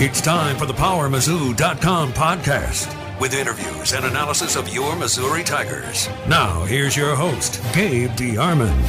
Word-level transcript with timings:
It's 0.00 0.20
time 0.20 0.56
for 0.56 0.64
the 0.64 0.74
PowerMizzou.com 0.74 2.12
podcast 2.12 3.20
with 3.20 3.34
interviews 3.34 3.94
and 3.94 4.04
analysis 4.04 4.54
of 4.54 4.72
your 4.72 4.94
Missouri 4.94 5.42
Tigers. 5.42 6.08
Now, 6.28 6.62
here's 6.66 6.96
your 6.96 7.16
host, 7.16 7.60
Gabe 7.74 8.10
DeArmond. 8.10 8.80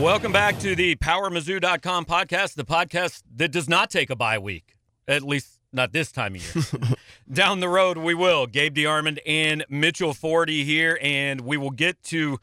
Welcome 0.00 0.32
back 0.32 0.58
to 0.60 0.74
the 0.74 0.96
PowerMizzou.com 0.96 2.06
podcast, 2.06 2.54
the 2.54 2.64
podcast 2.64 3.22
that 3.36 3.52
does 3.52 3.68
not 3.68 3.90
take 3.90 4.08
a 4.08 4.16
bye 4.16 4.38
week, 4.38 4.78
at 5.06 5.22
least 5.24 5.60
not 5.74 5.92
this 5.92 6.10
time 6.10 6.36
of 6.36 6.54
year. 6.56 6.96
Down 7.30 7.60
the 7.60 7.68
road, 7.68 7.98
we 7.98 8.14
will. 8.14 8.46
Gabe 8.46 8.74
DeArmond 8.74 9.18
and 9.26 9.66
Mitchell 9.68 10.14
Forde 10.14 10.48
here, 10.64 10.98
and 11.02 11.42
we 11.42 11.58
will 11.58 11.68
get 11.68 12.02
to 12.04 12.38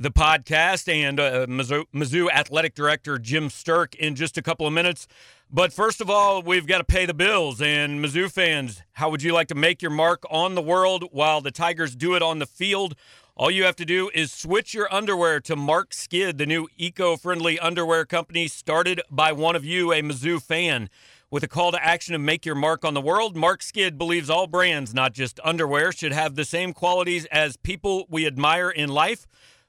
the 0.00 0.12
podcast 0.12 0.86
and 0.92 1.18
uh, 1.18 1.46
Mizzou, 1.46 1.84
Mizzou 1.92 2.30
Athletic 2.30 2.76
Director 2.76 3.18
Jim 3.18 3.48
Sterk 3.48 3.96
in 3.96 4.14
just 4.14 4.38
a 4.38 4.42
couple 4.42 4.64
of 4.64 4.72
minutes. 4.72 5.08
But 5.50 5.72
first 5.72 6.00
of 6.00 6.08
all, 6.08 6.40
we've 6.40 6.68
got 6.68 6.78
to 6.78 6.84
pay 6.84 7.04
the 7.04 7.14
bills. 7.14 7.60
And 7.60 8.02
Mizzou 8.02 8.30
fans, 8.30 8.82
how 8.92 9.10
would 9.10 9.24
you 9.24 9.32
like 9.32 9.48
to 9.48 9.56
make 9.56 9.82
your 9.82 9.90
mark 9.90 10.22
on 10.30 10.54
the 10.54 10.62
world 10.62 11.06
while 11.10 11.40
the 11.40 11.50
Tigers 11.50 11.96
do 11.96 12.14
it 12.14 12.22
on 12.22 12.38
the 12.38 12.46
field? 12.46 12.94
All 13.36 13.50
you 13.50 13.64
have 13.64 13.74
to 13.76 13.84
do 13.84 14.08
is 14.14 14.32
switch 14.32 14.72
your 14.72 14.92
underwear 14.92 15.40
to 15.40 15.56
Marc 15.56 15.92
Skid, 15.92 16.38
the 16.38 16.46
new 16.46 16.68
eco 16.76 17.16
friendly 17.16 17.58
underwear 17.58 18.04
company 18.04 18.46
started 18.46 19.00
by 19.10 19.32
one 19.32 19.56
of 19.56 19.64
you, 19.64 19.92
a 19.92 20.00
Mizzou 20.00 20.40
fan. 20.40 20.90
With 21.30 21.42
a 21.42 21.48
call 21.48 21.72
to 21.72 21.84
action 21.84 22.12
to 22.12 22.18
make 22.18 22.46
your 22.46 22.54
mark 22.54 22.84
on 22.84 22.94
the 22.94 23.00
world, 23.00 23.36
Marc 23.36 23.62
Skid 23.62 23.98
believes 23.98 24.30
all 24.30 24.46
brands, 24.46 24.94
not 24.94 25.12
just 25.12 25.40
underwear, 25.44 25.92
should 25.92 26.12
have 26.12 26.36
the 26.36 26.44
same 26.44 26.72
qualities 26.72 27.26
as 27.26 27.56
people 27.56 28.06
we 28.08 28.26
admire 28.26 28.70
in 28.70 28.88
life 28.88 29.26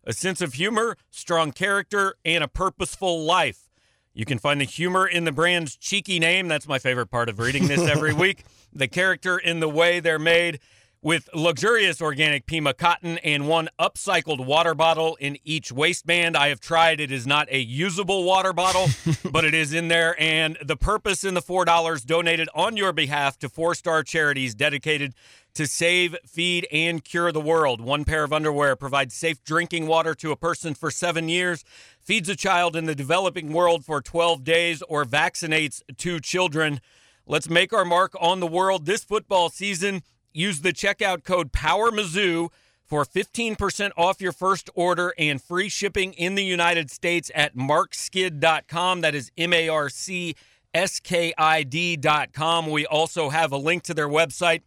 a 0.09 0.13
sense 0.13 0.41
of 0.41 0.55
humor, 0.55 0.97
strong 1.11 1.51
character, 1.51 2.15
and 2.25 2.43
a 2.43 2.47
purposeful 2.47 3.23
life. 3.23 3.69
You 4.11 4.25
can 4.25 4.39
find 4.39 4.59
the 4.59 4.65
humor 4.65 5.07
in 5.07 5.23
the 5.23 5.31
brand's 5.31 5.77
cheeky 5.77 6.17
name. 6.17 6.47
That's 6.47 6.67
my 6.67 6.79
favorite 6.79 7.11
part 7.11 7.29
of 7.29 7.37
reading 7.37 7.67
this 7.67 7.87
every 7.87 8.13
week. 8.25 8.43
The 8.73 8.87
character 8.87 9.37
in 9.37 9.59
the 9.59 9.69
way 9.69 9.99
they're 9.99 10.17
made 10.17 10.61
with 11.01 11.29
luxurious 11.33 12.01
organic 12.01 12.45
Pima 12.45 12.73
cotton 12.73 13.17
and 13.19 13.47
one 13.47 13.69
upcycled 13.79 14.45
water 14.45 14.75
bottle 14.75 15.15
in 15.15 15.37
each 15.45 15.71
waistband. 15.71 16.35
I 16.35 16.49
have 16.49 16.59
tried. 16.59 16.99
It 16.99 17.11
is 17.11 17.25
not 17.25 17.47
a 17.49 17.59
usable 17.59 18.25
water 18.25 18.51
bottle, 18.51 18.87
but 19.31 19.45
it 19.45 19.53
is 19.53 19.73
in 19.73 19.87
there. 19.87 20.15
And 20.19 20.57
the 20.63 20.75
purpose 20.75 21.23
in 21.23 21.35
the 21.35 21.41
$4 21.41 22.05
donated 22.05 22.49
on 22.53 22.75
your 22.75 22.91
behalf 22.91 23.39
to 23.39 23.49
four 23.49 23.75
star 23.75 24.03
charities 24.03 24.53
dedicated 24.53 25.13
to 25.53 25.65
save, 25.65 26.15
feed, 26.25 26.67
and 26.71 27.03
cure 27.03 27.31
the 27.31 27.41
world. 27.41 27.81
One 27.81 28.03
pair 28.03 28.23
of 28.23 28.33
underwear 28.33 28.75
provides 28.75 29.15
safe 29.15 29.43
drinking 29.43 29.87
water 29.87 30.13
to 30.15 30.31
a 30.31 30.35
person 30.35 30.73
for 30.73 30.91
seven 30.91 31.27
years, 31.29 31.63
feeds 32.01 32.29
a 32.29 32.35
child 32.35 32.75
in 32.75 32.85
the 32.85 32.95
developing 32.95 33.51
world 33.51 33.83
for 33.83 34.01
12 34.01 34.43
days, 34.43 34.81
or 34.83 35.05
vaccinates 35.05 35.81
two 35.97 36.19
children. 36.19 36.81
Let's 37.25 37.49
make 37.49 37.73
our 37.73 37.85
mark 37.85 38.15
on 38.19 38.39
the 38.39 38.47
world 38.47 38.85
this 38.85 39.03
football 39.03 39.49
season. 39.49 40.03
Use 40.31 40.61
the 40.61 40.73
checkout 40.73 41.23
code 41.23 41.51
PowerMizzou 41.51 42.49
for 42.85 43.05
15% 43.05 43.91
off 43.95 44.21
your 44.21 44.31
first 44.31 44.69
order 44.73 45.13
and 45.17 45.41
free 45.41 45.69
shipping 45.69 46.13
in 46.13 46.35
the 46.35 46.43
United 46.43 46.89
States 46.89 47.29
at 47.35 47.55
marcskid.com. 47.55 49.01
That 49.01 49.15
is 49.15 49.31
M 49.37 49.53
A 49.53 49.69
R 49.69 49.89
C 49.89 50.35
S 50.73 50.99
K 50.99 51.33
I 51.37 51.63
D.com. 51.63 52.67
We 52.67 52.85
also 52.85 53.29
have 53.29 53.51
a 53.51 53.57
link 53.57 53.83
to 53.83 53.93
their 53.93 54.09
website 54.09 54.61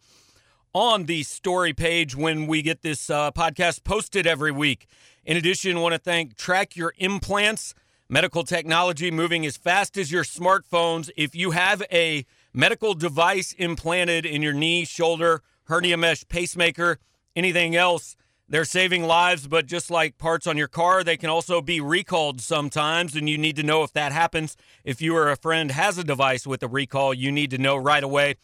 on 0.73 1.05
the 1.05 1.23
story 1.23 1.73
page 1.73 2.15
when 2.15 2.47
we 2.47 2.61
get 2.61 2.81
this 2.81 3.09
uh, 3.09 3.31
podcast 3.31 3.83
posted 3.83 4.25
every 4.25 4.51
week. 4.51 4.87
In 5.25 5.37
addition, 5.37 5.77
I 5.77 5.79
want 5.79 5.93
to 5.93 5.99
thank 5.99 6.35
Track 6.35 6.75
Your 6.75 6.93
Implants, 6.97 7.75
medical 8.09 8.43
technology 8.43 9.11
moving 9.11 9.45
as 9.45 9.55
fast 9.55 9.97
as 9.97 10.11
your 10.11 10.23
smartphones. 10.23 11.09
If 11.15 11.35
you 11.35 11.51
have 11.51 11.83
a 11.91 12.25
medical 12.53 12.93
device 12.93 13.53
implanted 13.53 14.25
in 14.25 14.41
your 14.41 14.53
knee, 14.53 14.83
shoulder, 14.85 15.41
hernia 15.73 15.97
mesh, 15.97 16.23
pacemaker, 16.27 16.99
anything 17.35 17.75
else, 17.75 18.15
they're 18.47 18.63
saving 18.63 19.01
lives, 19.01 19.47
but 19.47 19.65
just 19.65 19.89
like 19.89 20.19
parts 20.19 20.45
on 20.45 20.55
your 20.55 20.67
car, 20.67 21.03
they 21.03 21.17
can 21.17 21.31
also 21.31 21.63
be 21.63 21.81
recalled 21.81 22.41
sometimes, 22.41 23.15
and 23.15 23.27
you 23.27 23.39
need 23.39 23.55
to 23.55 23.63
know 23.63 23.81
if 23.81 23.91
that 23.93 24.11
happens. 24.11 24.55
If 24.83 25.01
you 25.01 25.17
or 25.17 25.31
a 25.31 25.35
friend 25.35 25.71
has 25.71 25.97
a 25.97 26.03
device 26.03 26.45
with 26.45 26.61
a 26.61 26.67
recall, 26.67 27.11
you 27.11 27.31
need 27.31 27.49
to 27.49 27.57
know 27.57 27.75
right 27.75 28.03
away. 28.03 28.35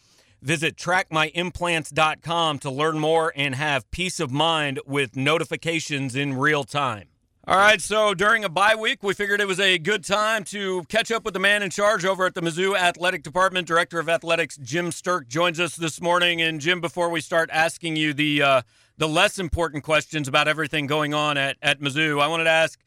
Visit 0.42 0.74
trackmyimplants.com 0.74 2.58
to 2.58 2.70
learn 2.70 2.98
more 2.98 3.32
and 3.36 3.54
have 3.54 3.88
peace 3.92 4.18
of 4.18 4.32
mind 4.32 4.80
with 4.84 5.14
notifications 5.14 6.16
in 6.16 6.34
real 6.34 6.64
time. 6.64 7.06
All 7.46 7.56
right, 7.56 7.80
so 7.80 8.12
during 8.14 8.44
a 8.44 8.48
bye 8.48 8.74
week, 8.74 9.02
we 9.02 9.14
figured 9.14 9.40
it 9.40 9.48
was 9.48 9.58
a 9.58 9.78
good 9.78 10.04
time 10.04 10.44
to 10.44 10.84
catch 10.84 11.10
up 11.10 11.24
with 11.24 11.34
the 11.34 11.40
man 11.40 11.62
in 11.62 11.70
charge 11.70 12.04
over 12.04 12.26
at 12.26 12.34
the 12.34 12.42
Mizzou 12.42 12.76
Athletic 12.76 13.22
Department. 13.22 13.66
Director 13.66 13.98
of 13.98 14.08
Athletics 14.08 14.58
Jim 14.58 14.90
Sterk 14.90 15.26
joins 15.26 15.58
us 15.58 15.74
this 15.74 16.00
morning. 16.00 16.42
And 16.42 16.60
Jim, 16.60 16.80
before 16.80 17.08
we 17.08 17.20
start 17.20 17.48
asking 17.52 17.96
you 17.96 18.12
the 18.12 18.42
uh, 18.42 18.62
the 18.98 19.08
less 19.08 19.38
important 19.38 19.84
questions 19.84 20.28
about 20.28 20.48
everything 20.48 20.86
going 20.86 21.14
on 21.14 21.38
at 21.38 21.56
at 21.62 21.80
Mizzou, 21.80 22.20
I 22.20 22.28
wanted 22.28 22.44
to 22.44 22.50
ask 22.50 22.78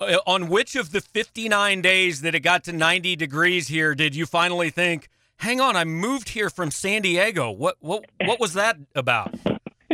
uh, 0.00 0.18
on 0.26 0.48
which 0.48 0.74
of 0.74 0.90
the 0.90 1.00
59 1.00 1.80
days 1.80 2.20
that 2.22 2.34
it 2.34 2.40
got 2.40 2.64
to 2.64 2.72
90 2.72 3.14
degrees 3.16 3.68
here 3.68 3.94
did 3.94 4.16
you 4.16 4.26
finally 4.26 4.70
think? 4.70 5.08
hang 5.38 5.60
on, 5.60 5.76
I 5.76 5.84
moved 5.84 6.30
here 6.30 6.50
from 6.50 6.70
San 6.70 7.02
Diego. 7.02 7.50
What 7.50 7.76
what 7.80 8.06
what 8.24 8.40
was 8.40 8.54
that 8.54 8.76
about? 8.94 9.34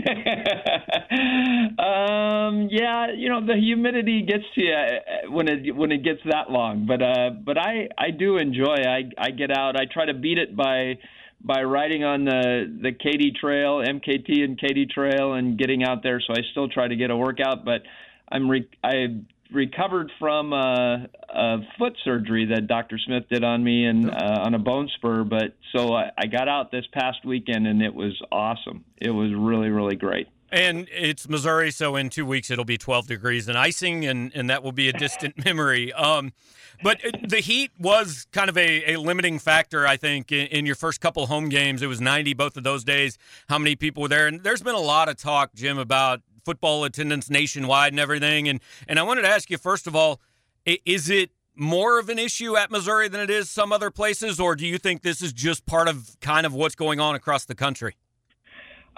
um, 1.78 2.68
yeah, 2.70 3.08
you 3.14 3.28
know 3.28 3.44
the 3.44 3.56
humidity 3.58 4.22
gets 4.22 4.44
to 4.54 4.60
you 4.62 4.72
uh, 4.72 5.30
when 5.30 5.48
it 5.48 5.74
when 5.74 5.90
it 5.90 6.04
gets 6.04 6.20
that 6.30 6.50
long. 6.50 6.86
But 6.86 7.02
uh, 7.02 7.30
but 7.44 7.58
I 7.58 7.88
I 7.98 8.10
do 8.10 8.36
enjoy. 8.36 8.76
I 8.86 9.10
I 9.18 9.30
get 9.30 9.50
out. 9.50 9.76
I 9.76 9.86
try 9.92 10.06
to 10.06 10.14
beat 10.14 10.38
it 10.38 10.56
by 10.56 10.98
by 11.42 11.62
riding 11.62 12.04
on 12.04 12.24
the 12.24 12.78
the 12.82 12.92
Katy 12.92 13.32
Trail, 13.40 13.78
MKT 13.78 14.44
and 14.44 14.58
Katy 14.58 14.86
Trail, 14.86 15.34
and 15.34 15.58
getting 15.58 15.82
out 15.82 16.02
there. 16.02 16.20
So 16.24 16.34
I 16.34 16.42
still 16.52 16.68
try 16.68 16.86
to 16.86 16.96
get 16.96 17.10
a 17.10 17.16
workout. 17.16 17.64
But 17.64 17.82
I'm 18.30 18.48
re- 18.48 18.68
I 18.84 19.22
recovered 19.52 20.10
from 20.18 20.52
a, 20.52 21.08
a, 21.28 21.58
foot 21.78 21.94
surgery 22.04 22.46
that 22.46 22.66
Dr. 22.66 22.98
Smith 22.98 23.24
did 23.30 23.44
on 23.44 23.62
me 23.62 23.86
and 23.86 24.10
uh, 24.10 24.42
on 24.44 24.54
a 24.54 24.58
bone 24.58 24.88
spur. 24.96 25.24
But 25.24 25.54
so 25.74 25.94
I, 25.94 26.10
I 26.16 26.26
got 26.26 26.48
out 26.48 26.70
this 26.70 26.84
past 26.92 27.24
weekend 27.24 27.66
and 27.66 27.82
it 27.82 27.94
was 27.94 28.20
awesome. 28.30 28.84
It 28.98 29.10
was 29.10 29.32
really, 29.34 29.68
really 29.68 29.96
great. 29.96 30.28
And 30.52 30.88
it's 30.90 31.28
Missouri, 31.28 31.70
so 31.70 31.94
in 31.94 32.10
two 32.10 32.26
weeks 32.26 32.50
it'll 32.50 32.64
be 32.64 32.76
12 32.76 33.06
degrees 33.06 33.48
and 33.48 33.56
icing, 33.56 34.04
and, 34.04 34.32
and 34.34 34.50
that 34.50 34.64
will 34.64 34.72
be 34.72 34.88
a 34.88 34.92
distant 34.92 35.44
memory. 35.44 35.92
Um, 35.92 36.32
but 36.82 37.00
the 37.26 37.38
heat 37.38 37.70
was 37.78 38.26
kind 38.32 38.48
of 38.48 38.56
a, 38.56 38.94
a 38.94 38.96
limiting 38.98 39.38
factor, 39.38 39.86
I 39.86 39.96
think, 39.96 40.32
in, 40.32 40.46
in, 40.48 40.66
your 40.66 40.74
first 40.74 41.00
couple 41.00 41.26
home 41.26 41.50
games. 41.50 41.82
It 41.82 41.86
was 41.86 42.00
90 42.00 42.34
both 42.34 42.56
of 42.56 42.64
those 42.64 42.84
days. 42.84 43.18
How 43.48 43.58
many 43.58 43.76
people 43.76 44.02
were 44.02 44.08
there? 44.08 44.26
And 44.26 44.42
there's 44.42 44.62
been 44.62 44.74
a 44.74 44.80
lot 44.80 45.08
of 45.08 45.16
talk, 45.16 45.54
Jim, 45.54 45.78
about 45.78 46.22
football 46.44 46.84
attendance 46.84 47.30
nationwide 47.30 47.92
and 47.92 48.00
everything. 48.00 48.48
And 48.48 48.60
and 48.88 48.98
I 48.98 49.02
wanted 49.02 49.22
to 49.22 49.28
ask 49.28 49.50
you 49.50 49.58
first 49.58 49.86
of 49.86 49.94
all, 49.94 50.20
is 50.64 51.08
it 51.08 51.30
more 51.54 51.98
of 51.98 52.08
an 52.08 52.18
issue 52.18 52.56
at 52.56 52.70
Missouri 52.70 53.08
than 53.08 53.20
it 53.20 53.30
is 53.30 53.50
some 53.50 53.72
other 53.72 53.90
places, 53.90 54.40
or 54.40 54.56
do 54.56 54.66
you 54.66 54.78
think 54.78 55.02
this 55.02 55.20
is 55.20 55.32
just 55.32 55.66
part 55.66 55.88
of 55.88 56.16
kind 56.20 56.46
of 56.46 56.54
what's 56.54 56.74
going 56.74 57.00
on 57.00 57.14
across 57.14 57.44
the 57.44 57.54
country? 57.54 57.96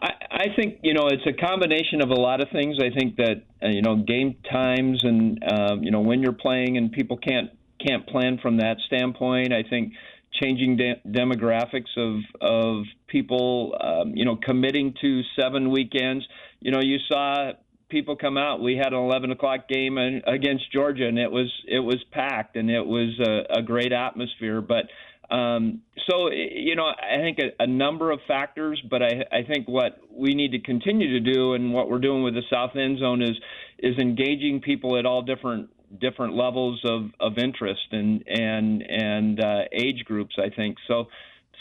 I, 0.00 0.10
I 0.30 0.44
think 0.56 0.78
you 0.82 0.94
know 0.94 1.08
it's 1.08 1.26
a 1.26 1.32
combination 1.32 2.02
of 2.02 2.10
a 2.10 2.20
lot 2.20 2.40
of 2.40 2.48
things. 2.50 2.78
I 2.80 2.90
think 2.96 3.16
that 3.16 3.42
uh, 3.62 3.68
you 3.68 3.82
know 3.82 3.96
game 3.96 4.36
times 4.50 5.02
and 5.04 5.42
um, 5.50 5.82
you 5.82 5.90
know 5.90 6.00
when 6.00 6.22
you're 6.22 6.32
playing 6.32 6.76
and 6.76 6.90
people 6.92 7.16
can't 7.16 7.50
can't 7.84 8.06
plan 8.06 8.38
from 8.40 8.58
that 8.58 8.76
standpoint. 8.86 9.52
I 9.52 9.62
think 9.68 9.92
changing 10.40 10.76
de- 10.76 11.00
demographics 11.06 11.96
of 11.96 12.20
of 12.40 12.84
people, 13.06 13.76
um, 13.80 14.12
you 14.14 14.24
know, 14.24 14.36
committing 14.36 14.94
to 15.00 15.22
seven 15.38 15.70
weekends. 15.70 16.26
You 16.62 16.70
know, 16.70 16.80
you 16.80 16.98
saw 17.08 17.52
people 17.88 18.16
come 18.16 18.36
out. 18.36 18.60
We 18.60 18.76
had 18.76 18.92
an 18.92 18.98
11 18.98 19.32
o'clock 19.32 19.68
game 19.68 19.98
against 19.98 20.72
Georgia, 20.72 21.06
and 21.06 21.18
it 21.18 21.30
was 21.30 21.52
it 21.66 21.80
was 21.80 22.02
packed, 22.12 22.56
and 22.56 22.70
it 22.70 22.84
was 22.84 23.18
a, 23.20 23.58
a 23.58 23.62
great 23.62 23.92
atmosphere. 23.92 24.60
But 24.60 24.86
um, 25.34 25.82
so 26.08 26.30
you 26.30 26.76
know, 26.76 26.86
I 26.86 27.18
think 27.20 27.38
a, 27.38 27.62
a 27.62 27.66
number 27.66 28.10
of 28.10 28.20
factors, 28.28 28.82
but 28.90 29.02
I, 29.02 29.24
I 29.30 29.42
think 29.46 29.66
what 29.68 29.98
we 30.10 30.34
need 30.34 30.52
to 30.52 30.60
continue 30.60 31.20
to 31.20 31.32
do, 31.32 31.54
and 31.54 31.72
what 31.72 31.90
we're 31.90 32.00
doing 32.00 32.22
with 32.22 32.34
the 32.34 32.42
South 32.50 32.76
End 32.76 32.98
Zone 32.98 33.22
is 33.22 33.36
is 33.78 33.98
engaging 33.98 34.60
people 34.60 34.98
at 34.98 35.04
all 35.04 35.22
different 35.22 35.68
different 36.00 36.34
levels 36.34 36.80
of, 36.84 37.10
of 37.20 37.38
interest 37.38 37.88
and 37.92 38.24
and 38.26 38.82
and 38.82 39.44
uh, 39.44 39.62
age 39.72 40.04
groups. 40.04 40.36
I 40.38 40.54
think 40.54 40.76
so. 40.86 41.06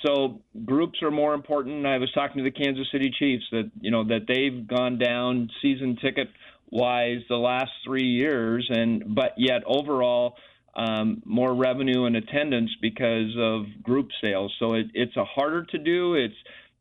So 0.05 0.41
groups 0.65 1.01
are 1.03 1.11
more 1.11 1.33
important. 1.33 1.85
I 1.85 1.97
was 1.97 2.11
talking 2.13 2.37
to 2.37 2.43
the 2.43 2.51
Kansas 2.51 2.87
City 2.91 3.11
Chiefs 3.17 3.43
that 3.51 3.71
you 3.79 3.91
know 3.91 4.03
that 4.05 4.25
they've 4.27 4.67
gone 4.67 4.97
down 4.97 5.49
season 5.61 5.97
ticket 6.01 6.29
wise 6.71 7.19
the 7.29 7.35
last 7.35 7.71
three 7.85 8.07
years, 8.07 8.67
and 8.69 9.13
but 9.13 9.33
yet 9.37 9.63
overall 9.65 10.35
um, 10.75 11.21
more 11.25 11.53
revenue 11.53 12.05
and 12.05 12.15
attendance 12.15 12.71
because 12.81 13.35
of 13.37 13.65
group 13.83 14.09
sales. 14.21 14.53
So 14.59 14.73
it, 14.73 14.87
it's 14.93 15.15
a 15.17 15.25
harder 15.25 15.65
to 15.65 15.77
do. 15.77 16.15
It's 16.15 16.35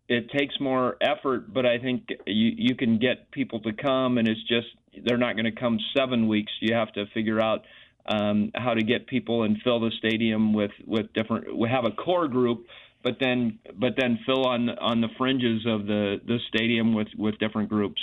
it 0.09 0.31
takes 0.31 0.59
more 0.61 0.97
effort, 1.01 1.53
but 1.53 1.67
I 1.67 1.79
think 1.79 2.09
you 2.27 2.53
you 2.57 2.75
can 2.75 2.99
get 2.99 3.31
people 3.31 3.61
to 3.61 3.73
come, 3.73 4.19
and 4.19 4.27
it's 4.27 4.43
just 4.49 4.69
they're 5.05 5.19
not 5.19 5.35
going 5.35 5.45
to 5.45 5.61
come 5.61 5.79
seven 5.97 6.27
weeks. 6.27 6.53
You 6.61 6.75
have 6.75 6.93
to 6.95 7.07
figure 7.15 7.41
out 7.41 7.65
um, 8.07 8.51
how 8.55 8.75
to 8.75 8.83
get 8.83 9.07
people 9.07 9.45
and 9.45 9.57
fill 9.63 9.81
the 9.81 9.91
stadium 9.99 10.53
with 10.53 10.73
with 10.87 11.13
different. 11.13 11.57
We 11.57 11.69
have 11.69 11.85
a 11.85 11.91
core 11.91 12.29
group, 12.29 12.67
but 13.03 13.17
then 13.21 13.59
but 13.79 13.95
then 13.97 14.19
fill 14.27 14.47
on 14.47 14.69
on 14.71 15.01
the 15.01 15.09
fringes 15.17 15.65
of 15.67 15.87
the 15.87 16.21
the 16.27 16.39
stadium 16.49 16.95
with 16.95 17.09
with 17.17 17.39
different 17.39 17.69
groups. 17.69 18.01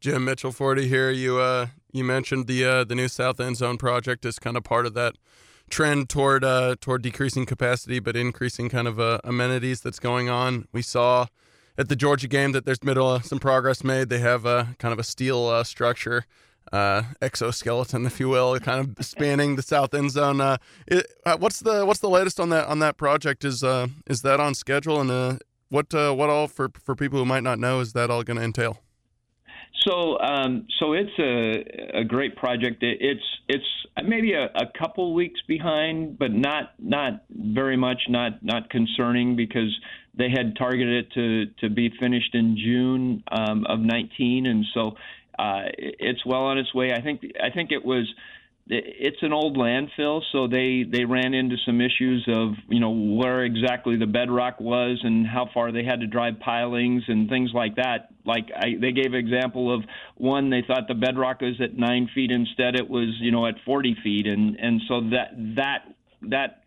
Jim 0.00 0.24
Mitchell 0.24 0.52
Forde 0.52 0.84
here. 0.86 1.10
You 1.10 1.38
uh 1.38 1.68
you 1.92 2.04
mentioned 2.04 2.46
the 2.46 2.64
uh, 2.64 2.84
the 2.84 2.94
new 2.94 3.08
South 3.08 3.38
End 3.38 3.56
Zone 3.56 3.78
project 3.78 4.24
is 4.24 4.38
kind 4.38 4.56
of 4.56 4.64
part 4.64 4.86
of 4.86 4.94
that 4.94 5.14
trend 5.70 6.08
toward 6.08 6.44
uh, 6.44 6.76
toward 6.80 7.02
decreasing 7.02 7.46
capacity 7.46 7.98
but 7.98 8.16
increasing 8.16 8.68
kind 8.68 8.88
of 8.88 8.98
uh, 8.98 9.18
amenities 9.24 9.80
that's 9.80 9.98
going 9.98 10.28
on. 10.28 10.66
We 10.72 10.82
saw 10.82 11.26
at 11.78 11.88
the 11.88 11.96
Georgia 11.96 12.28
game 12.28 12.52
that 12.52 12.64
there's 12.64 12.78
been 12.78 12.98
uh, 12.98 13.20
some 13.20 13.38
progress 13.38 13.82
made. 13.84 14.08
They 14.08 14.18
have 14.18 14.44
a 14.44 14.74
kind 14.78 14.92
of 14.92 14.98
a 14.98 15.04
steel 15.04 15.46
uh, 15.46 15.64
structure, 15.64 16.26
uh, 16.72 17.02
exoskeleton, 17.20 18.06
if 18.06 18.20
you 18.20 18.28
will, 18.28 18.58
kind 18.60 18.96
of 18.98 19.04
spanning 19.04 19.56
the 19.56 19.62
south 19.62 19.94
end 19.94 20.10
zone. 20.10 20.40
Uh, 20.40 20.58
it, 20.86 21.06
uh, 21.26 21.36
what's 21.36 21.60
the 21.60 21.84
what's 21.86 22.00
the 22.00 22.10
latest 22.10 22.38
on 22.38 22.50
that 22.50 22.66
on 22.66 22.78
that 22.80 22.96
project? 22.96 23.44
Is 23.44 23.64
uh, 23.64 23.88
is 24.06 24.22
that 24.22 24.40
on 24.40 24.54
schedule? 24.54 25.00
And 25.00 25.40
what 25.68 25.92
what 25.92 26.30
all 26.30 26.48
for 26.48 26.70
for 26.82 26.94
people 26.94 27.18
who 27.18 27.24
might 27.24 27.42
not 27.42 27.58
know 27.58 27.80
is 27.80 27.92
that 27.94 28.10
all 28.10 28.22
going 28.22 28.38
to 28.38 28.42
entail? 28.44 28.78
So, 29.86 30.18
um, 30.20 30.66
so 30.78 30.92
it's 30.92 31.10
a, 31.18 32.00
a 32.00 32.04
great 32.04 32.36
project. 32.36 32.82
It, 32.82 32.98
it's 33.00 33.24
it's 33.48 33.64
maybe 34.04 34.32
a, 34.32 34.44
a 34.44 34.66
couple 34.78 35.12
weeks 35.14 35.40
behind, 35.48 36.18
but 36.18 36.30
not 36.30 36.74
not 36.78 37.24
very 37.30 37.76
much. 37.76 38.02
Not 38.08 38.42
not 38.42 38.70
concerning 38.70 39.34
because 39.34 39.76
they 40.16 40.28
had 40.30 40.56
targeted 40.56 41.06
it 41.06 41.12
to 41.12 41.46
to 41.66 41.74
be 41.74 41.90
finished 41.98 42.34
in 42.34 42.56
June 42.56 43.24
um, 43.32 43.66
of 43.66 43.80
19, 43.80 44.46
and 44.46 44.64
so 44.72 44.92
uh, 45.42 45.62
it's 45.76 46.24
well 46.24 46.42
on 46.42 46.58
its 46.58 46.72
way. 46.72 46.92
I 46.92 47.02
think 47.02 47.22
I 47.42 47.50
think 47.50 47.72
it 47.72 47.84
was 47.84 48.06
it's 48.68 49.22
an 49.22 49.32
old 49.32 49.56
landfill, 49.56 50.22
so 50.30 50.46
they 50.46 50.84
they 50.88 51.04
ran 51.04 51.34
into 51.34 51.56
some 51.66 51.80
issues 51.80 52.24
of 52.32 52.52
you 52.68 52.78
know 52.78 52.90
where 52.90 53.44
exactly 53.44 53.96
the 53.96 54.06
bedrock 54.06 54.60
was 54.60 55.00
and 55.02 55.26
how 55.26 55.48
far 55.52 55.72
they 55.72 55.82
had 55.82 56.00
to 56.00 56.06
drive 56.06 56.38
pilings 56.38 57.02
and 57.08 57.28
things 57.28 57.50
like 57.52 57.74
that. 57.74 58.10
Like 58.24 58.50
I, 58.54 58.76
they 58.80 58.92
gave 58.92 59.14
example 59.14 59.74
of 59.74 59.82
one 60.16 60.48
they 60.50 60.62
thought 60.64 60.86
the 60.86 60.94
bedrock 60.94 61.40
was 61.40 61.60
at 61.60 61.76
nine 61.76 62.08
feet, 62.14 62.30
instead 62.30 62.76
it 62.76 62.88
was 62.88 63.08
you 63.20 63.32
know 63.32 63.46
at 63.46 63.54
40 63.66 63.96
feet, 64.04 64.28
and 64.28 64.54
and 64.56 64.80
so 64.86 65.00
that 65.10 65.34
that 65.56 65.94
that 66.30 66.62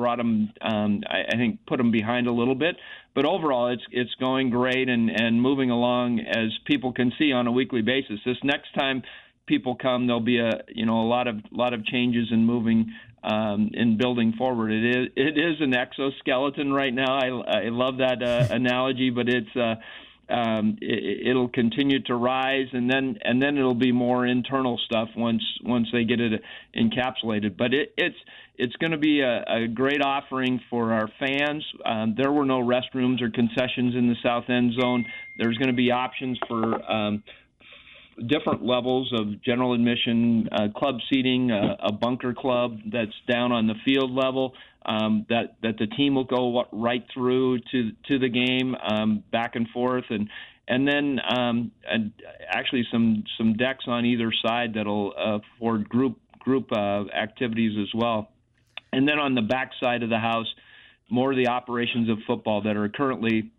brought 0.00 0.16
them 0.16 0.50
um, 0.62 1.02
I, 1.06 1.34
I 1.34 1.36
think 1.36 1.60
put 1.66 1.76
them 1.76 1.90
behind 1.90 2.26
a 2.26 2.32
little 2.32 2.54
bit. 2.54 2.76
But 3.14 3.26
overall, 3.26 3.68
it's 3.68 3.82
it's 3.90 4.14
going 4.18 4.50
great 4.50 4.88
and 4.88 5.10
and 5.10 5.40
moving 5.40 5.70
along 5.70 6.20
as 6.20 6.48
people 6.64 6.92
can 6.92 7.12
see 7.18 7.32
on 7.32 7.46
a 7.46 7.52
weekly 7.52 7.82
basis. 7.82 8.18
This 8.24 8.38
next 8.42 8.72
time 8.74 9.02
people 9.46 9.76
come, 9.76 10.06
there'll 10.06 10.20
be 10.20 10.38
a 10.38 10.62
you 10.68 10.86
know 10.86 11.02
a 11.02 11.08
lot 11.08 11.28
of 11.28 11.36
lot 11.50 11.74
of 11.74 11.84
changes 11.84 12.28
in 12.30 12.46
moving 12.46 12.92
um, 13.22 13.70
in 13.74 13.98
building 13.98 14.32
forward. 14.38 14.70
It 14.70 14.84
is 14.84 15.08
it 15.16 15.38
is 15.38 15.60
an 15.60 15.74
exoskeleton 15.74 16.72
right 16.72 16.94
now. 16.94 17.18
I 17.18 17.26
I 17.26 17.68
love 17.68 17.98
that 17.98 18.22
uh, 18.22 18.48
analogy, 18.54 19.10
but 19.10 19.28
it's. 19.28 19.54
Uh, 19.54 19.74
um, 20.30 20.76
it, 20.80 21.34
will 21.34 21.48
continue 21.48 22.02
to 22.04 22.14
rise, 22.14 22.68
and 22.72 22.90
then 22.90 23.18
and 23.22 23.42
then 23.42 23.56
it'll 23.56 23.74
be 23.74 23.92
more 23.92 24.26
internal 24.26 24.78
stuff 24.84 25.08
once 25.16 25.42
once 25.64 25.88
they 25.92 26.04
get 26.04 26.20
it 26.20 26.42
encapsulated. 26.76 27.56
But 27.56 27.74
it, 27.74 27.92
it's 27.96 28.16
it's 28.56 28.76
going 28.76 28.92
to 28.92 28.98
be 28.98 29.20
a, 29.20 29.44
a, 29.48 29.68
great 29.68 30.02
offering 30.02 30.60
for 30.68 30.92
our 30.92 31.08
fans. 31.18 31.64
Um, 31.84 32.14
there 32.16 32.30
were 32.30 32.44
no 32.44 32.60
restrooms 32.60 33.22
or 33.22 33.30
concessions 33.30 33.94
in 33.94 34.08
the 34.08 34.16
south 34.22 34.50
end 34.50 34.74
zone. 34.78 35.06
There's 35.38 35.56
going 35.56 35.70
to 35.70 35.76
be 35.76 35.90
options 35.90 36.38
for 36.46 36.90
um, 36.90 37.22
different 38.26 38.64
levels 38.64 39.12
of 39.12 39.42
general 39.42 39.74
admission, 39.74 40.48
uh, 40.52 40.68
club 40.76 40.96
seating, 41.12 41.50
uh, 41.50 41.76
a 41.80 41.92
bunker 41.92 42.34
club 42.34 42.78
that's 42.92 43.14
down 43.30 43.52
on 43.52 43.66
the 43.66 43.74
field 43.84 44.10
level. 44.10 44.54
Um, 44.84 45.26
that 45.28 45.56
that 45.62 45.76
the 45.78 45.86
team 45.86 46.14
will 46.14 46.24
go 46.24 46.64
right 46.72 47.04
through 47.12 47.58
to 47.72 47.90
to 48.08 48.18
the 48.18 48.28
game, 48.28 48.74
um, 48.74 49.22
back 49.30 49.54
and 49.54 49.68
forth, 49.68 50.04
and 50.08 50.28
and 50.68 50.88
then 50.88 51.20
um, 51.28 51.72
and 51.86 52.12
actually 52.48 52.86
some 52.90 53.24
some 53.36 53.54
decks 53.54 53.84
on 53.86 54.06
either 54.06 54.32
side 54.44 54.74
that'll 54.74 55.12
uh, 55.18 55.38
afford 55.56 55.88
group 55.88 56.18
group 56.38 56.72
uh, 56.72 57.04
activities 57.14 57.76
as 57.78 57.92
well. 57.94 58.30
And 58.92 59.06
then 59.06 59.18
on 59.18 59.34
the 59.34 59.42
back 59.42 59.72
side 59.82 60.02
of 60.02 60.08
the 60.08 60.18
house, 60.18 60.46
more 61.10 61.30
of 61.30 61.36
the 61.36 61.48
operations 61.48 62.08
of 62.08 62.18
football 62.26 62.62
that 62.62 62.76
are 62.76 62.88
currently 62.88 63.50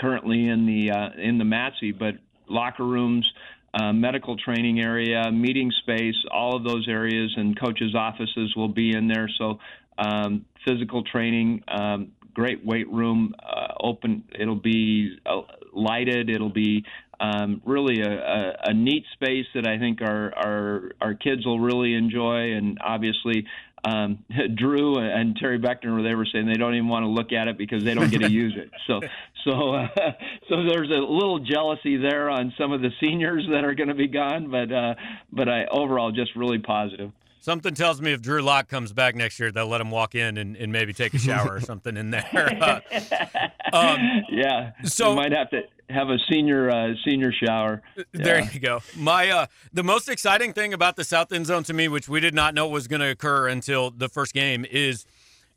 currently 0.00 0.48
in 0.48 0.66
the 0.66 0.90
uh, 0.92 1.10
in 1.20 1.38
the 1.38 1.44
MATC, 1.44 1.98
but 1.98 2.14
locker 2.48 2.84
rooms, 2.84 3.30
uh, 3.74 3.92
medical 3.92 4.36
training 4.36 4.80
area, 4.80 5.30
meeting 5.30 5.70
space, 5.82 6.16
all 6.30 6.56
of 6.56 6.64
those 6.64 6.86
areas, 6.88 7.32
and 7.36 7.58
coaches' 7.58 7.94
offices 7.94 8.54
will 8.56 8.68
be 8.68 8.94
in 8.94 9.08
there. 9.08 9.28
So, 9.38 9.58
um, 9.98 10.44
physical 10.66 11.02
training, 11.02 11.62
um, 11.68 12.12
great 12.32 12.64
weight 12.64 12.90
room, 12.90 13.34
uh, 13.42 13.74
open. 13.80 14.24
It'll 14.38 14.54
be 14.54 15.18
uh, 15.26 15.42
lighted. 15.72 16.30
It'll 16.30 16.52
be 16.52 16.84
um, 17.20 17.60
really 17.64 18.00
a, 18.00 18.10
a, 18.10 18.52
a, 18.66 18.74
neat 18.74 19.04
space 19.14 19.46
that 19.54 19.66
I 19.66 19.78
think 19.78 20.00
our, 20.00 20.32
our 20.36 20.90
our 21.00 21.14
kids 21.14 21.44
will 21.44 21.58
really 21.58 21.94
enjoy, 21.94 22.52
and 22.52 22.78
obviously 22.80 23.44
um, 23.84 24.24
Drew 24.56 24.98
and 24.98 25.36
Terry 25.36 25.58
Beckner, 25.58 26.02
they 26.02 26.14
were 26.14 26.26
saying 26.30 26.46
they 26.46 26.54
don't 26.54 26.74
even 26.74 26.88
want 26.88 27.04
to 27.04 27.08
look 27.08 27.32
at 27.32 27.48
it 27.48 27.58
because 27.58 27.84
they 27.84 27.94
don't 27.94 28.10
get 28.10 28.20
to 28.20 28.30
use 28.30 28.54
it. 28.56 28.70
So, 28.86 29.00
so, 29.44 29.74
uh, 29.74 29.88
so 30.48 30.64
there's 30.64 30.90
a 30.90 31.00
little 31.00 31.38
jealousy 31.38 31.96
there 31.96 32.30
on 32.30 32.52
some 32.58 32.72
of 32.72 32.80
the 32.80 32.90
seniors 33.00 33.46
that 33.50 33.64
are 33.64 33.74
going 33.74 33.88
to 33.88 33.94
be 33.94 34.08
gone, 34.08 34.50
but, 34.50 34.72
uh, 34.72 34.94
but 35.32 35.48
I 35.48 35.66
overall 35.66 36.12
just 36.12 36.34
really 36.36 36.58
positive. 36.58 37.12
Something 37.40 37.74
tells 37.74 38.00
me 38.00 38.12
if 38.12 38.20
Drew 38.20 38.42
Lock 38.42 38.68
comes 38.68 38.92
back 38.92 39.14
next 39.14 39.38
year, 39.38 39.52
they'll 39.52 39.68
let 39.68 39.80
him 39.80 39.90
walk 39.90 40.14
in 40.14 40.38
and, 40.38 40.56
and 40.56 40.72
maybe 40.72 40.92
take 40.92 41.14
a 41.14 41.18
shower 41.18 41.54
or 41.54 41.60
something 41.72 41.96
in 41.96 42.10
there. 42.10 42.26
Uh, 42.58 43.76
um, 43.76 44.24
yeah, 44.30 44.72
so 44.84 45.14
might 45.14 45.32
have 45.32 45.50
to 45.50 45.60
have 45.90 46.08
a 46.08 46.16
senior 46.30 46.70
uh, 46.70 46.94
senior 47.04 47.32
shower. 47.32 47.82
There 48.12 48.40
you 48.40 48.60
go. 48.60 48.80
My 48.96 49.30
uh, 49.30 49.46
the 49.72 49.84
most 49.84 50.08
exciting 50.08 50.52
thing 50.52 50.72
about 50.72 50.96
the 50.96 51.04
South 51.04 51.32
End 51.32 51.46
Zone 51.46 51.62
to 51.64 51.74
me, 51.74 51.88
which 51.88 52.08
we 52.08 52.20
did 52.20 52.34
not 52.34 52.54
know 52.54 52.66
was 52.68 52.88
going 52.88 53.00
to 53.00 53.10
occur 53.10 53.48
until 53.48 53.90
the 53.90 54.08
first 54.08 54.32
game, 54.34 54.64
is 54.70 55.06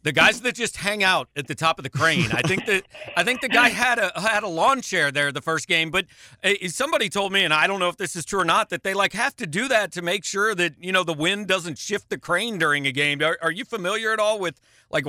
the 0.04 0.12
guys 0.12 0.42
that 0.42 0.56
just 0.56 0.78
hang 0.78 1.04
out 1.04 1.30
at 1.36 1.48
the 1.48 1.56
top 1.56 1.80
of 1.80 1.84
the 1.84 1.90
crane. 1.90 2.32
I 2.32 2.42
think 2.42 2.66
that 2.66 2.84
I 3.16 3.24
think 3.24 3.42
the 3.42 3.50
guy 3.50 3.70
had 3.70 4.00
a 4.00 4.20
had 4.20 4.44
a 4.44 4.48
lawn 4.48 4.82
chair 4.82 5.12
there 5.12 5.32
the 5.32 5.42
first 5.42 5.68
game, 5.68 5.92
but 5.92 6.06
uh, 6.44 6.54
somebody 6.68 7.10
told 7.10 7.32
me, 7.32 7.44
and 7.44 7.54
I 7.54 7.68
don't 7.68 7.80
know 7.80 7.90
if 7.90 7.98
this 7.98 8.16
is 8.16 8.26
true 8.26 8.42
or 8.42 8.46
not, 8.46 8.70
that 8.70 8.84
they 8.84 8.94
like 8.94 9.14
have 9.14 9.36
to 9.38 9.48
do 9.48 9.68
that 9.68 9.92
to 9.94 10.02
make 10.02 10.24
sure 10.24 10.56
that 10.56 10.76
you 10.80 10.92
know 10.92 11.04
the 11.04 11.14
wind 11.14 11.48
doesn't 11.48 11.78
shift 11.78 12.10
the 12.10 12.18
crane 12.18 12.58
during 12.58 12.88
a 12.88 12.92
game. 12.92 13.22
Are, 13.22 13.38
are 13.42 13.52
you 13.52 13.66
familiar 13.66 14.12
at 14.12 14.20
all 14.20 14.40
with 14.40 14.60
like 14.90 15.06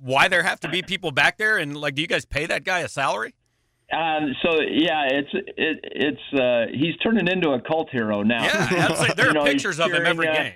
why 0.00 0.28
there 0.28 0.42
have 0.42 0.60
to 0.60 0.68
be 0.68 0.82
people 0.82 1.10
back 1.10 1.38
there, 1.38 1.58
and 1.58 1.76
like 1.76 1.94
do 1.94 2.02
you 2.02 2.08
guys 2.08 2.24
pay 2.24 2.46
that 2.46 2.64
guy 2.64 2.80
a 2.80 2.88
salary? 2.88 3.34
Um, 3.92 4.34
so 4.42 4.60
yeah, 4.62 5.04
it's 5.10 5.28
it, 5.32 5.80
it's 5.82 6.40
uh, 6.40 6.66
he's 6.72 6.96
turning 7.02 7.28
into 7.28 7.50
a 7.50 7.60
cult 7.60 7.90
hero 7.90 8.22
now. 8.22 8.44
Yeah, 8.44 9.12
there 9.16 9.30
are 9.30 9.32
know, 9.32 9.44
pictures 9.44 9.78
of 9.78 9.92
him 9.92 10.06
every 10.06 10.28
uh, 10.28 10.34
game. 10.34 10.52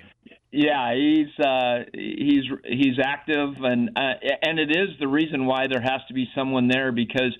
Yeah, 0.51 0.95
he's 0.95 1.45
uh, 1.45 1.83
he's 1.93 2.45
he's 2.65 2.97
active, 3.03 3.53
and 3.61 3.91
uh, 3.95 4.13
and 4.41 4.57
it 4.59 4.71
is 4.71 4.89
the 4.99 5.07
reason 5.07 5.45
why 5.45 5.67
there 5.67 5.81
has 5.81 6.01
to 6.07 6.13
be 6.15 6.27
someone 6.33 6.67
there 6.67 6.91
because, 6.91 7.37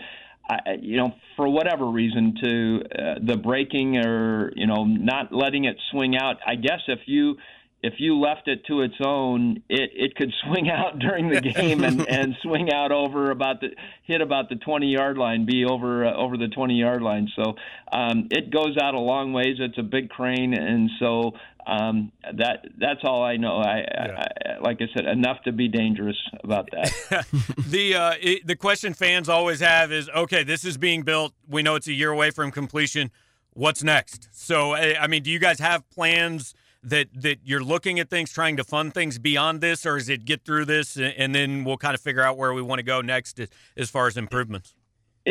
uh, 0.48 0.58
you 0.80 0.98
know, 0.98 1.16
for 1.36 1.50
whatever 1.50 1.86
reason, 1.86 2.36
to 2.44 2.82
uh, 2.84 3.16
the 3.26 3.38
breaking 3.38 3.98
or 3.98 4.52
you 4.56 4.68
know 4.68 4.86
not 4.86 5.34
letting 5.34 5.66
it 5.66 5.78
swing 5.90 6.16
out. 6.18 6.36
I 6.46 6.54
guess 6.54 6.82
if 6.88 7.00
you 7.08 7.38
if 7.82 7.94
you 7.98 8.20
left 8.20 8.48
it 8.48 8.66
to 8.66 8.82
its 8.82 8.96
own, 9.04 9.64
it, 9.70 9.92
it 9.94 10.16
could 10.16 10.34
swing 10.46 10.70
out 10.70 11.00
during 11.00 11.30
the 11.30 11.42
game 11.42 11.84
and, 11.84 12.08
and 12.10 12.36
swing 12.42 12.72
out 12.72 12.92
over 12.92 13.32
about 13.32 13.62
the 13.62 13.70
hit 14.04 14.22
about 14.22 14.50
the 14.50 14.56
20 14.56 14.88
yard 14.88 15.18
line, 15.18 15.46
be 15.46 15.66
over 15.66 16.06
uh, 16.06 16.16
over 16.16 16.38
the 16.38 16.48
20 16.48 16.76
yard 16.76 17.02
line. 17.02 17.30
So 17.36 17.56
um, 17.92 18.28
it 18.32 18.52
goes 18.52 18.78
out 18.82 18.94
a 18.94 19.00
long 19.00 19.34
ways. 19.34 19.58
It's 19.60 19.78
a 19.78 19.84
big 19.84 20.10
crane, 20.10 20.54
and 20.54 20.90
so 21.00 21.34
um, 21.70 22.12
that 22.38 22.66
that's 22.80 23.02
all 23.04 23.24
I 23.24 23.38
know. 23.38 23.58
I, 23.58 23.78
yeah. 23.80 24.28
I, 24.46 24.60
like 24.60 24.82
I 24.82 24.88
said, 24.94 25.06
enough 25.06 25.42
to 25.44 25.52
be 25.52 25.68
dangerous 25.68 26.18
about 26.44 26.68
that. 26.72 27.28
the 27.68 27.96
uh, 27.96 28.14
it, 28.20 28.48
the 28.48 28.56
question 28.56 28.94
fans 28.94 29.30
always 29.30 29.60
have 29.60 29.92
is, 29.92 30.10
okay, 30.10 30.44
this 30.44 30.66
is 30.66 30.78
being 30.78 31.04
built. 31.04 31.34
We 31.48 31.62
know 31.62 31.76
it's 31.76 31.88
a 31.88 31.94
year 31.94 32.12
away 32.12 32.32
from 32.32 32.52
completion. 32.52 33.12
What's 33.54 33.84
next? 33.84 34.30
So, 34.32 34.74
I 34.76 35.08
mean, 35.08 35.24
do 35.24 35.32
you 35.32 35.40
guys 35.40 35.60
have 35.60 35.88
plans? 35.90 36.54
that 36.82 37.10
that 37.14 37.40
you're 37.44 37.62
looking 37.62 38.00
at 38.00 38.10
things, 38.10 38.32
trying 38.32 38.56
to 38.56 38.64
fund 38.64 38.94
things 38.94 39.20
beyond 39.20 39.60
this, 39.60 39.86
or 39.86 39.98
is 39.98 40.08
it 40.08 40.24
get 40.24 40.46
through 40.46 40.64
this 40.64 40.96
and 40.96 41.36
then 41.36 41.66
we'll 41.66 41.76
kind 41.76 41.94
of 41.94 42.00
figure 42.00 42.22
out 42.22 42.38
where 42.38 42.54
we 42.54 42.62
want 42.62 42.80
to 42.80 42.84
go 42.84 43.02
next 43.02 43.38
as 43.76 43.90
far 43.90 44.08
as 44.08 44.16
improvements? 44.16 44.76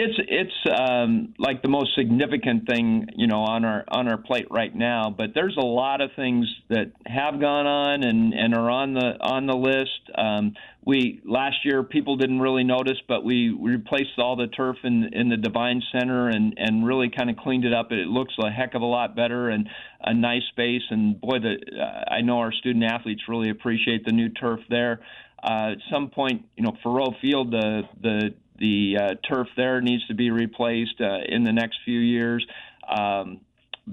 It's 0.01 0.15
it's 0.29 0.81
um, 0.81 1.35
like 1.41 1.61
the 1.61 1.69
most 1.69 1.97
significant 1.97 2.69
thing 2.69 3.09
you 3.17 3.27
know 3.27 3.41
on 3.41 3.65
our 3.65 3.85
on 3.89 4.07
our 4.07 4.17
plate 4.17 4.47
right 4.49 4.73
now. 4.73 5.11
But 5.11 5.31
there's 5.35 5.57
a 5.57 5.67
lot 5.67 6.01
of 6.01 6.11
things 6.15 6.47
that 6.69 6.93
have 7.05 7.41
gone 7.41 7.67
on 7.67 8.05
and, 8.05 8.33
and 8.33 8.55
are 8.55 8.71
on 8.71 8.95
the 8.95 9.19
on 9.21 9.47
the 9.49 9.57
list. 9.57 10.17
Um, 10.17 10.55
we 10.85 11.21
last 11.25 11.57
year 11.65 11.83
people 11.83 12.17
didn't 12.17 12.39
really 12.39 12.63
notice, 12.63 12.99
but 13.09 13.25
we, 13.25 13.51
replaced 13.51 14.19
all 14.19 14.37
the 14.37 14.47
turf 14.47 14.77
in 14.85 15.11
in 15.13 15.31
the 15.31 15.37
Devine 15.37 15.83
Center 15.91 16.29
and 16.29 16.55
and 16.57 16.87
really 16.87 17.11
kind 17.11 17.29
of 17.29 17.37
cleaned 17.37 17.65
it 17.65 17.75
up. 17.75 17.91
It 17.91 18.07
looks 18.07 18.35
a 18.39 18.53
heck 18.53 18.75
of 18.75 18.83
a 18.83 18.87
lot 18.87 19.17
better 19.17 19.49
and 19.49 19.69
a 20.01 20.15
nice 20.15 20.45
space. 20.53 20.83
And 20.91 21.21
boy, 21.21 21.41
the 21.41 21.57
uh, 21.77 22.15
I 22.15 22.21
know 22.21 22.39
our 22.39 22.53
student 22.53 22.85
athletes 22.85 23.23
really 23.27 23.51
appreciate 23.51 24.05
the 24.05 24.13
new 24.13 24.29
turf 24.29 24.61
there. 24.71 25.01
Uh, 25.43 25.73
at 25.73 25.79
some 25.91 26.11
point, 26.11 26.45
you 26.57 26.63
know, 26.63 26.77
Faurot 26.85 27.21
Field, 27.21 27.51
the 27.51 27.83
the 28.01 28.35
the 28.59 28.97
uh, 29.01 29.15
turf 29.29 29.49
there 29.57 29.81
needs 29.81 30.07
to 30.09 30.15
be 30.15 30.31
replaced 30.31 31.01
uh, 31.01 31.19
in 31.27 31.45
the 31.45 31.53
next 31.53 31.79
few 31.85 31.99
years. 31.99 32.47
Um, 32.89 33.41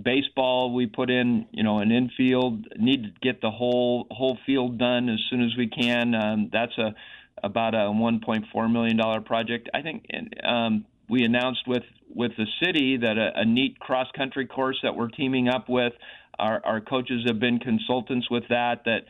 baseball, 0.04 0.74
we 0.74 0.88
put 0.88 1.10
in, 1.10 1.48
you 1.52 1.64
know, 1.64 1.80
an 1.80 1.92
infield. 1.92 2.68
Need 2.78 3.04
to 3.04 3.10
get 3.22 3.42
the 3.42 3.52
whole 3.52 4.08
whole 4.12 4.38
field 4.46 4.78
done 4.78 5.10
as 5.10 5.20
soon 5.30 5.44
as 5.44 5.56
we 5.58 5.68
can. 5.68 6.16
Um, 6.16 6.50
that's 6.52 6.78
a 6.78 6.96
about 7.44 7.76
a 7.76 7.90
1.4 7.90 8.72
million 8.72 8.98
dollar 8.98 9.22
project. 9.22 9.70
I 9.74 9.82
think 9.82 10.06
um, 10.44 10.86
we 11.10 11.24
announced 11.24 11.68
with 11.68 11.84
with 12.14 12.32
the 12.38 12.48
city 12.64 12.98
that 12.98 13.18
a, 13.18 13.40
a 13.42 13.46
neat 13.46 13.80
cross 13.80 14.08
country 14.16 14.48
course 14.48 14.80
that 14.84 14.96
we're 14.96 15.10
teaming 15.10 15.48
up 15.50 15.70
with. 15.70 15.94
Our, 16.38 16.62
our 16.66 16.82
coaches 16.82 17.24
have 17.28 17.40
been 17.40 17.60
consultants 17.60 18.30
with 18.30 18.44
that. 18.50 18.84
That 18.86 19.06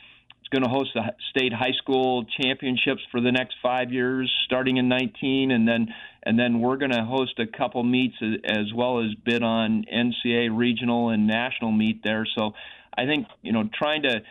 it's 0.46 0.52
going 0.52 0.64
to 0.64 0.70
host 0.70 0.92
the 0.94 1.02
state 1.32 1.52
high 1.54 1.74
school 1.82 2.24
championships 2.40 3.02
for 3.10 3.20
the 3.20 3.32
next 3.32 3.56
five 3.64 3.92
years, 3.92 4.32
starting 4.46 4.78
in 4.78 4.88
19, 4.88 5.50
and 5.50 5.68
then 5.68 5.88
and 6.22 6.38
then 6.38 6.60
we're 6.60 6.78
going 6.78 6.92
to 6.92 7.04
host 7.04 7.40
a 7.40 7.48
couple 7.48 7.84
meets 7.84 8.16
as 8.22 8.72
well 8.74 9.00
as 9.00 9.14
bid 9.26 9.42
on 9.42 9.86
NCAA 9.92 10.56
regional 10.56 11.10
and 11.10 11.28
national 11.28 11.72
meet 11.72 12.04
there. 12.04 12.28
So 12.38 12.54
I 12.96 13.06
think 13.06 13.28
you 13.42 13.54
know 13.54 13.68
trying 13.74 14.04
to 14.04 14.22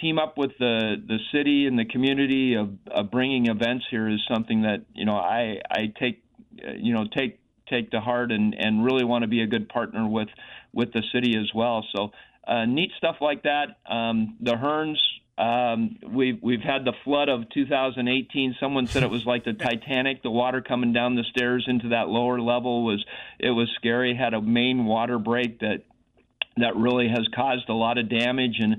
team 0.00 0.18
up 0.18 0.36
with 0.36 0.50
the 0.58 0.96
the 1.06 1.18
city 1.32 1.66
and 1.66 1.78
the 1.78 1.86
community 1.86 2.54
of, 2.54 2.70
of 2.90 3.10
bringing 3.10 3.46
events 3.46 3.86
here 3.90 4.08
is 4.08 4.20
something 4.30 4.62
that 4.62 4.84
you 4.94 5.06
know 5.06 5.16
I 5.16 5.56
I 5.70 5.92
take 5.98 6.22
you 6.76 6.92
know 6.92 7.06
take 7.16 7.38
take 7.70 7.92
to 7.92 8.00
heart 8.00 8.30
and 8.30 8.54
and 8.54 8.84
really 8.84 9.04
want 9.04 9.22
to 9.22 9.28
be 9.28 9.40
a 9.40 9.46
good 9.46 9.70
partner 9.70 10.06
with 10.06 10.28
with 10.74 10.92
the 10.92 11.02
city 11.14 11.34
as 11.38 11.50
well. 11.54 11.86
So 11.96 12.10
uh, 12.46 12.66
neat 12.66 12.90
stuff 12.98 13.16
like 13.22 13.44
that. 13.44 13.78
Um, 13.90 14.36
the 14.40 14.52
Hearnes 14.52 14.98
um, 15.38 15.96
we've 16.06 16.38
we've 16.42 16.60
had 16.60 16.84
the 16.84 16.92
flood 17.04 17.28
of 17.28 17.48
2018. 17.50 18.56
Someone 18.60 18.86
said 18.86 19.02
it 19.02 19.10
was 19.10 19.24
like 19.24 19.44
the 19.44 19.52
Titanic. 19.68 20.22
The 20.22 20.30
water 20.30 20.60
coming 20.60 20.92
down 20.92 21.14
the 21.14 21.24
stairs 21.24 21.64
into 21.66 21.90
that 21.90 22.08
lower 22.08 22.40
level 22.40 22.84
was 22.84 23.04
it 23.38 23.50
was 23.50 23.70
scary. 23.76 24.14
Had 24.14 24.34
a 24.34 24.42
main 24.42 24.84
water 24.84 25.18
break 25.18 25.60
that 25.60 25.84
that 26.58 26.76
really 26.76 27.08
has 27.08 27.26
caused 27.34 27.68
a 27.68 27.74
lot 27.74 27.96
of 27.96 28.10
damage 28.10 28.56
and 28.60 28.76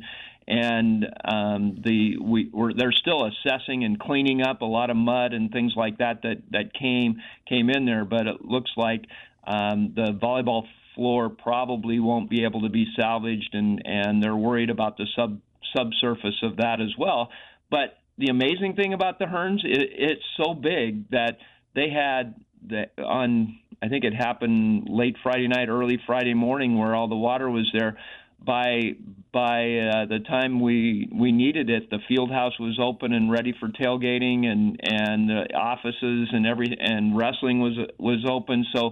and 0.48 1.06
um, 1.26 1.82
the 1.84 2.18
we 2.18 2.50
we're, 2.52 2.74
they're 2.74 2.92
still 2.92 3.26
assessing 3.26 3.84
and 3.84 4.00
cleaning 4.00 4.42
up 4.42 4.62
a 4.62 4.66
lot 4.66 4.90
of 4.90 4.98
mud 4.98 5.34
and 5.34 5.52
things 5.52 5.74
like 5.76 5.98
that 6.00 6.22
that 6.24 6.44
that 6.52 6.74
came 6.74 7.22
came 7.48 7.70
in 7.70 7.86
there. 7.86 8.06
But 8.06 8.28
it 8.28 8.46
looks 8.46 8.72
like 8.76 9.06
um, 9.48 9.94
the 9.96 10.18
volleyball 10.22 10.66
floor 10.96 11.30
probably 11.30 12.00
won't 12.00 12.30
be 12.30 12.44
able 12.44 12.62
to 12.62 12.70
be 12.70 12.86
salvaged, 12.96 13.54
and 13.54 13.82
and 13.86 14.22
they're 14.22 14.36
worried 14.36 14.70
about 14.70 14.98
the 14.98 15.08
sub 15.16 15.40
subsurface 15.76 16.40
of 16.44 16.58
that 16.58 16.80
as 16.82 16.94
well. 16.98 17.30
But 17.70 17.98
the 18.18 18.28
amazing 18.28 18.76
thing 18.76 18.94
about 18.94 19.20
the 19.20 19.26
Hearnes, 19.26 19.64
it, 19.64 19.90
it's 19.92 20.24
so 20.38 20.54
big 20.54 21.10
that 21.10 21.38
they 21.76 21.90
had 21.90 22.36
the, 22.68 22.86
on. 23.04 23.60
I 23.82 23.90
think 23.90 24.06
it 24.06 24.14
happened 24.14 24.88
late 24.90 25.18
Friday 25.22 25.48
night, 25.48 25.68
early 25.68 26.00
Friday 26.06 26.34
morning, 26.34 26.78
where 26.78 26.96
all 26.96 27.08
the 27.10 27.16
water 27.16 27.50
was 27.50 27.70
there. 27.78 27.98
By 28.46 28.96
by 29.32 29.62
uh, 29.62 30.06
the 30.06 30.20
time 30.28 30.60
we 30.60 31.10
we 31.14 31.32
needed 31.32 31.70
it, 31.70 31.90
the 31.90 32.00
field 32.08 32.30
house 32.30 32.58
was 32.60 32.78
open 32.82 33.14
and 33.14 33.32
ready 33.32 33.54
for 33.60 33.70
tailgating, 33.70 34.46
and 34.46 34.80
and 34.84 35.32
offices 35.56 36.30
and 36.32 36.46
every 36.46 36.78
and 36.80 37.18
wrestling 37.18 37.60
was 37.60 37.78
was 37.98 38.26
open. 38.30 38.66
So 38.76 38.92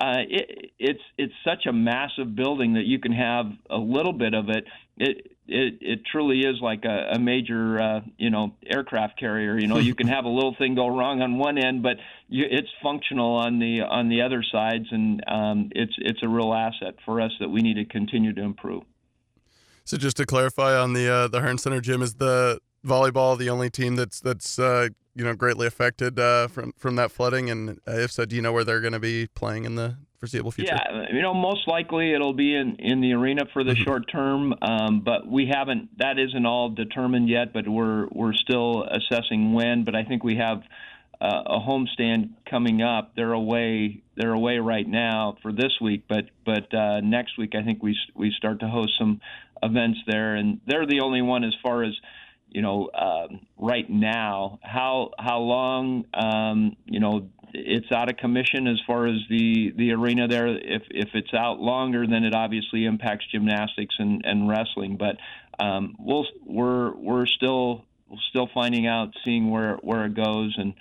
uh, 0.00 0.22
it, 0.28 0.70
it's 0.78 1.02
it's 1.18 1.34
such 1.44 1.66
a 1.66 1.72
massive 1.72 2.34
building 2.34 2.74
that 2.74 2.84
you 2.84 2.98
can 2.98 3.12
have 3.12 3.46
a 3.68 3.76
little 3.76 4.12
bit 4.12 4.34
of 4.34 4.48
it. 4.48 4.64
It 4.96 5.31
it, 5.48 5.78
it 5.80 6.00
truly 6.10 6.40
is 6.40 6.60
like 6.60 6.84
a, 6.84 7.12
a 7.14 7.18
major 7.18 7.80
uh, 7.80 8.00
you 8.16 8.30
know 8.30 8.54
aircraft 8.64 9.18
carrier. 9.18 9.58
You 9.58 9.66
know, 9.66 9.78
you 9.78 9.94
can 9.94 10.08
have 10.08 10.24
a 10.24 10.28
little 10.28 10.54
thing 10.56 10.74
go 10.74 10.88
wrong 10.88 11.20
on 11.20 11.38
one 11.38 11.58
end, 11.58 11.82
but 11.82 11.96
you, 12.28 12.44
it's 12.48 12.68
functional 12.82 13.36
on 13.36 13.58
the 13.58 13.80
on 13.82 14.08
the 14.08 14.22
other 14.22 14.44
sides, 14.50 14.86
and 14.90 15.22
um, 15.26 15.70
it's 15.72 15.94
it's 15.98 16.22
a 16.22 16.28
real 16.28 16.52
asset 16.52 16.94
for 17.04 17.20
us 17.20 17.32
that 17.40 17.48
we 17.48 17.60
need 17.60 17.74
to 17.74 17.84
continue 17.84 18.32
to 18.32 18.42
improve. 18.42 18.84
So 19.84 19.96
just 19.96 20.16
to 20.18 20.26
clarify 20.26 20.76
on 20.76 20.92
the 20.92 21.08
uh, 21.08 21.28
the 21.28 21.40
Hearnes 21.40 21.60
Center 21.60 21.80
gym, 21.80 22.02
is 22.02 22.14
the 22.14 22.60
volleyball 22.86 23.36
the 23.36 23.50
only 23.50 23.70
team 23.70 23.96
that's 23.96 24.20
that's 24.20 24.58
uh, 24.58 24.88
you 25.14 25.24
know 25.24 25.34
greatly 25.34 25.66
affected 25.66 26.18
uh, 26.20 26.48
from 26.48 26.72
from 26.76 26.96
that 26.96 27.10
flooding? 27.10 27.50
And 27.50 27.80
if 27.86 28.12
so, 28.12 28.24
do 28.24 28.36
you 28.36 28.42
know 28.42 28.52
where 28.52 28.64
they're 28.64 28.80
going 28.80 28.92
to 28.92 29.00
be 29.00 29.26
playing 29.26 29.64
in 29.64 29.74
the 29.74 29.96
foreseeable 30.22 30.52
future? 30.52 30.76
Yeah, 30.76 31.06
you 31.12 31.20
know, 31.20 31.34
most 31.34 31.66
likely 31.66 32.14
it'll 32.14 32.32
be 32.32 32.54
in, 32.54 32.76
in 32.76 33.00
the 33.00 33.12
arena 33.12 33.42
for 33.52 33.64
the 33.64 33.72
mm-hmm. 33.72 33.82
short 33.82 34.08
term, 34.08 34.54
um, 34.62 35.00
but 35.00 35.26
we 35.26 35.50
haven't. 35.52 35.98
That 35.98 36.16
isn't 36.16 36.46
all 36.46 36.70
determined 36.70 37.28
yet, 37.28 37.52
but 37.52 37.66
we're 37.68 38.06
we're 38.12 38.32
still 38.32 38.84
assessing 38.84 39.52
when. 39.52 39.82
But 39.82 39.96
I 39.96 40.04
think 40.04 40.22
we 40.22 40.36
have 40.36 40.62
uh, 41.20 41.42
a 41.46 41.58
homestand 41.58 42.34
coming 42.48 42.82
up. 42.82 43.16
They're 43.16 43.32
away. 43.32 44.00
They're 44.16 44.32
away 44.32 44.58
right 44.58 44.86
now 44.86 45.38
for 45.42 45.52
this 45.52 45.72
week, 45.80 46.04
but 46.08 46.26
but 46.46 46.72
uh, 46.72 47.00
next 47.00 47.36
week 47.36 47.54
I 47.60 47.64
think 47.64 47.82
we 47.82 47.98
we 48.14 48.32
start 48.36 48.60
to 48.60 48.68
host 48.68 48.92
some 49.00 49.20
events 49.60 49.98
there, 50.06 50.36
and 50.36 50.60
they're 50.68 50.86
the 50.86 51.00
only 51.00 51.22
one 51.22 51.42
as 51.42 51.54
far 51.64 51.82
as 51.82 51.94
you 52.48 52.62
know 52.62 52.90
um, 52.94 53.40
right 53.58 53.90
now. 53.90 54.60
How 54.62 55.10
how 55.18 55.40
long 55.40 56.04
um, 56.14 56.76
you 56.86 57.00
know 57.00 57.28
it's 57.54 57.90
out 57.92 58.10
of 58.10 58.16
commission 58.16 58.66
as 58.66 58.80
far 58.86 59.06
as 59.06 59.16
the 59.28 59.72
the 59.76 59.92
arena 59.92 60.28
there. 60.28 60.46
If 60.46 60.82
if 60.90 61.10
it's 61.14 61.32
out 61.34 61.60
longer, 61.60 62.06
then 62.06 62.24
it 62.24 62.34
obviously 62.34 62.84
impacts 62.84 63.26
gymnastics 63.30 63.94
and, 63.98 64.22
and 64.24 64.48
wrestling. 64.48 64.96
But 64.96 65.16
um, 65.62 65.96
we'll 65.98 66.26
we're 66.46 66.94
we're 66.94 67.26
still 67.26 67.84
still 68.30 68.48
finding 68.52 68.86
out, 68.86 69.14
seeing 69.24 69.50
where 69.50 69.76
where 69.82 70.04
it 70.06 70.14
goes. 70.14 70.56
And 70.56 70.74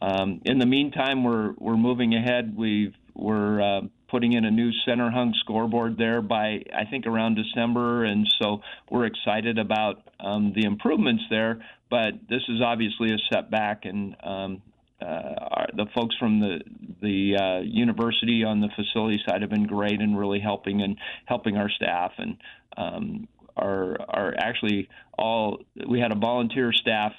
um, 0.00 0.40
in 0.44 0.58
the 0.58 0.66
meantime, 0.66 1.24
we're 1.24 1.52
we're 1.58 1.76
moving 1.76 2.14
ahead. 2.14 2.56
We've 2.56 2.94
we're 3.14 3.60
uh, 3.60 3.80
putting 4.08 4.32
in 4.32 4.44
a 4.44 4.50
new 4.50 4.70
center 4.84 5.10
hung 5.10 5.34
scoreboard 5.40 5.96
there 5.98 6.20
by 6.22 6.62
I 6.74 6.84
think 6.90 7.06
around 7.06 7.36
December, 7.36 8.04
and 8.04 8.26
so 8.40 8.60
we're 8.90 9.06
excited 9.06 9.58
about 9.58 10.02
um, 10.20 10.52
the 10.54 10.64
improvements 10.64 11.24
there. 11.30 11.64
But 11.90 12.14
this 12.28 12.42
is 12.48 12.60
obviously 12.60 13.12
a 13.12 13.18
setback, 13.32 13.84
and 13.84 14.16
um, 14.22 14.62
uh, 15.00 15.66
the 15.76 15.86
folks 15.94 16.16
from 16.18 16.40
the 16.40 16.60
the 17.02 17.36
uh, 17.36 17.60
university 17.60 18.44
on 18.44 18.60
the 18.60 18.68
facility 18.76 19.20
side 19.26 19.42
have 19.42 19.50
been 19.50 19.66
great 19.66 20.00
and 20.00 20.18
really 20.18 20.40
helping 20.40 20.82
and 20.82 20.96
helping 21.26 21.56
our 21.56 21.68
staff 21.68 22.12
and 22.18 22.36
um, 22.76 23.28
are 23.56 23.96
are 24.08 24.34
actually 24.38 24.88
all 25.18 25.60
we 25.88 26.00
had 26.00 26.12
a 26.12 26.16
volunteer 26.16 26.72
staff 26.72 27.12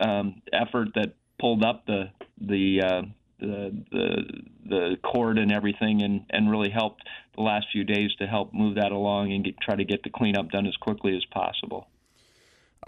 um, 0.00 0.42
effort 0.52 0.88
that 0.94 1.14
pulled 1.40 1.64
up 1.64 1.86
the 1.86 2.10
the 2.40 2.80
uh, 2.82 3.02
the 3.40 3.84
the 3.90 4.42
the 4.68 4.96
cord 5.02 5.38
and 5.38 5.52
everything 5.52 6.02
and 6.02 6.24
and 6.30 6.50
really 6.50 6.70
helped 6.70 7.02
the 7.36 7.42
last 7.42 7.66
few 7.72 7.84
days 7.84 8.10
to 8.18 8.26
help 8.26 8.52
move 8.52 8.74
that 8.74 8.90
along 8.90 9.32
and 9.32 9.44
get, 9.44 9.54
try 9.60 9.76
to 9.76 9.84
get 9.84 10.02
the 10.02 10.10
cleanup 10.10 10.50
done 10.50 10.66
as 10.66 10.76
quickly 10.76 11.16
as 11.16 11.24
possible. 11.26 11.86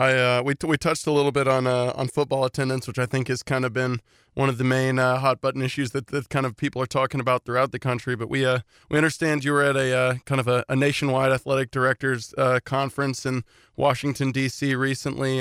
I 0.01 0.15
uh, 0.15 0.43
we 0.43 0.55
we 0.67 0.79
touched 0.79 1.07
a 1.07 1.13
little 1.13 1.31
bit 1.31 1.47
on 1.47 1.67
uh, 1.67 1.93
on 1.95 2.09
football 2.09 2.47
attendance, 2.47 2.89
which 2.89 2.99
I 2.99 3.05
think 3.05 3.29
has 3.29 3.43
kind 3.43 3.67
of 3.67 3.75
been 3.75 4.01
one 4.33 4.49
of 4.49 4.57
the 4.57 4.65
main 4.65 4.99
uh, 4.99 5.19
hot 5.19 5.43
button 5.43 5.61
issues 5.61 5.91
that, 5.91 6.07
that 6.07 6.31
kind 6.31 6.47
of 6.47 6.57
people 6.57 6.81
are 6.81 6.87
talking 6.87 7.21
about 7.21 7.45
throughout 7.45 7.71
the 7.71 7.79
country. 7.79 8.17
But 8.17 8.31
we 8.31 8.47
uh, 8.47 8.61
we 8.89 8.97
understand 8.97 9.45
you 9.45 9.53
were 9.53 9.63
at 9.63 9.77
a 9.77 9.95
uh, 9.95 10.15
kind 10.25 10.41
of 10.41 10.49
a, 10.49 10.65
a, 10.71 10.75
nationwide 10.75 11.33
athletic 11.33 11.71
directors 11.71 12.33
uh, 12.39 12.61
conference 12.65 13.27
in 13.27 13.45
Washington 13.77 14.33
D.C. 14.33 14.75
recently. 14.75 15.41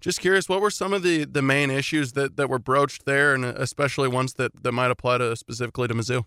just 0.00 0.20
curious, 0.20 0.50
what 0.50 0.60
were 0.60 0.70
some 0.70 0.92
of 0.92 1.02
the, 1.02 1.24
the 1.24 1.40
main 1.40 1.70
issues 1.70 2.12
that, 2.12 2.36
that 2.36 2.50
were 2.50 2.58
broached 2.58 3.06
there, 3.06 3.32
and 3.32 3.46
especially 3.46 4.08
ones 4.08 4.34
that, 4.34 4.64
that 4.64 4.72
might 4.72 4.90
apply 4.90 5.16
to 5.16 5.34
specifically 5.34 5.88
to 5.88 5.94
Mizzou? 5.94 6.26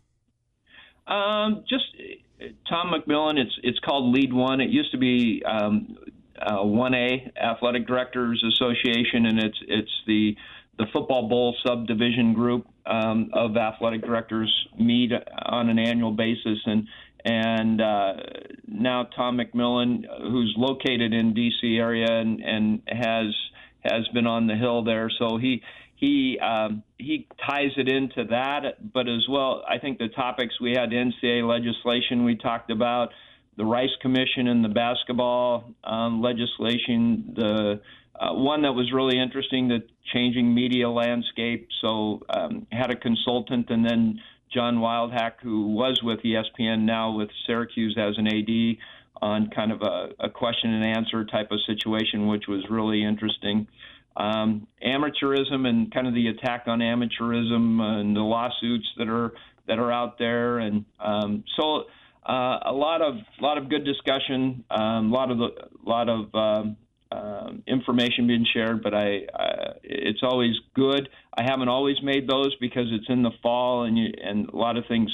Um, 1.05 1.63
just 1.69 1.85
Tom 2.67 2.91
McMillen. 2.91 3.37
It's 3.37 3.55
it's 3.61 3.79
called 3.79 4.15
LEAD1. 4.15 4.63
It 4.63 4.71
used 4.71 4.91
to 4.93 4.97
be 4.97 5.43
um, 5.45 5.95
uh, 6.41 6.57
1A 6.57 7.35
Athletic 7.37 7.87
Directors 7.87 8.43
Association, 8.47 9.25
and 9.25 9.39
it's 9.39 9.57
it's 9.67 9.91
the 10.05 10.35
the 10.77 10.85
Football 10.93 11.27
Bowl 11.27 11.55
subdivision 11.65 12.33
group 12.33 12.67
um, 12.85 13.31
of 13.33 13.57
athletic 13.57 14.01
directors 14.01 14.67
meet 14.79 15.11
on 15.45 15.69
an 15.69 15.79
annual 15.79 16.11
basis, 16.11 16.59
and 16.65 16.87
and 17.25 17.81
uh, 17.81 18.13
now 18.67 19.03
Tom 19.15 19.37
McMillen, 19.37 20.05
who's 20.21 20.53
located 20.57 21.13
in 21.13 21.33
D.C. 21.33 21.77
area 21.77 22.07
and 22.09 22.39
and 22.41 22.81
has 22.87 23.33
has 23.83 24.07
been 24.13 24.27
on 24.27 24.47
the 24.47 24.55
hill 24.55 24.83
there. 24.83 25.11
So 25.17 25.37
he 25.37 25.61
he 25.95 26.39
um, 26.39 26.83
he 26.97 27.27
ties 27.45 27.71
it 27.75 27.89
into 27.89 28.25
that, 28.29 28.93
but 28.93 29.07
as 29.07 29.27
well, 29.29 29.63
I 29.67 29.79
think 29.79 29.97
the 29.97 30.09
topics 30.09 30.59
we 30.61 30.71
had 30.71 30.89
NCAA 30.91 31.47
legislation 31.47 32.23
we 32.23 32.35
talked 32.35 32.69
about, 32.69 33.09
the 33.57 33.65
Rice 33.65 33.95
Commission 34.01 34.47
and 34.47 34.63
the 34.63 34.69
basketball 34.69 35.73
um, 35.83 36.21
legislation, 36.21 37.33
the 37.35 37.81
uh, 38.19 38.33
one 38.33 38.61
that 38.63 38.73
was 38.73 38.91
really 38.91 39.19
interesting, 39.19 39.67
the 39.67 39.83
changing 40.13 40.53
media 40.53 40.89
landscape. 40.89 41.67
So 41.81 42.21
um, 42.29 42.67
had 42.71 42.91
a 42.91 42.95
consultant, 42.95 43.69
and 43.69 43.85
then 43.85 44.19
John 44.53 44.77
Wildhack, 44.77 45.33
who 45.41 45.67
was 45.67 46.01
with 46.03 46.19
ESPN, 46.21 46.81
now 46.81 47.11
with 47.11 47.29
Syracuse 47.45 47.97
as 47.99 48.17
an 48.17 48.27
AD, 48.27 48.77
on 49.21 49.49
kind 49.49 49.71
of 49.71 49.81
a, 49.81 50.09
a 50.19 50.29
question 50.29 50.73
and 50.73 50.97
answer 50.97 51.25
type 51.25 51.51
of 51.51 51.59
situation, 51.65 52.27
which 52.27 52.47
was 52.47 52.63
really 52.69 53.03
interesting 53.03 53.67
um, 54.17 54.67
amateurism 54.83 55.67
and 55.67 55.93
kind 55.93 56.07
of 56.07 56.13
the 56.13 56.27
attack 56.27 56.63
on 56.67 56.79
amateurism 56.79 57.79
and 57.81 58.15
the 58.15 58.21
lawsuits 58.21 58.87
that 58.97 59.07
are 59.07 59.33
that 59.67 59.79
are 59.79 59.91
out 59.91 60.17
there, 60.17 60.59
and 60.59 60.85
um, 60.99 61.43
so 61.59 61.83
uh, 62.27 62.59
a 62.65 62.73
lot 62.73 63.01
of 63.01 63.15
lot 63.39 63.57
of 63.57 63.69
good 63.69 63.85
discussion, 63.85 64.65
a 64.69 64.79
um, 64.79 65.11
lot 65.11 65.31
of 65.31 65.39
a 65.39 65.89
lot 65.89 66.09
of 66.09 66.35
um, 66.35 66.77
uh, 67.09 67.51
information 67.65 68.27
being 68.27 68.45
shared. 68.53 68.83
But 68.83 68.93
I, 68.93 69.21
I, 69.33 69.71
it's 69.83 70.19
always 70.23 70.53
good. 70.75 71.07
I 71.37 71.43
haven't 71.43 71.69
always 71.69 71.95
made 72.03 72.27
those 72.27 72.53
because 72.59 72.87
it's 72.91 73.05
in 73.07 73.23
the 73.23 73.31
fall, 73.41 73.83
and 73.83 73.97
you, 73.97 74.07
and 74.21 74.49
a 74.49 74.55
lot 74.55 74.75
of 74.77 74.83
things 74.87 75.09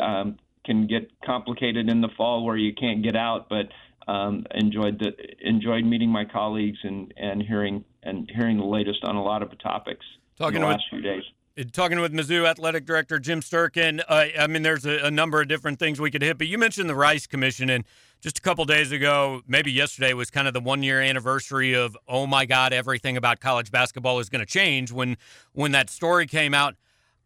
um, 0.00 0.38
can 0.64 0.86
get 0.86 1.10
complicated 1.24 1.90
in 1.90 2.00
the 2.00 2.10
fall 2.16 2.44
where 2.44 2.56
you 2.56 2.72
can't 2.72 3.02
get 3.02 3.16
out. 3.16 3.48
But 3.48 3.66
um, 4.06 4.46
enjoyed 4.54 5.00
the 5.00 5.12
enjoyed 5.40 5.84
meeting 5.84 6.10
my 6.10 6.24
colleagues 6.24 6.78
and 6.84 7.12
and 7.16 7.42
hearing 7.42 7.84
and 8.04 8.30
hearing 8.32 8.58
the 8.58 8.64
latest 8.64 9.04
on 9.04 9.16
a 9.16 9.22
lot 9.22 9.42
of 9.42 9.50
the 9.50 9.56
topics 9.56 10.04
Talking 10.38 10.56
in 10.56 10.62
the 10.62 10.68
last 10.68 10.84
few 10.88 11.00
days. 11.00 11.24
Talking 11.70 12.00
with 12.00 12.12
Mizzou 12.12 12.48
Athletic 12.48 12.84
Director 12.84 13.20
Jim 13.20 13.40
Sterkin, 13.40 14.02
uh, 14.08 14.26
I 14.36 14.48
mean, 14.48 14.62
there's 14.62 14.84
a, 14.84 15.06
a, 15.06 15.10
number 15.10 15.40
of 15.40 15.46
different 15.46 15.78
things 15.78 16.00
we 16.00 16.10
could 16.10 16.20
hit, 16.20 16.36
but 16.36 16.48
you 16.48 16.58
mentioned 16.58 16.90
the 16.90 16.96
Rice 16.96 17.28
Commission, 17.28 17.70
and 17.70 17.84
just 18.20 18.38
a 18.38 18.40
couple 18.40 18.64
days 18.64 18.90
ago, 18.90 19.40
maybe 19.46 19.70
yesterday, 19.70 20.14
was 20.14 20.32
kind 20.32 20.48
of 20.48 20.54
the 20.54 20.60
one 20.60 20.82
year 20.82 21.00
anniversary 21.00 21.72
of 21.72 21.96
oh 22.08 22.26
my 22.26 22.44
God, 22.44 22.72
everything 22.72 23.16
about 23.16 23.38
college 23.38 23.70
basketball 23.70 24.18
is 24.18 24.28
going 24.28 24.40
to 24.40 24.46
change. 24.46 24.90
When 24.90 25.16
when 25.52 25.70
that 25.70 25.90
story 25.90 26.26
came 26.26 26.54
out, 26.54 26.74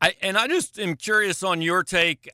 I, 0.03 0.15
and 0.21 0.37
I 0.37 0.47
just 0.47 0.79
am 0.79 0.97
curious 0.97 1.43
on 1.43 1.63
your 1.63 1.83
take. 1.83 2.29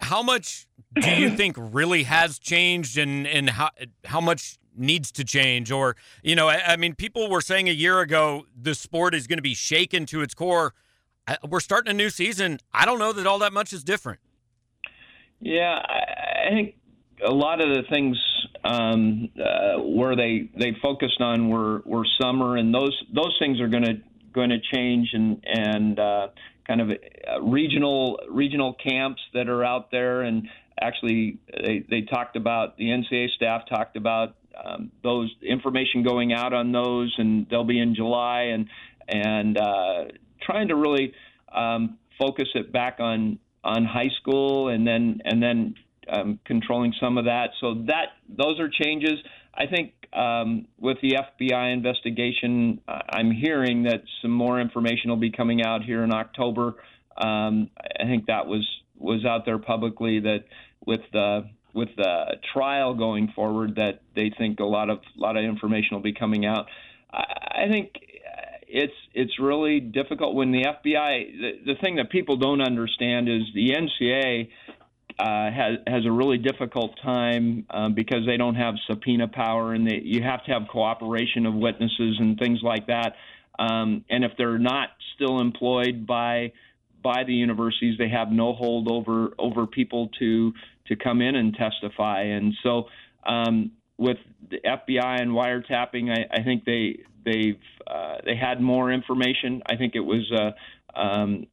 How 0.00 0.22
much 0.22 0.66
do 1.00 1.10
you 1.10 1.30
think 1.36 1.56
really 1.58 2.02
has 2.02 2.38
changed, 2.38 2.98
and 2.98 3.26
and 3.26 3.48
how 3.48 3.70
how 4.04 4.20
much 4.20 4.58
needs 4.76 5.10
to 5.12 5.24
change? 5.24 5.70
Or 5.70 5.96
you 6.22 6.36
know, 6.36 6.48
I, 6.48 6.72
I 6.72 6.76
mean, 6.76 6.94
people 6.94 7.30
were 7.30 7.40
saying 7.40 7.70
a 7.70 7.72
year 7.72 8.00
ago 8.00 8.44
the 8.54 8.74
sport 8.74 9.14
is 9.14 9.26
going 9.26 9.38
to 9.38 9.42
be 9.42 9.54
shaken 9.54 10.04
to 10.06 10.20
its 10.20 10.34
core. 10.34 10.74
We're 11.48 11.60
starting 11.60 11.90
a 11.90 11.94
new 11.94 12.10
season. 12.10 12.60
I 12.72 12.84
don't 12.84 12.98
know 12.98 13.12
that 13.12 13.26
all 13.26 13.38
that 13.40 13.52
much 13.52 13.72
is 13.72 13.84
different. 13.84 14.20
Yeah, 15.40 15.78
I, 15.78 16.48
I 16.48 16.50
think 16.50 16.74
a 17.26 17.32
lot 17.32 17.60
of 17.60 17.68
the 17.68 17.82
things 17.90 18.16
um, 18.64 19.28
uh, 19.38 19.80
where 19.82 20.16
they 20.16 20.50
they 20.58 20.76
focused 20.82 21.20
on 21.20 21.48
were 21.48 21.82
were 21.84 22.04
summer, 22.20 22.56
and 22.56 22.74
those 22.74 22.96
those 23.14 23.36
things 23.38 23.60
are 23.60 23.68
going 23.68 23.84
to 23.84 24.00
going 24.32 24.50
to 24.50 24.58
change, 24.74 25.08
and 25.12 25.44
and 25.46 25.98
uh, 25.98 26.28
kind 26.66 26.80
of 26.80 26.90
uh, 26.90 27.40
regional 27.42 28.20
regional 28.28 28.74
camps 28.74 29.20
that 29.34 29.48
are 29.48 29.64
out 29.64 29.90
there, 29.90 30.22
and 30.22 30.48
actually 30.80 31.38
they, 31.64 31.84
they 31.88 32.02
talked 32.02 32.36
about 32.36 32.76
the 32.76 32.84
NCAA 32.84 33.30
staff 33.36 33.62
talked 33.68 33.96
about 33.96 34.36
um, 34.62 34.90
those 35.02 35.34
information 35.42 36.02
going 36.02 36.32
out 36.32 36.52
on 36.52 36.72
those, 36.72 37.14
and 37.18 37.46
they'll 37.48 37.64
be 37.64 37.80
in 37.80 37.94
July, 37.94 38.52
and 38.52 38.68
and 39.08 39.58
uh, 39.58 40.04
trying 40.48 40.68
to 40.68 40.76
really 40.76 41.12
um, 41.54 41.98
focus 42.18 42.48
it 42.54 42.72
back 42.72 42.96
on 43.00 43.38
on 43.64 43.84
high 43.84 44.10
school, 44.20 44.68
and 44.68 44.86
then 44.86 45.20
and 45.24 45.42
then 45.42 45.74
um, 46.10 46.38
controlling 46.44 46.94
some 47.00 47.18
of 47.18 47.26
that. 47.26 47.50
So 47.60 47.74
that 47.86 48.08
those 48.28 48.58
are 48.60 48.68
changes. 48.68 49.18
I 49.54 49.66
think 49.66 49.92
um, 50.12 50.66
with 50.78 50.98
the 51.02 51.16
FBI 51.16 51.72
investigation, 51.72 52.80
I'm 52.86 53.30
hearing 53.30 53.82
that 53.84 54.02
some 54.22 54.30
more 54.30 54.60
information 54.60 55.10
will 55.10 55.16
be 55.16 55.32
coming 55.32 55.62
out 55.62 55.82
here 55.84 56.04
in 56.04 56.12
October. 56.12 56.76
Um, 57.16 57.70
I 57.78 58.04
think 58.04 58.26
that 58.26 58.46
was 58.46 58.66
was 58.96 59.24
out 59.24 59.44
there 59.44 59.58
publicly 59.58 60.20
that 60.20 60.44
with 60.86 61.00
the 61.12 61.50
with 61.74 61.88
the 61.96 62.36
trial 62.52 62.94
going 62.94 63.32
forward, 63.34 63.76
that 63.76 64.00
they 64.14 64.32
think 64.36 64.60
a 64.60 64.64
lot 64.64 64.88
of 64.88 64.98
a 64.98 65.20
lot 65.20 65.36
of 65.36 65.44
information 65.44 65.88
will 65.92 66.02
be 66.02 66.14
coming 66.14 66.46
out. 66.46 66.66
I, 67.12 67.64
I 67.64 67.68
think 67.68 67.92
it's 68.68 68.94
it's 69.14 69.38
really 69.38 69.80
difficult 69.80 70.34
when 70.34 70.52
the 70.52 70.64
FBI. 70.64 71.40
The, 71.40 71.72
the 71.72 71.80
thing 71.80 71.96
that 71.96 72.10
people 72.10 72.36
don't 72.36 72.60
understand 72.60 73.28
is 73.28 73.42
the 73.54 73.70
NCAA 73.72 74.48
uh, 75.18 75.50
has 75.50 75.78
has 75.86 76.06
a 76.06 76.12
really 76.12 76.38
difficult 76.38 76.98
time 77.02 77.66
um, 77.70 77.94
because 77.94 78.26
they 78.26 78.36
don't 78.36 78.54
have 78.54 78.74
subpoena 78.86 79.28
power, 79.28 79.72
and 79.72 79.86
they, 79.86 80.00
you 80.02 80.22
have 80.22 80.44
to 80.44 80.52
have 80.52 80.68
cooperation 80.68 81.46
of 81.46 81.54
witnesses 81.54 82.16
and 82.20 82.38
things 82.38 82.60
like 82.62 82.86
that. 82.86 83.14
Um, 83.58 84.04
and 84.08 84.24
if 84.24 84.32
they're 84.38 84.58
not 84.58 84.90
still 85.14 85.40
employed 85.40 86.06
by 86.06 86.52
by 87.02 87.24
the 87.24 87.32
universities, 87.32 87.96
they 87.98 88.08
have 88.08 88.30
no 88.30 88.52
hold 88.52 88.90
over 88.90 89.34
over 89.38 89.66
people 89.66 90.10
to 90.18 90.52
to 90.86 90.96
come 90.96 91.20
in 91.20 91.34
and 91.34 91.54
testify. 91.54 92.22
And 92.22 92.54
so, 92.62 92.84
um, 93.26 93.72
with 93.96 94.18
the 94.50 94.58
FBI 94.58 95.20
and 95.20 95.32
wiretapping, 95.32 96.10
I, 96.10 96.40
I 96.40 96.42
think 96.44 96.64
they 96.64 97.00
they've 97.24 97.60
uh, 97.86 98.16
they 98.24 98.36
had 98.36 98.60
more 98.60 98.92
information. 98.92 99.62
I 99.66 99.76
think 99.76 99.94
it 99.94 100.00
was. 100.00 100.30
Uh, 100.32 100.50
um, 100.94 101.46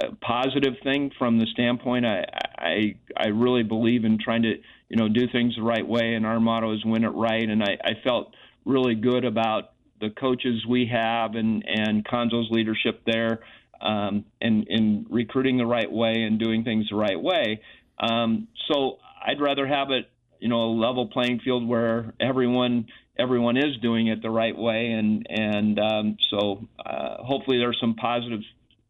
a 0.00 0.14
positive 0.20 0.74
thing 0.82 1.10
from 1.18 1.38
the 1.38 1.46
standpoint. 1.52 2.06
I, 2.06 2.24
I 2.56 2.94
I 3.16 3.28
really 3.28 3.62
believe 3.62 4.04
in 4.04 4.18
trying 4.18 4.42
to 4.42 4.54
you 4.88 4.96
know 4.96 5.08
do 5.08 5.26
things 5.30 5.56
the 5.56 5.62
right 5.62 5.86
way, 5.86 6.14
and 6.14 6.24
our 6.24 6.40
motto 6.40 6.74
is 6.74 6.84
win 6.84 7.04
it 7.04 7.08
right. 7.08 7.48
And 7.48 7.62
I, 7.62 7.76
I 7.84 7.90
felt 8.04 8.34
really 8.64 8.94
good 8.94 9.24
about 9.24 9.72
the 10.00 10.10
coaches 10.10 10.64
we 10.66 10.88
have 10.92 11.34
and 11.34 11.64
and 11.66 12.04
Cuonzo's 12.04 12.48
leadership 12.50 13.02
there, 13.04 13.40
um, 13.80 14.24
and 14.40 14.66
in 14.68 15.06
recruiting 15.10 15.58
the 15.58 15.66
right 15.66 15.90
way 15.90 16.14
and 16.22 16.38
doing 16.38 16.64
things 16.64 16.86
the 16.90 16.96
right 16.96 17.20
way. 17.20 17.60
Um, 17.98 18.48
so 18.70 18.98
I'd 19.26 19.40
rather 19.40 19.66
have 19.66 19.90
it 19.90 20.08
you 20.40 20.48
know 20.48 20.64
a 20.64 20.72
level 20.72 21.08
playing 21.08 21.40
field 21.44 21.66
where 21.66 22.14
everyone 22.20 22.86
everyone 23.18 23.56
is 23.56 23.76
doing 23.82 24.08
it 24.08 24.22
the 24.22 24.30
right 24.30 24.56
way 24.56 24.92
and 24.92 25.26
and 25.28 25.78
um, 25.78 26.16
so 26.30 26.66
uh, 26.84 27.22
hopefully 27.22 27.58
there's 27.58 27.78
some 27.80 27.94
positive 27.94 28.40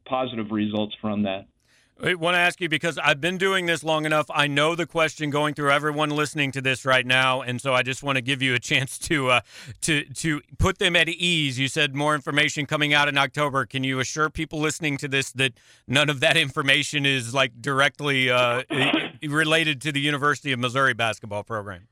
positive 0.05 0.51
results 0.51 0.95
from 1.01 1.23
that. 1.25 1.47
I 2.01 2.14
want 2.14 2.37
to 2.37 2.38
ask 2.38 2.61
you 2.61 2.69
because 2.69 2.97
I've 2.97 3.21
been 3.21 3.38
doing 3.38 3.67
this 3.67 3.83
long 3.83 4.07
enough. 4.07 4.27
I 4.33 4.47
know 4.47 4.77
the 4.77 4.87
question 4.87 5.31
going 5.31 5.55
through 5.55 5.73
everyone 5.73 6.11
listening 6.11 6.53
to 6.53 6.61
this 6.61 6.85
right 6.85 7.05
now, 7.05 7.43
and 7.43 7.61
so 7.61 7.75
I 7.75 7.83
just 7.83 8.05
want 8.05 8.14
to 8.14 8.23
give 8.23 8.41
you 8.41 8.55
a 8.55 8.61
chance 8.61 8.99
to 9.01 9.31
uh, 9.31 9.41
to 9.81 10.05
to 10.05 10.41
put 10.59 10.79
them 10.79 10.95
at 10.95 11.09
ease. 11.09 11.59
You 11.59 11.67
said 11.67 11.97
more 11.97 12.14
information 12.14 12.67
coming 12.67 12.95
out 12.95 13.09
in 13.09 13.19
October. 13.19 13.67
Can 13.67 13.83
you 13.83 13.99
assure 13.99 14.31
people 14.31 14.61
listening 14.61 14.97
to 14.99 15.09
this 15.09 15.33
that 15.33 15.55
none 15.88 16.09
of 16.09 16.21
that 16.21 16.37
information 16.37 17.05
is 17.05 17.35
like 17.35 17.61
directly 17.61 18.31
uh, 18.31 18.62
related 19.23 19.81
to 19.83 19.91
the 19.91 20.01
University 20.01 20.53
of 20.53 20.61
Missouri 20.61 20.95
basketball 20.95 21.43
program? 21.43 21.88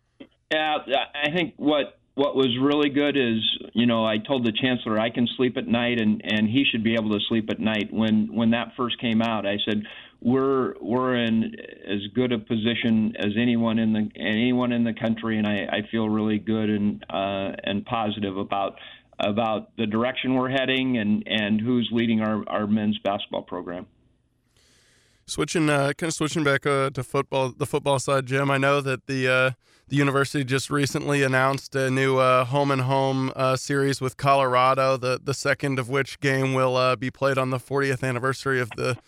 Yeah, 0.53 0.77
I 1.21 1.33
think 1.33 1.55
what 1.57 1.99
what 2.17 2.35
was 2.35 2.49
really 2.59 2.89
good 2.89 3.15
is, 3.15 3.43
you 3.75 3.85
know, 3.85 4.07
I 4.07 4.17
told 4.17 4.47
the 4.47 4.53
chancellor 4.53 4.99
I 4.99 5.11
can 5.11 5.29
sleep 5.37 5.59
at 5.59 5.69
night, 5.69 6.01
and 6.01 6.23
and 6.25 6.49
he 6.49 6.65
should 6.65 6.83
be 6.83 6.95
able 6.95 7.11
to 7.11 7.21
sleep 7.29 7.51
at 7.51 7.61
night. 7.61 7.93
When 7.93 8.35
when 8.35 8.51
that 8.51 8.73
first 8.75 8.99
came 8.99 9.21
out, 9.21 9.47
I 9.47 9.59
said 9.69 9.83
we're 10.23 10.75
we're 10.81 11.15
in 11.15 11.55
as 11.87 12.01
good 12.15 12.33
a 12.33 12.39
position 12.39 13.13
as 13.19 13.33
anyone 13.39 13.79
in 13.79 13.93
the 13.93 14.09
anyone 14.17 14.73
in 14.73 14.83
the 14.83 14.95
country, 14.95 15.37
and 15.37 15.47
I, 15.47 15.67
I 15.71 15.89
feel 15.91 16.09
really 16.09 16.39
good 16.39 16.71
and 16.71 17.05
uh, 17.11 17.53
and 17.63 17.85
positive 17.85 18.39
about 18.39 18.77
about 19.21 19.77
the 19.77 19.87
direction 19.87 20.37
we're 20.37 20.49
heading 20.49 20.97
and 20.97 21.23
and 21.27 21.61
who's 21.61 21.89
leading 21.93 22.23
our 22.23 22.43
our 22.49 22.67
men's 22.67 22.99
basketball 23.05 23.43
program. 23.43 23.87
Switching, 25.29 25.69
uh, 25.69 25.93
kind 25.95 26.09
of 26.09 26.15
switching 26.15 26.45
back 26.45 26.65
uh, 26.67 26.89
to 26.91 27.03
football, 27.03 27.53
the 27.57 27.67
football 27.67 27.99
side, 27.99 28.27
Jim. 28.27 28.49
I 28.49 28.59
know 28.59 28.81
that 28.81 29.09
the 29.09 29.27
uh, 29.27 29.51
the 29.89 29.97
university 29.97 30.45
just 30.45 30.71
recently 30.71 31.25
announced 31.25 31.75
a 31.75 31.91
new 31.91 32.19
uh, 32.19 32.45
home 32.45 32.71
and 32.71 32.83
home 32.83 33.33
uh, 33.35 33.57
series 33.57 34.01
with 34.01 34.17
Colorado. 34.17 34.97
The 34.97 35.21
the 35.21 35.35
second 35.35 35.81
of 35.81 35.89
which 35.89 36.21
game 36.21 36.55
will 36.55 36.77
uh, 36.77 36.95
be 36.95 37.11
played 37.11 37.39
on 37.39 37.51
the 37.51 37.59
40th 37.59 38.05
anniversary 38.05 38.61
of 38.61 38.71
the 38.77 38.99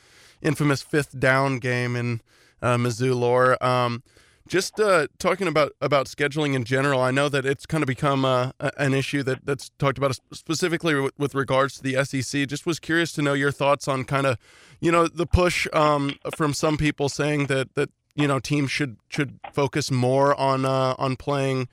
infamous 0.43 0.83
fifth 0.83 1.21
down 1.21 1.61
game 1.61 1.95
in 1.95 2.21
Mizzou 2.61 3.15
lore. 3.15 3.63
Um, 3.65 4.03
just 4.49 4.81
uh, 4.81 5.07
talking 5.19 5.47
about 5.47 5.73
about 5.81 6.07
scheduling 6.07 6.55
in 6.55 6.65
general, 6.65 7.01
I 7.01 7.11
know 7.11 7.29
that 7.29 7.47
it's 7.47 7.67
kind 7.67 7.83
of 7.83 7.87
become 7.87 8.25
uh, 8.25 8.51
an 8.77 8.95
issue 8.95 9.23
that 9.23 9.45
that's 9.45 9.71
talked 9.79 9.99
about 9.99 10.19
specifically 10.33 10.95
with, 10.95 11.19
with, 11.19 11.35
regards 11.35 11.77
to 11.77 11.83
the 11.83 12.05
SEC. 12.05 12.49
Just 12.49 12.67
was 12.67 12.81
curious 12.81 13.13
to 13.13 13.23
know 13.23 13.35
your 13.35 13.53
thoughts 13.53 13.87
on 13.87 14.05
kind 14.05 14.27
of, 14.27 14.39
you 14.81 14.91
know, 14.91 15.07
the 15.07 15.27
push 15.27 15.69
um, 15.73 16.17
from 16.35 16.53
some 16.55 16.77
people 16.77 17.09
saying 17.09 17.47
that 17.47 17.75
that 17.75 17.91
you 18.15 18.27
know 18.27 18.39
teams 18.39 18.71
should 18.71 18.97
should 19.09 19.39
focus 19.53 19.91
more 19.91 20.39
on 20.41 20.65
uh, 20.65 20.95
on 20.99 21.17
playing 21.17 21.69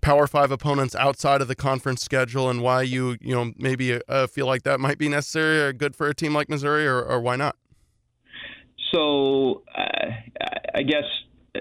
Power 0.00 0.26
Five 0.26 0.50
opponents 0.50 0.94
outside 0.94 1.40
of 1.40 1.48
the 1.48 1.56
conference 1.56 2.02
schedule, 2.02 2.48
and 2.48 2.62
why 2.62 2.82
you 2.82 3.16
you 3.20 3.34
know 3.34 3.52
maybe 3.56 4.00
uh, 4.08 4.26
feel 4.26 4.46
like 4.46 4.62
that 4.62 4.78
might 4.78 4.98
be 4.98 5.08
necessary 5.08 5.60
or 5.60 5.72
good 5.72 5.96
for 5.96 6.08
a 6.08 6.14
team 6.14 6.34
like 6.34 6.48
Missouri, 6.48 6.86
or, 6.86 7.02
or 7.02 7.20
why 7.20 7.36
not? 7.36 7.56
So 8.92 9.62
uh, 9.76 10.10
I 10.74 10.82
guess 10.82 11.04
uh, 11.54 11.60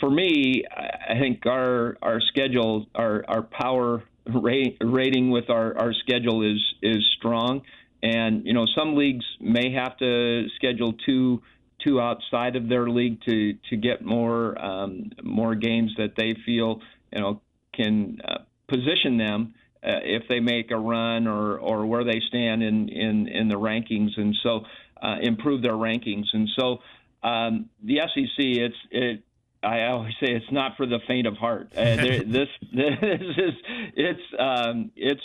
for 0.00 0.10
me, 0.10 0.64
I 0.70 1.18
think 1.18 1.46
our 1.46 1.96
our 2.02 2.20
schedule, 2.20 2.86
our 2.94 3.24
our 3.28 3.42
power 3.42 4.02
rating 4.26 5.30
with 5.30 5.48
our, 5.48 5.76
our 5.78 5.92
schedule 5.94 6.42
is 6.42 6.60
is 6.82 7.04
strong, 7.18 7.62
and 8.02 8.46
you 8.46 8.52
know 8.52 8.66
some 8.76 8.94
leagues 8.94 9.24
may 9.40 9.72
have 9.72 9.96
to 9.98 10.46
schedule 10.56 10.94
two 11.06 11.42
two 11.84 12.00
outside 12.00 12.56
of 12.56 12.68
their 12.68 12.88
league 12.88 13.20
to 13.22 13.54
to 13.70 13.76
get 13.76 14.04
more 14.04 14.60
um, 14.62 15.10
more 15.22 15.54
games 15.54 15.92
that 15.98 16.14
they 16.16 16.34
feel 16.44 16.80
you 17.12 17.20
know 17.20 17.40
can 17.74 18.20
uh, 18.26 18.38
position 18.68 19.16
them 19.16 19.54
uh, 19.82 20.00
if 20.02 20.28
they 20.28 20.40
make 20.40 20.70
a 20.70 20.76
run 20.76 21.26
or 21.26 21.58
or 21.58 21.86
where 21.86 22.04
they 22.04 22.20
stand 22.28 22.62
in 22.62 22.88
in 22.88 23.28
in 23.28 23.48
the 23.48 23.56
rankings, 23.56 24.10
and 24.16 24.36
so 24.42 24.60
uh, 25.02 25.16
improve 25.22 25.62
their 25.62 25.72
rankings. 25.72 26.26
And 26.32 26.48
so 26.58 26.78
um, 27.22 27.68
the 27.82 27.98
SEC, 28.14 28.36
it's 28.38 28.76
it. 28.90 29.22
I 29.62 29.86
always 29.86 30.14
say 30.20 30.32
it's 30.32 30.52
not 30.52 30.76
for 30.76 30.86
the 30.86 30.98
faint 31.06 31.26
of 31.26 31.36
heart. 31.36 31.72
Uh, 31.76 31.84
this 31.96 32.48
this 32.72 32.94
is 33.02 33.54
it's 33.96 34.20
um, 34.38 34.90
it's 34.96 35.20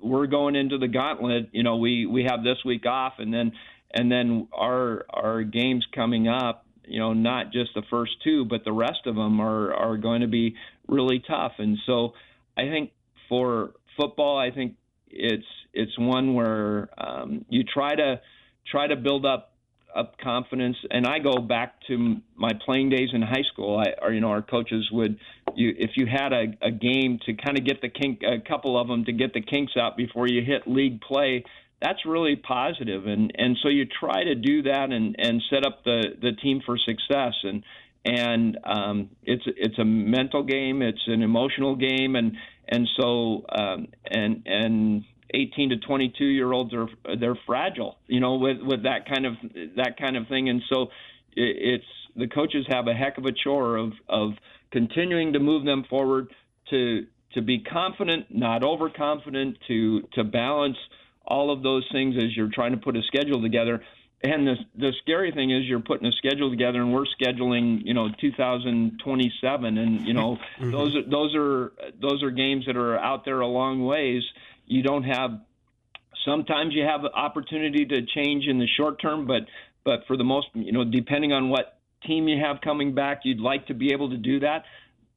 we're 0.00 0.26
going 0.26 0.56
into 0.56 0.78
the 0.78 0.88
gauntlet. 0.88 1.50
You 1.52 1.62
know, 1.62 1.76
we 1.76 2.06
we 2.06 2.24
have 2.24 2.42
this 2.42 2.58
week 2.64 2.86
off, 2.86 3.14
and 3.18 3.32
then 3.32 3.52
and 3.92 4.10
then 4.10 4.48
our 4.52 5.04
our 5.10 5.42
games 5.42 5.86
coming 5.94 6.28
up. 6.28 6.64
You 6.84 6.98
know, 7.00 7.12
not 7.12 7.52
just 7.52 7.74
the 7.74 7.82
first 7.90 8.12
two, 8.24 8.46
but 8.46 8.64
the 8.64 8.72
rest 8.72 9.06
of 9.06 9.14
them 9.14 9.40
are 9.40 9.74
are 9.74 9.96
going 9.96 10.22
to 10.22 10.28
be 10.28 10.56
really 10.86 11.22
tough. 11.26 11.52
And 11.58 11.76
so, 11.84 12.14
I 12.56 12.62
think 12.62 12.92
for 13.28 13.72
football, 13.96 14.38
I 14.38 14.50
think 14.50 14.74
it's 15.08 15.44
it's 15.72 15.98
one 15.98 16.34
where 16.34 16.88
um, 16.98 17.44
you 17.48 17.62
try 17.62 17.94
to 17.94 18.20
try 18.70 18.86
to 18.86 18.96
build 18.96 19.26
up 19.26 19.52
up 19.94 20.18
confidence. 20.18 20.76
And 20.90 21.06
I 21.06 21.18
go 21.18 21.38
back 21.40 21.74
to 21.88 22.16
my 22.36 22.50
playing 22.64 22.90
days 22.90 23.10
in 23.12 23.22
high 23.22 23.44
school. 23.52 23.78
I, 23.78 24.04
or 24.04 24.12
you 24.12 24.20
know, 24.20 24.28
our 24.28 24.42
coaches 24.42 24.88
would, 24.92 25.18
you 25.54 25.74
if 25.76 25.92
you 25.96 26.06
had 26.06 26.32
a, 26.32 26.44
a 26.62 26.70
game 26.70 27.18
to 27.26 27.34
kind 27.34 27.58
of 27.58 27.64
get 27.64 27.80
the 27.80 27.88
kink, 27.88 28.20
a 28.22 28.46
couple 28.46 28.80
of 28.80 28.88
them 28.88 29.04
to 29.06 29.12
get 29.12 29.32
the 29.34 29.42
kinks 29.42 29.72
out 29.80 29.96
before 29.96 30.28
you 30.28 30.42
hit 30.44 30.62
league 30.66 31.00
play. 31.00 31.44
That's 31.80 32.04
really 32.04 32.34
positive, 32.34 33.06
and 33.06 33.32
and 33.36 33.56
so 33.62 33.68
you 33.68 33.86
try 33.86 34.24
to 34.24 34.34
do 34.34 34.62
that 34.62 34.90
and 34.90 35.14
and 35.16 35.40
set 35.48 35.64
up 35.64 35.84
the 35.84 36.06
the 36.20 36.32
team 36.32 36.60
for 36.66 36.76
success. 36.76 37.34
And 37.44 37.62
and 38.04 38.58
um, 38.64 39.10
it's 39.22 39.44
it's 39.46 39.78
a 39.78 39.84
mental 39.84 40.42
game, 40.42 40.82
it's 40.82 41.02
an 41.06 41.22
emotional 41.22 41.76
game, 41.76 42.16
and 42.16 42.36
and 42.68 42.88
so 42.98 43.44
um, 43.56 43.88
and 44.06 44.42
and 44.46 45.04
18 45.34 45.70
to 45.70 45.76
22 45.76 46.24
year 46.24 46.52
olds 46.52 46.72
are 46.74 46.88
they're 47.18 47.38
fragile, 47.46 47.98
you 48.06 48.20
know, 48.20 48.36
with 48.36 48.58
with 48.62 48.84
that 48.84 49.08
kind 49.08 49.26
of 49.26 49.34
that 49.76 49.96
kind 49.98 50.16
of 50.16 50.26
thing, 50.28 50.48
and 50.48 50.62
so 50.72 50.88
it's 51.36 51.84
the 52.16 52.26
coaches 52.26 52.66
have 52.68 52.88
a 52.88 52.94
heck 52.94 53.18
of 53.18 53.24
a 53.24 53.32
chore 53.32 53.76
of 53.76 53.92
of 54.08 54.32
continuing 54.70 55.32
to 55.32 55.38
move 55.38 55.64
them 55.64 55.84
forward 55.88 56.32
to 56.70 57.06
to 57.34 57.42
be 57.42 57.60
confident, 57.60 58.26
not 58.30 58.62
overconfident, 58.62 59.58
to 59.68 60.02
to 60.14 60.24
balance 60.24 60.76
all 61.26 61.50
of 61.50 61.62
those 61.62 61.86
things 61.92 62.16
as 62.16 62.34
you're 62.36 62.50
trying 62.52 62.72
to 62.72 62.78
put 62.78 62.96
a 62.96 63.02
schedule 63.02 63.42
together. 63.42 63.82
And 64.24 64.46
the 64.46 64.56
the 64.76 64.92
scary 65.02 65.30
thing 65.30 65.50
is 65.50 65.64
you're 65.66 65.78
putting 65.78 66.06
a 66.08 66.12
schedule 66.12 66.50
together, 66.50 66.80
and 66.80 66.92
we're 66.92 67.04
scheduling, 67.20 67.82
you 67.84 67.94
know, 67.94 68.08
2027, 68.20 69.78
and 69.78 70.06
you 70.06 70.12
know 70.12 70.38
mm-hmm. 70.58 70.70
those 70.72 70.96
are 70.96 71.02
those 71.02 71.34
are 71.36 71.72
those 72.00 72.22
are 72.22 72.30
games 72.30 72.66
that 72.66 72.76
are 72.76 72.98
out 72.98 73.24
there 73.24 73.40
a 73.40 73.46
long 73.46 73.84
ways 73.84 74.22
you 74.68 74.82
don't 74.82 75.04
have. 75.04 75.40
Sometimes 76.24 76.74
you 76.74 76.82
have 76.82 77.00
opportunity 77.04 77.86
to 77.86 78.02
change 78.14 78.44
in 78.46 78.58
the 78.58 78.66
short 78.76 79.00
term, 79.00 79.26
but 79.26 79.42
but 79.84 80.00
for 80.06 80.16
the 80.16 80.24
most, 80.24 80.48
you 80.54 80.72
know, 80.72 80.84
depending 80.84 81.32
on 81.32 81.48
what 81.48 81.78
team 82.06 82.28
you 82.28 82.38
have 82.44 82.60
coming 82.62 82.94
back, 82.94 83.20
you'd 83.24 83.40
like 83.40 83.66
to 83.68 83.74
be 83.74 83.92
able 83.92 84.10
to 84.10 84.16
do 84.16 84.40
that. 84.40 84.64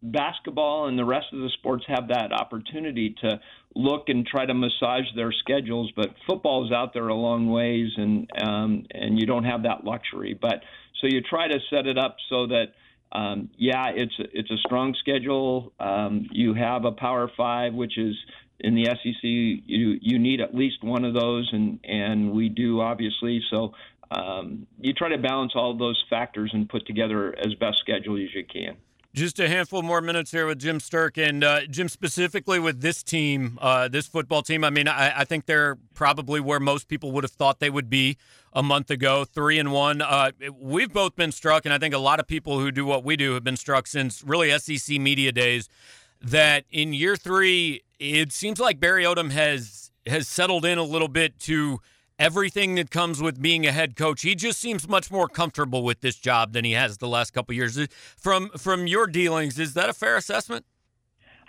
Basketball 0.04 0.88
and 0.88 0.98
the 0.98 1.06
rest 1.06 1.28
of 1.32 1.40
the 1.40 1.50
sports 1.60 1.84
have 1.88 2.08
that 2.08 2.32
opportunity 2.32 3.16
to 3.22 3.40
look 3.76 4.06
and 4.08 4.26
try 4.26 4.46
to 4.46 4.54
massage 4.54 5.06
their 5.16 5.32
schedules, 5.32 5.92
but 5.96 6.08
football 6.28 6.66
is 6.66 6.72
out 6.72 6.94
there 6.94 7.08
a 7.08 7.14
long 7.14 7.52
ways, 7.52 7.92
and 7.98 8.30
um, 8.42 8.86
and 8.92 9.20
you 9.20 9.28
don't 9.28 9.44
have 9.44 9.64
that 9.64 9.84
luxury. 9.84 10.38
But 10.40 10.64
so 11.00 11.08
you 11.08 11.22
try 11.22 11.48
to 11.48 11.60
set 11.70 11.86
it 11.86 11.98
up 11.98 12.16
so 12.30 12.48
that 12.48 12.68
um, 13.12 13.50
yeah, 13.58 13.90
it's 13.94 14.14
it's 14.18 14.50
a 14.50 14.58
strong 14.66 14.96
schedule. 15.00 15.74
Um, 15.80 16.28
you 16.32 16.54
have 16.54 16.86
a 16.86 16.92
Power 16.92 17.30
Five, 17.36 17.74
which 17.74 17.98
is 17.98 18.16
in 18.64 18.76
the 18.76 18.86
SEC, 18.86 19.24
you 19.24 19.98
you 20.02 20.20
need 20.20 20.42
at 20.42 20.56
least 20.56 20.84
one 20.84 21.06
of 21.06 21.14
those, 21.14 21.50
and 21.52 21.80
and 21.84 22.32
we 22.32 22.50
do 22.50 22.82
obviously. 22.82 23.42
So 23.50 23.74
um, 24.12 24.68
you 24.80 24.94
try 24.94 25.10
to 25.10 25.18
balance 25.18 25.54
all 25.56 25.78
those 25.78 26.04
factors 26.10 26.52
and 26.54 26.68
put 26.68 26.86
together 26.86 27.36
as 27.38 27.54
best 27.56 27.80
schedule 27.80 28.16
as 28.18 28.34
you 28.34 28.46
can. 28.46 28.78
Just 29.14 29.40
a 29.42 29.50
handful 29.50 29.82
more 29.82 30.00
minutes 30.00 30.32
here 30.32 30.48
with 30.48 30.60
Jim 30.60 30.80
Sterk 30.80 31.18
and 31.18 31.44
uh, 31.44 31.66
Jim 31.66 31.90
specifically 31.90 32.60
with 32.60 32.80
this 32.80 33.04
team, 33.04 33.60
uh, 33.62 33.90
this 33.90 34.08
football 34.08 34.42
team. 34.42 34.64
I 34.64 34.70
mean, 34.70 34.88
I, 34.88 35.20
I, 35.20 35.26
think 35.26 35.48
they're 35.48 35.78
probably 35.94 36.40
where 36.40 36.62
most 36.62 36.88
people 36.88 37.12
would 37.12 37.26
have 37.26 37.32
thought 37.34 37.60
they 37.60 37.70
would 37.70 37.90
be 37.90 38.16
a 38.54 38.64
month 38.64 38.90
ago, 38.90 39.26
three 39.26 39.60
and 39.60 39.74
one. 39.74 40.02
Uh, 40.02 40.32
we've 40.58 40.94
both 40.94 41.18
been 41.18 41.34
struck, 41.34 41.66
and 41.66 41.74
I 41.74 41.78
think 41.78 41.94
a 41.94 41.98
lot 41.98 42.22
of 42.22 42.28
people 42.28 42.60
who 42.60 42.72
do 42.72 42.86
what 42.86 43.04
we 43.04 43.18
do 43.18 43.34
have 43.34 43.44
been 43.44 43.58
struck 43.58 43.86
since 43.86 44.24
really 44.24 44.58
SEC 44.58 44.98
media 44.98 45.34
days. 45.34 45.68
That 46.22 46.66
in 46.70 46.94
year 46.94 47.16
three, 47.16 47.82
it 48.00 48.32
seems 48.32 48.60
like 48.60 48.80
Barry 48.80 49.04
Odom 49.04 49.32
has 49.32 49.92
has 50.08 50.28
settled 50.28 50.66
in 50.66 50.78
a 50.78 50.84
little 50.84 51.08
bit 51.08 51.40
to 51.40 51.80
everything 52.20 52.76
that 52.76 52.92
comes 52.92 53.22
with 53.22 53.42
being 53.42 53.66
a 53.66 53.72
head 53.72 53.96
coach. 53.96 54.22
He 54.22 54.36
just 54.36 54.60
seems 54.60 54.88
much 54.88 55.10
more 55.10 55.28
comfortable 55.28 55.84
with 55.84 56.02
this 56.02 56.16
job 56.16 56.54
than 56.54 56.64
he 56.64 56.74
has 56.74 57.00
the 57.00 57.08
last 57.08 57.32
couple 57.32 57.56
years. 57.56 57.80
From 58.18 58.50
from 58.58 58.88
your 58.88 59.08
dealings, 59.08 59.58
is 59.58 59.74
that 59.74 59.90
a 59.90 59.94
fair 59.94 60.16
assessment? 60.16 60.66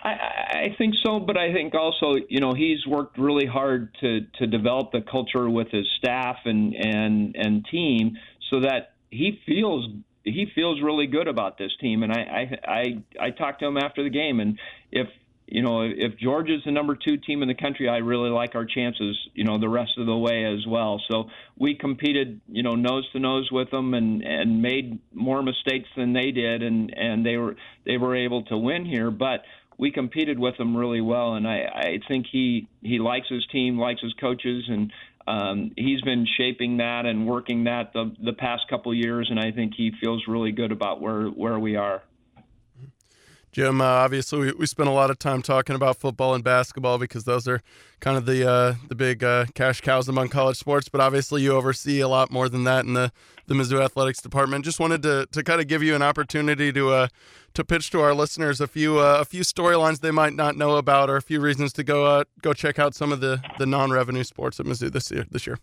I, 0.03 0.09
I 0.09 0.75
think 0.77 0.95
so, 1.03 1.19
but 1.19 1.37
I 1.37 1.53
think 1.53 1.73
also, 1.75 2.15
you 2.27 2.41
know, 2.41 2.53
he's 2.53 2.85
worked 2.87 3.17
really 3.17 3.45
hard 3.45 3.95
to 4.01 4.21
to 4.39 4.47
develop 4.47 4.91
the 4.91 5.01
culture 5.01 5.49
with 5.49 5.69
his 5.69 5.85
staff 5.99 6.37
and 6.45 6.73
and 6.73 7.35
and 7.35 7.65
team, 7.71 8.17
so 8.49 8.59
that 8.61 8.93
he 9.11 9.39
feels 9.45 9.87
he 10.23 10.47
feels 10.55 10.81
really 10.81 11.07
good 11.07 11.27
about 11.27 11.57
this 11.57 11.71
team. 11.79 12.03
And 12.03 12.11
I 12.11 12.21
I 12.21 12.71
I, 12.71 12.83
I 13.27 13.29
talked 13.31 13.59
to 13.59 13.67
him 13.67 13.77
after 13.77 14.03
the 14.03 14.09
game, 14.09 14.39
and 14.39 14.59
if 14.91 15.07
you 15.45 15.61
know, 15.61 15.81
if 15.81 16.17
Georgia's 16.17 16.61
the 16.65 16.71
number 16.71 16.95
two 16.95 17.17
team 17.17 17.41
in 17.41 17.47
the 17.47 17.55
country, 17.55 17.89
I 17.89 17.97
really 17.97 18.29
like 18.29 18.55
our 18.55 18.65
chances, 18.65 19.17
you 19.33 19.43
know, 19.43 19.59
the 19.59 19.69
rest 19.69 19.91
of 19.97 20.05
the 20.05 20.15
way 20.15 20.45
as 20.45 20.65
well. 20.65 21.01
So 21.11 21.25
we 21.59 21.75
competed, 21.75 22.39
you 22.47 22.63
know, 22.63 22.75
nose 22.75 23.07
to 23.11 23.19
nose 23.19 23.49
with 23.51 23.69
them 23.69 23.93
and 23.93 24.23
and 24.23 24.61
made 24.61 24.99
more 25.13 25.43
mistakes 25.43 25.89
than 25.97 26.13
they 26.13 26.31
did, 26.31 26.63
and 26.63 26.93
and 26.97 27.25
they 27.25 27.37
were 27.37 27.55
they 27.85 27.97
were 27.97 28.15
able 28.15 28.43
to 28.45 28.57
win 28.57 28.85
here, 28.85 29.11
but. 29.11 29.43
We 29.75 29.89
competed 29.91 30.37
with 30.37 30.55
them 30.57 30.77
really 30.77 31.01
well, 31.01 31.33
and 31.33 31.47
I, 31.47 31.63
I 31.65 31.99
think 32.07 32.27
he 32.31 32.67
he 32.83 32.99
likes 32.99 33.27
his 33.27 33.43
team, 33.47 33.79
likes 33.79 34.01
his 34.01 34.13
coaches, 34.13 34.65
and 34.67 34.93
um, 35.27 35.71
he's 35.77 36.01
been 36.01 36.27
shaping 36.37 36.77
that 36.77 37.05
and 37.05 37.27
working 37.27 37.65
that 37.65 37.93
the 37.93 38.13
the 38.23 38.33
past 38.33 38.63
couple 38.69 38.93
years, 38.93 39.27
and 39.29 39.39
I 39.39 39.51
think 39.51 39.73
he 39.75 39.91
feels 40.01 40.23
really 40.27 40.51
good 40.51 40.71
about 40.71 41.01
where 41.01 41.27
where 41.27 41.59
we 41.59 41.75
are. 41.75 42.01
Jim, 43.53 43.81
uh, 43.81 43.85
obviously 43.85 44.39
we, 44.39 44.51
we 44.53 44.65
spent 44.65 44.89
a 44.89 44.91
lot 44.91 45.11
of 45.11 45.19
time 45.19 45.43
talking 45.43 45.75
about 45.75 45.97
football 45.97 46.33
and 46.33 46.43
basketball 46.43 46.97
because 46.97 47.23
those 47.25 47.47
are 47.47 47.61
kind 47.99 48.17
of 48.17 48.25
the 48.25 48.49
uh, 48.49 48.73
the 48.89 48.95
big 48.95 49.23
uh, 49.23 49.45
cash 49.53 49.79
cows 49.79 50.09
among 50.09 50.29
college 50.29 50.57
sports. 50.57 50.89
But 50.89 51.01
obviously 51.01 51.43
you 51.43 51.53
oversee 51.53 51.99
a 51.99 52.07
lot 52.07 52.31
more 52.31 52.49
than 52.49 52.63
that 52.63 52.83
in 52.83 52.93
the, 52.93 53.11
the 53.45 53.53
Mizzou 53.53 53.79
athletics 53.79 54.21
department. 54.21 54.65
Just 54.65 54.79
wanted 54.79 55.03
to, 55.03 55.27
to 55.31 55.43
kind 55.43 55.61
of 55.61 55.67
give 55.67 55.83
you 55.83 55.93
an 55.93 56.01
opportunity 56.01 56.73
to 56.73 56.89
uh, 56.89 57.07
to 57.53 57.63
pitch 57.63 57.91
to 57.91 58.01
our 58.01 58.15
listeners 58.15 58.59
a 58.59 58.65
few 58.65 58.97
uh, 58.97 59.17
a 59.19 59.25
few 59.25 59.43
storylines 59.43 59.99
they 59.99 60.09
might 60.09 60.33
not 60.33 60.57
know 60.57 60.77
about 60.77 61.11
or 61.11 61.15
a 61.15 61.21
few 61.21 61.39
reasons 61.39 61.71
to 61.73 61.83
go 61.83 62.07
uh, 62.07 62.23
go 62.41 62.53
check 62.53 62.79
out 62.79 62.95
some 62.95 63.11
of 63.11 63.21
the, 63.21 63.39
the 63.59 63.67
non 63.67 63.91
revenue 63.91 64.23
sports 64.23 64.59
at 64.59 64.65
Mizzou 64.65 64.91
this 64.91 65.11
year 65.11 65.27
this 65.29 65.45
year. 65.45 65.59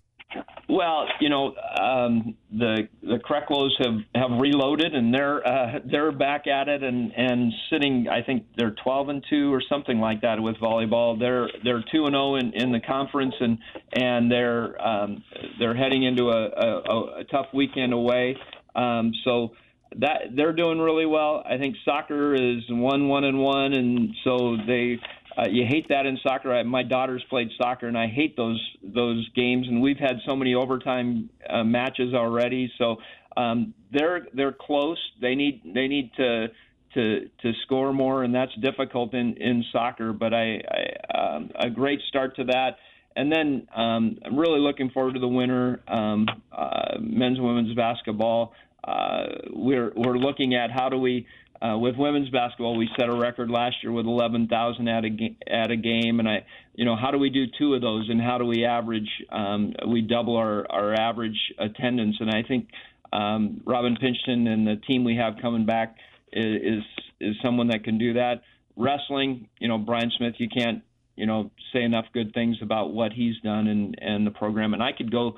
Well, 0.71 1.09
you 1.21 1.29
know, 1.29 1.55
um, 1.81 2.37
the 2.53 2.89
the 3.03 3.19
Kreklows 3.19 3.71
have, 3.79 4.01
have 4.15 4.41
reloaded 4.41 4.95
and 4.95 5.13
they're 5.13 5.45
uh, 5.47 5.81
they're 5.91 6.13
back 6.13 6.47
at 6.47 6.69
it 6.69 6.85
and, 6.85 7.13
and 7.17 7.53
sitting. 7.71 8.07
I 8.09 8.23
think 8.23 8.45
they're 8.57 8.77
12 8.85 9.09
and 9.09 9.25
two 9.29 9.53
or 9.53 9.61
something 9.69 9.99
like 9.99 10.21
that 10.21 10.41
with 10.41 10.57
volleyball. 10.59 11.19
They're 11.19 11.49
they're 11.65 11.83
two 11.93 12.05
and 12.05 12.13
zero 12.13 12.35
oh 12.35 12.37
in, 12.37 12.53
in 12.55 12.71
the 12.71 12.79
conference 12.79 13.35
and 13.41 13.59
and 13.95 14.31
they're 14.31 14.81
um, 14.81 15.25
they're 15.59 15.75
heading 15.75 16.05
into 16.05 16.29
a, 16.29 16.47
a, 16.47 17.21
a 17.21 17.25
tough 17.25 17.47
weekend 17.53 17.93
away. 17.93 18.37
Um, 18.77 19.13
so 19.25 19.51
that 19.99 20.37
they're 20.37 20.53
doing 20.53 20.79
really 20.79 21.07
well. 21.07 21.43
I 21.45 21.59
think 21.59 21.75
soccer 21.85 22.33
is 22.33 22.63
one 22.69 23.09
one 23.09 23.25
and 23.25 23.41
one, 23.41 23.73
and 23.73 24.11
so 24.23 24.57
they 24.69 25.01
uh, 25.39 25.49
you 25.49 25.65
hate 25.67 25.89
that 25.89 26.07
in 26.07 26.19
soccer. 26.23 26.53
I, 26.53 26.63
my 26.63 26.83
daughters 26.83 27.25
played 27.31 27.49
soccer, 27.57 27.87
and 27.87 27.97
I 27.97 28.07
hate 28.07 28.37
those 28.37 28.61
those 28.83 29.29
games. 29.35 29.67
And 29.69 29.81
we've 29.81 29.99
had 29.99 30.17
so 30.27 30.35
many 30.35 30.55
overtime 30.55 31.31
uh, 31.49 31.65
matches 31.65 32.15
already. 32.15 32.71
So 32.79 32.97
um, 33.37 33.75
they're 33.93 34.27
they're 34.35 34.57
close. 34.59 34.99
They 35.21 35.35
need 35.35 35.63
they 35.65 35.87
need 35.87 36.11
to 36.17 36.49
to 36.95 37.29
to 37.43 37.53
score 37.65 37.93
more, 37.93 38.25
and 38.25 38.35
that's 38.35 38.55
difficult 38.61 39.15
in 39.15 39.35
in 39.37 39.65
soccer. 39.73 40.13
But 40.13 40.35
I, 40.35 40.61
I 40.69 41.19
um, 41.19 41.51
a 41.59 41.71
great 41.71 42.01
start 42.09 42.37
to 42.37 42.45
that. 42.45 42.77
And 43.17 43.31
then 43.31 43.67
um, 43.75 44.19
I'm 44.25 44.39
really 44.39 44.61
looking 44.61 44.91
forward 44.91 45.15
to 45.15 45.21
the 45.21 45.29
winter, 45.29 45.83
um, 45.89 46.27
uh, 46.53 46.97
men's 47.01 47.41
women's 47.41 47.75
basketball. 47.75 48.53
Uh, 48.85 49.27
we're 49.51 49.93
we're 49.97 50.17
looking 50.17 50.55
at 50.55 50.71
how 50.71 50.89
do 50.89 50.97
we 50.97 51.27
uh, 51.63 51.77
with 51.77 51.97
women's 51.97 52.31
basketball, 52.31 52.77
we 52.77 52.89
set 52.99 53.09
a 53.09 53.15
record 53.15 53.51
last 53.51 53.77
year 53.83 53.93
with 53.93 54.07
11,000 54.07 54.89
at 54.89 55.05
a 55.05 55.37
at 55.47 55.71
a 55.71 55.77
game, 55.77 56.19
and 56.19 56.29
I, 56.29 56.45
you 56.75 56.87
know, 56.87 56.97
how 56.97 57.11
do 57.11 57.19
we 57.19 57.29
do 57.29 57.45
two 57.59 57.75
of 57.75 57.83
those, 57.83 58.09
and 58.09 58.21
how 58.21 58.39
do 58.39 58.47
we 58.47 58.65
average? 58.65 59.09
Um, 59.31 59.75
we 59.87 60.01
double 60.01 60.37
our 60.37 60.67
our 60.71 60.95
average 60.95 61.39
attendance, 61.59 62.17
and 62.19 62.31
I 62.31 62.43
think 62.49 62.69
um, 63.13 63.61
Robin 63.67 63.97
Pingeton 63.97 64.49
and 64.49 64.67
the 64.67 64.77
team 64.87 65.05
we 65.05 65.17
have 65.17 65.35
coming 65.43 65.67
back 65.67 65.97
is, 66.33 66.79
is 66.79 66.83
is 67.21 67.37
someone 67.43 67.69
that 67.69 67.85
can 67.85 67.99
do 67.99 68.15
that. 68.15 68.43
Wrestling, 68.77 69.49
you 69.59 69.69
know, 69.69 69.77
Brian 69.77 70.11
Smith, 70.17 70.35
you 70.39 70.49
can't 70.49 70.83
you 71.17 71.27
know 71.27 71.51
say 71.75 71.83
enough 71.83 72.07
good 72.15 72.33
things 72.33 72.57
about 72.63 72.95
what 72.95 73.13
he's 73.13 73.39
done 73.45 73.67
and 73.67 73.99
and 74.01 74.27
the 74.27 74.31
program, 74.31 74.73
and 74.73 74.83
I 74.83 74.93
could 74.93 75.13
go 75.13 75.37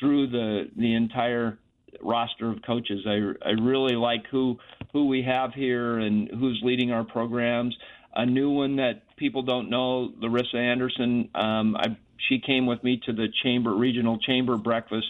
through 0.00 0.30
the 0.30 0.68
the 0.76 0.94
entire 0.94 1.58
roster 2.00 2.50
of 2.50 2.62
coaches. 2.62 3.06
I 3.06 3.48
I 3.48 3.50
really 3.60 3.96
like 3.96 4.26
who 4.30 4.58
who 4.92 5.06
we 5.06 5.22
have 5.22 5.52
here 5.54 5.98
and 5.98 6.30
who's 6.30 6.60
leading 6.62 6.92
our 6.92 7.04
programs. 7.04 7.76
A 8.14 8.26
new 8.26 8.50
one 8.50 8.76
that 8.76 9.16
people 9.16 9.42
don't 9.42 9.70
know, 9.70 10.12
Larissa 10.18 10.56
Anderson. 10.56 11.28
Um, 11.34 11.76
I, 11.76 11.96
she 12.28 12.40
came 12.40 12.66
with 12.66 12.82
me 12.82 13.00
to 13.06 13.12
the 13.12 13.28
chamber 13.42 13.74
regional 13.74 14.18
chamber 14.18 14.56
breakfast, 14.56 15.06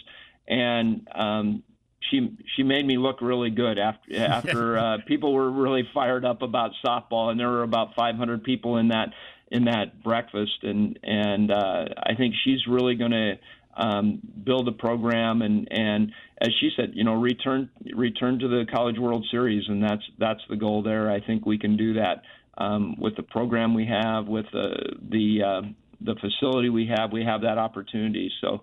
and 0.47 1.07
um, 1.13 1.63
she 2.09 2.37
she 2.55 2.63
made 2.63 2.85
me 2.85 2.97
look 2.97 3.21
really 3.21 3.49
good 3.49 3.79
after 3.79 4.15
after 4.17 4.77
uh, 4.77 4.97
people 5.07 5.33
were 5.33 5.49
really 5.49 5.87
fired 5.93 6.25
up 6.25 6.41
about 6.41 6.71
softball, 6.85 7.31
and 7.31 7.39
there 7.39 7.49
were 7.49 7.63
about 7.63 7.95
500 7.95 8.43
people 8.43 8.77
in 8.77 8.89
that 8.89 9.09
in 9.49 9.65
that 9.65 10.03
breakfast, 10.03 10.63
and 10.63 10.97
and 11.03 11.51
uh, 11.51 11.85
I 11.97 12.15
think 12.15 12.35
she's 12.43 12.65
really 12.67 12.95
going 12.95 13.11
to 13.11 13.33
um, 13.75 14.19
build 14.43 14.67
a 14.67 14.71
program 14.71 15.41
and 15.41 15.67
and 15.71 16.11
as 16.41 16.49
she 16.59 16.71
said, 16.75 16.91
you 16.93 17.03
know, 17.03 17.13
return 17.13 17.69
return 17.95 18.39
to 18.39 18.47
the 18.47 18.65
College 18.73 18.97
World 18.97 19.25
Series, 19.29 19.63
and 19.67 19.83
that's 19.83 20.03
that's 20.19 20.41
the 20.49 20.55
goal 20.55 20.81
there. 20.81 21.11
I 21.11 21.21
think 21.21 21.45
we 21.45 21.57
can 21.57 21.77
do 21.77 21.93
that 21.93 22.23
um, 22.57 22.95
with 22.99 23.15
the 23.15 23.23
program 23.23 23.73
we 23.73 23.85
have, 23.85 24.27
with 24.27 24.45
the 24.51 24.73
the 25.09 25.43
uh, 25.43 25.61
the 26.01 26.15
facility 26.15 26.69
we 26.69 26.87
have. 26.87 27.11
We 27.11 27.23
have 27.23 27.41
that 27.41 27.57
opportunity. 27.57 28.31
So 28.41 28.61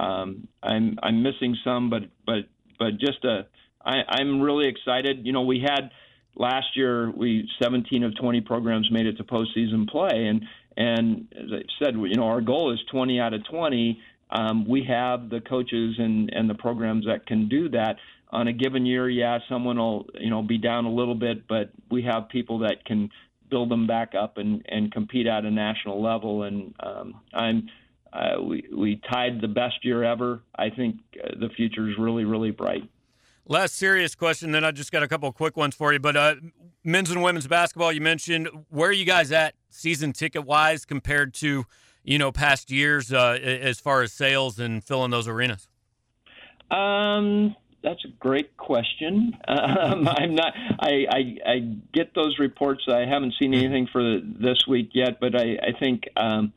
um, 0.00 0.48
I'm 0.62 0.98
I'm 1.02 1.22
missing 1.22 1.56
some, 1.64 1.90
but 1.90 2.02
but 2.24 2.48
but 2.78 2.98
just 2.98 3.24
a 3.24 3.46
I, 3.84 3.96
I'm 4.08 4.40
really 4.40 4.68
excited. 4.68 5.26
You 5.26 5.32
know, 5.32 5.42
we 5.42 5.60
had 5.60 5.90
last 6.34 6.76
year 6.76 7.10
we 7.10 7.48
17 7.62 8.04
of 8.04 8.16
20 8.18 8.40
programs 8.42 8.90
made 8.90 9.06
it 9.06 9.16
to 9.18 9.24
postseason 9.24 9.88
play, 9.88 10.26
and 10.26 10.44
and 10.76 11.28
as 11.36 11.50
I 11.52 11.84
said, 11.84 11.94
you 11.94 12.16
know, 12.16 12.26
our 12.28 12.40
goal 12.40 12.72
is 12.72 12.78
20 12.90 13.20
out 13.20 13.34
of 13.34 13.46
20 13.50 14.00
um, 14.30 14.66
we 14.68 14.84
have 14.84 15.30
the 15.30 15.40
coaches 15.40 15.96
and, 15.98 16.30
and 16.32 16.48
the 16.48 16.54
programs 16.54 17.06
that 17.06 17.26
can 17.26 17.48
do 17.48 17.68
that. 17.70 17.96
On 18.30 18.46
a 18.46 18.52
given 18.52 18.84
year, 18.84 19.08
yeah, 19.08 19.38
someone 19.48 19.78
will 19.78 20.06
you 20.20 20.28
know 20.28 20.42
be 20.42 20.58
down 20.58 20.84
a 20.84 20.92
little 20.92 21.14
bit, 21.14 21.48
but 21.48 21.70
we 21.90 22.02
have 22.02 22.28
people 22.28 22.58
that 22.58 22.84
can 22.84 23.10
build 23.48 23.70
them 23.70 23.86
back 23.86 24.14
up 24.14 24.36
and, 24.36 24.62
and 24.68 24.92
compete 24.92 25.26
at 25.26 25.46
a 25.46 25.50
national 25.50 26.02
level. 26.02 26.42
And 26.42 26.74
um, 26.80 27.20
I'm 27.32 27.68
uh, 28.12 28.42
we 28.42 28.68
we 28.74 29.00
tied 29.10 29.40
the 29.40 29.48
best 29.48 29.82
year 29.82 30.04
ever. 30.04 30.42
I 30.54 30.68
think 30.70 30.96
uh, 31.22 31.38
the 31.40 31.48
future 31.56 31.88
is 31.88 31.96
really 31.98 32.24
really 32.24 32.50
bright. 32.50 32.88
Last 33.46 33.76
serious 33.76 34.14
question, 34.14 34.52
then 34.52 34.62
I 34.62 34.72
just 34.72 34.92
got 34.92 35.02
a 35.02 35.08
couple 35.08 35.32
quick 35.32 35.56
ones 35.56 35.74
for 35.74 35.90
you. 35.94 35.98
But 35.98 36.16
uh, 36.18 36.34
men's 36.84 37.10
and 37.10 37.22
women's 37.22 37.46
basketball, 37.46 37.92
you 37.92 38.02
mentioned 38.02 38.46
where 38.68 38.90
are 38.90 38.92
you 38.92 39.06
guys 39.06 39.32
at 39.32 39.54
season 39.70 40.12
ticket 40.12 40.44
wise 40.44 40.84
compared 40.84 41.32
to 41.34 41.64
you 42.08 42.16
know, 42.16 42.32
past 42.32 42.70
years 42.70 43.12
uh, 43.12 43.38
as 43.42 43.80
far 43.80 44.00
as 44.00 44.14
sales 44.14 44.58
and 44.58 44.82
filling 44.82 45.10
those 45.10 45.28
arenas? 45.28 45.68
Um, 46.70 47.54
that's 47.82 48.02
a 48.04 48.08
great 48.18 48.56
question. 48.56 49.36
Um, 49.48 50.06
I'm 50.08 50.34
not. 50.34 50.52
I, 50.78 51.06
I, 51.10 51.36
I 51.46 51.76
get 51.92 52.14
those 52.14 52.38
reports. 52.38 52.82
I 52.88 53.00
haven't 53.00 53.34
seen 53.38 53.52
mm-hmm. 53.52 53.64
anything 53.64 53.88
for 53.90 54.02
the, 54.02 54.20
this 54.40 54.58
week 54.68 54.90
yet, 54.92 55.20
but 55.20 55.34
I, 55.34 55.56
I 55.62 55.78
think 55.78 56.04
um, 56.16 56.52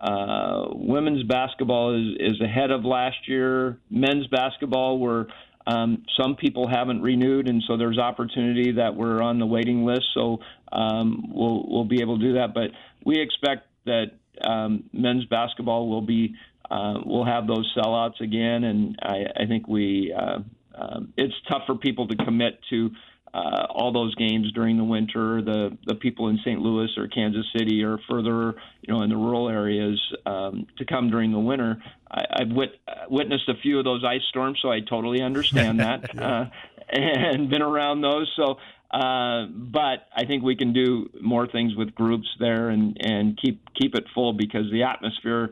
uh, 0.00 0.66
women's 0.70 1.22
basketball 1.24 1.94
is, 1.94 2.16
is 2.34 2.40
ahead 2.40 2.70
of 2.70 2.84
last 2.84 3.16
year. 3.26 3.78
Men's 3.90 4.26
basketball, 4.28 4.98
where 4.98 5.26
um, 5.66 6.04
some 6.20 6.36
people 6.36 6.68
haven't 6.68 7.02
renewed, 7.02 7.48
and 7.48 7.62
so 7.66 7.76
there's 7.76 7.98
opportunity 7.98 8.72
that 8.72 8.94
we're 8.94 9.22
on 9.22 9.38
the 9.38 9.46
waiting 9.46 9.84
list. 9.84 10.06
So 10.14 10.38
um, 10.72 11.24
we'll 11.28 11.64
we'll 11.68 11.84
be 11.84 12.00
able 12.00 12.18
to 12.18 12.24
do 12.24 12.34
that. 12.34 12.54
But 12.54 12.70
we 13.04 13.20
expect 13.20 13.66
that 13.86 14.12
um, 14.44 14.84
men's 14.92 15.24
basketball 15.26 15.88
will 15.88 16.02
be 16.02 16.34
uh, 16.70 16.94
we'll 17.04 17.24
have 17.24 17.46
those 17.46 17.72
sellouts 17.76 18.20
again, 18.20 18.64
and 18.64 18.98
I, 19.00 19.24
I 19.42 19.46
think 19.46 19.68
we 19.68 20.12
uh, 20.12 20.38
um, 20.74 21.12
it's 21.16 21.34
tough 21.48 21.62
for 21.66 21.76
people 21.76 22.08
to 22.08 22.16
commit 22.16 22.58
to 22.70 22.90
uh, 23.32 23.66
all 23.70 23.92
those 23.92 24.14
games 24.14 24.50
during 24.52 24.76
the 24.76 24.84
winter. 24.84 25.42
The 25.42 25.76
the 25.86 25.94
people 25.94 26.28
in 26.28 26.38
St. 26.38 26.60
Louis 26.60 26.88
or 26.96 27.06
Kansas 27.08 27.44
City 27.56 27.82
or 27.82 27.98
further, 28.10 28.54
you 28.82 28.94
know, 28.94 29.02
in 29.02 29.10
the 29.10 29.16
rural 29.16 29.48
areas 29.48 30.00
um, 30.24 30.66
to 30.78 30.84
come 30.84 31.10
during 31.10 31.32
the 31.32 31.38
winter. 31.38 31.82
I, 32.10 32.24
I've 32.40 32.50
wit- 32.50 32.80
witnessed 33.08 33.48
a 33.48 33.54
few 33.62 33.78
of 33.78 33.84
those 33.84 34.04
ice 34.04 34.22
storms, 34.28 34.58
so 34.62 34.70
I 34.70 34.80
totally 34.80 35.22
understand 35.22 35.80
that, 35.80 36.18
uh, 36.22 36.46
and 36.88 37.48
been 37.50 37.62
around 37.62 38.00
those. 38.00 38.32
So 38.36 38.56
uh, 38.90 39.46
but 39.46 40.06
I 40.14 40.24
think 40.26 40.42
we 40.42 40.56
can 40.56 40.72
do 40.72 41.10
more 41.20 41.46
things 41.46 41.74
with 41.76 41.94
groups 41.94 42.28
there 42.38 42.68
and, 42.68 42.96
and 43.00 43.38
keep 43.40 43.62
keep 43.74 43.94
it 43.94 44.04
full 44.14 44.32
because 44.32 44.70
the 44.70 44.84
atmosphere 44.84 45.50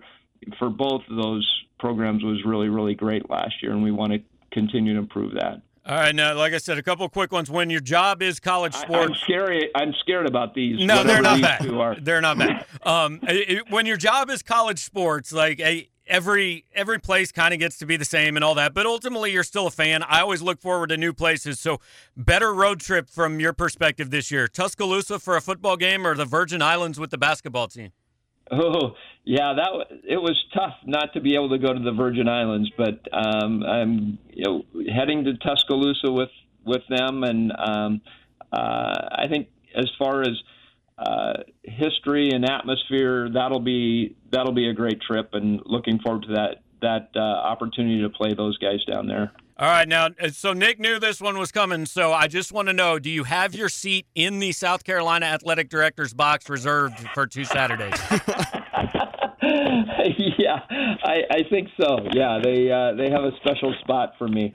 for 0.59 0.69
both 0.71 1.03
of 1.11 1.17
those 1.17 1.49
programs 1.79 2.23
was 2.23 2.43
really 2.45 2.69
really 2.69 2.95
great 2.95 3.29
last 3.29 3.55
year, 3.63 3.73
and 3.73 3.83
we 3.83 3.91
want 3.91 4.13
to 4.13 4.19
continue 4.53 4.95
to 4.95 4.99
improve 4.99 5.35
that. 5.35 5.63
All 5.87 5.97
right, 5.97 6.15
now, 6.15 6.35
like 6.35 6.55
I 6.55 6.59
said, 6.59 6.79
a 6.79 6.83
couple 6.83 7.07
quick 7.11 7.31
ones. 7.31 7.51
When 7.51 7.69
your 7.69 7.81
job 7.81 8.23
is 8.23 8.41
college 8.41 8.73
sports, 8.73 9.11
I'm 9.11 9.15
scary. 9.17 9.71
I'm 9.75 9.93
scared 10.01 10.27
about 10.27 10.55
these. 10.55 10.83
No, 10.83 11.05
they're 11.05 11.21
not 11.21 11.43
bad. 11.43 12.03
They're 12.03 12.23
not 12.23 12.39
bad. 12.39 12.65
Um, 12.85 13.21
it, 13.23 13.71
when 13.71 13.87
your 13.87 13.97
job 13.97 14.29
is 14.29 14.43
college 14.43 14.79
sports, 14.79 15.33
like 15.33 15.59
a, 15.59 15.89
every 16.07 16.65
every 16.75 16.99
place 16.99 17.33
kind 17.33 17.55
of 17.55 17.61
gets 17.61 17.79
to 17.79 17.87
be 17.87 17.97
the 17.97 18.05
same 18.05 18.37
and 18.37 18.45
all 18.45 18.55
that 18.55 18.75
but 18.75 18.87
ultimately 18.87 19.33
you're 19.33 19.43
still 19.43 19.67
a 19.67 19.71
fan. 19.71 20.03
I 20.03 20.21
always 20.21 20.43
look 20.43 20.61
forward 20.61 20.89
to 20.89 20.97
new 20.97 21.13
places 21.13 21.59
so 21.61 21.81
better 22.17 22.53
road 22.53 22.81
trip 22.81 23.09
from 23.09 23.41
your 23.41 23.53
perspective 23.53 24.11
this 24.11 24.31
year. 24.31 24.49
Tuscaloosa 24.49 25.19
for 25.19 25.37
a 25.37 25.41
football 25.41 25.77
game 25.77 26.07
or 26.07 26.15
the 26.15 26.25
virgin 26.25 26.63
islands 26.63 27.01
with 27.01 27.11
the 27.11 27.19
basketball 27.19 27.69
team? 27.69 27.93
Oh 28.51 28.95
yeah 29.25 29.55
that 29.55 30.01
it 30.07 30.19
was 30.19 30.43
tough 30.53 30.75
not 30.85 31.13
to 31.15 31.21
be 31.21 31.35
able 31.35 31.49
to 31.51 31.59
go 31.59 31.73
to 31.73 31.81
the 31.81 31.93
virgin 31.93 32.29
islands 32.29 32.71
but 32.77 33.01
um, 33.13 33.63
i'm 33.63 34.19
you 34.31 34.45
know 34.45 34.63
heading 34.95 35.25
to 35.25 35.35
tuscaloosa 35.39 36.13
with 36.13 36.31
with 36.65 36.83
them 36.91 37.25
and 37.25 37.53
um, 37.53 38.01
uh, 38.53 39.09
i 39.13 39.27
think 39.29 39.49
as 39.75 39.91
far 39.99 40.21
as 40.23 40.41
uh, 40.99 41.35
history 41.63 42.31
and 42.31 42.45
atmosphere. 42.49 43.29
That'll 43.33 43.61
be 43.61 44.17
that'll 44.31 44.53
be 44.53 44.69
a 44.69 44.75
great 44.75 45.01
trip, 45.01 45.31
and 45.33 45.61
looking 45.65 45.99
forward 45.99 46.23
to 46.25 46.35
that 46.35 46.63
that 46.83 47.11
uh, 47.17 47.21
opportunity 47.21 48.03
to 48.03 48.11
play 48.11 48.35
those 48.35 48.59
guys 48.59 48.85
down 48.85 49.07
there. 49.07 49.33
All 49.57 49.69
right, 49.69 49.87
now, 49.87 50.09
uh, 50.21 50.31
so 50.31 50.53
Nick 50.53 50.81
knew 50.81 50.99
this 50.99 51.21
one 51.21 51.39
was 51.39 51.53
coming, 51.53 51.87
so 51.87 52.13
I 52.13 52.27
just 52.27 52.53
want 52.53 52.69
to 52.69 52.73
know: 52.73 52.99
Do 52.99 53.11
you 53.11 53.25
have 53.25 53.55
your 53.55 53.69
seat 53.69 54.07
in 54.15 54.41
the 54.41 54.53
South 54.53 54.85
Carolina 54.85 55.27
Athletic 55.27 55.69
Director's 55.69 56.13
box 56.13 56.49
reserved 56.49 56.99
for 57.15 57.27
two 57.27 57.45
Saturdays? 57.45 57.95
yeah, 60.39 60.61
I, 61.05 61.23
I 61.31 61.43
think 61.51 61.69
so. 61.81 61.99
Yeah, 62.13 62.41
they 62.43 62.71
uh, 62.71 62.95
they 62.95 63.11
have 63.11 63.25
a 63.25 63.33
special 63.37 63.75
spot 63.81 64.15
for 64.19 64.29
me. 64.29 64.55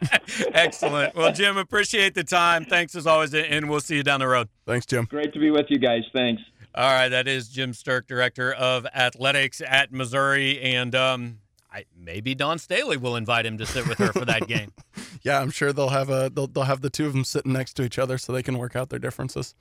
Excellent. 0.54 1.14
Well, 1.14 1.32
Jim, 1.32 1.56
appreciate 1.56 2.14
the 2.14 2.24
time. 2.24 2.64
Thanks 2.64 2.94
as 2.94 3.06
always, 3.06 3.34
and 3.34 3.68
we'll 3.68 3.80
see 3.80 3.96
you 3.96 4.02
down 4.02 4.20
the 4.20 4.28
road. 4.28 4.48
Thanks, 4.66 4.86
Jim. 4.86 5.06
Great 5.06 5.32
to 5.32 5.38
be 5.38 5.50
with 5.50 5.66
you 5.68 5.78
guys. 5.78 6.02
Thanks. 6.12 6.42
All 6.74 6.90
right, 6.90 7.08
that 7.08 7.28
is 7.28 7.48
Jim 7.48 7.72
Sterk, 7.72 8.08
director 8.08 8.52
of 8.52 8.84
athletics 8.86 9.62
at 9.64 9.92
Missouri, 9.92 10.60
and 10.60 10.92
um, 10.96 11.38
I, 11.72 11.84
maybe 11.96 12.34
Dawn 12.34 12.58
Staley 12.58 12.96
will 12.96 13.16
invite 13.16 13.46
him 13.46 13.58
to 13.58 13.66
sit 13.66 13.86
with 13.86 13.98
her 13.98 14.12
for 14.12 14.24
that 14.24 14.48
game. 14.48 14.72
yeah, 15.22 15.40
I'm 15.40 15.50
sure 15.50 15.72
they'll 15.72 15.90
have 15.90 16.10
a 16.10 16.30
they'll, 16.34 16.46
they'll 16.46 16.64
have 16.64 16.80
the 16.80 16.90
two 16.90 17.06
of 17.06 17.12
them 17.12 17.24
sitting 17.24 17.52
next 17.52 17.74
to 17.74 17.82
each 17.82 17.98
other 17.98 18.18
so 18.18 18.32
they 18.32 18.42
can 18.42 18.58
work 18.58 18.74
out 18.74 18.90
their 18.90 18.98
differences. 18.98 19.54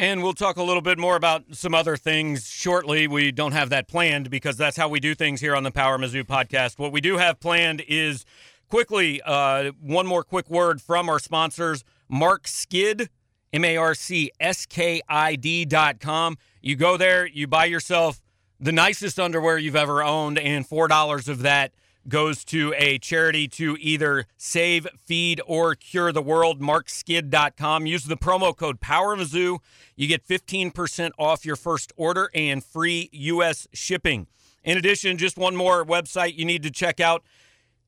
And 0.00 0.22
we'll 0.22 0.32
talk 0.32 0.56
a 0.56 0.62
little 0.62 0.80
bit 0.80 0.98
more 0.98 1.14
about 1.14 1.44
some 1.52 1.74
other 1.74 1.94
things 1.94 2.48
shortly. 2.48 3.06
We 3.06 3.30
don't 3.32 3.52
have 3.52 3.68
that 3.68 3.86
planned 3.86 4.30
because 4.30 4.56
that's 4.56 4.78
how 4.78 4.88
we 4.88 4.98
do 4.98 5.14
things 5.14 5.42
here 5.42 5.54
on 5.54 5.62
the 5.62 5.70
Power 5.70 5.98
Mizzou 5.98 6.24
podcast. 6.24 6.78
What 6.78 6.90
we 6.90 7.02
do 7.02 7.18
have 7.18 7.38
planned 7.38 7.82
is 7.86 8.24
quickly 8.70 9.20
uh, 9.26 9.72
one 9.78 10.06
more 10.06 10.24
quick 10.24 10.48
word 10.48 10.80
from 10.80 11.10
our 11.10 11.18
sponsors 11.18 11.84
Marc 12.08 12.48
Skid, 12.48 13.10
M 13.52 13.62
A 13.62 13.76
R 13.76 13.94
C 13.94 14.32
S 14.40 14.64
K 14.64 15.02
I 15.06 15.36
D 15.36 15.66
dot 15.66 16.00
com. 16.00 16.38
You 16.62 16.76
go 16.76 16.96
there, 16.96 17.26
you 17.26 17.46
buy 17.46 17.66
yourself 17.66 18.22
the 18.58 18.72
nicest 18.72 19.20
underwear 19.20 19.58
you've 19.58 19.76
ever 19.76 20.02
owned, 20.02 20.38
and 20.38 20.66
$4 20.66 21.28
of 21.28 21.42
that 21.42 21.72
goes 22.08 22.44
to 22.46 22.74
a 22.76 22.98
charity 22.98 23.46
to 23.48 23.76
either 23.80 24.26
save, 24.36 24.86
feed, 25.04 25.40
or 25.46 25.74
cure 25.74 26.12
the 26.12 26.22
world. 26.22 26.60
MarcSkid.com. 26.60 27.86
Use 27.86 28.04
the 28.04 28.16
promo 28.16 28.56
code 28.56 28.80
PowerMizzou. 28.80 29.58
You 29.96 30.06
get 30.08 30.26
15% 30.26 31.10
off 31.18 31.44
your 31.44 31.56
first 31.56 31.92
order 31.96 32.30
and 32.34 32.64
free 32.64 33.08
U.S. 33.12 33.68
shipping. 33.72 34.26
In 34.62 34.76
addition, 34.76 35.16
just 35.16 35.36
one 35.36 35.56
more 35.56 35.84
website 35.84 36.36
you 36.36 36.44
need 36.44 36.62
to 36.62 36.70
check 36.70 37.00
out. 37.00 37.22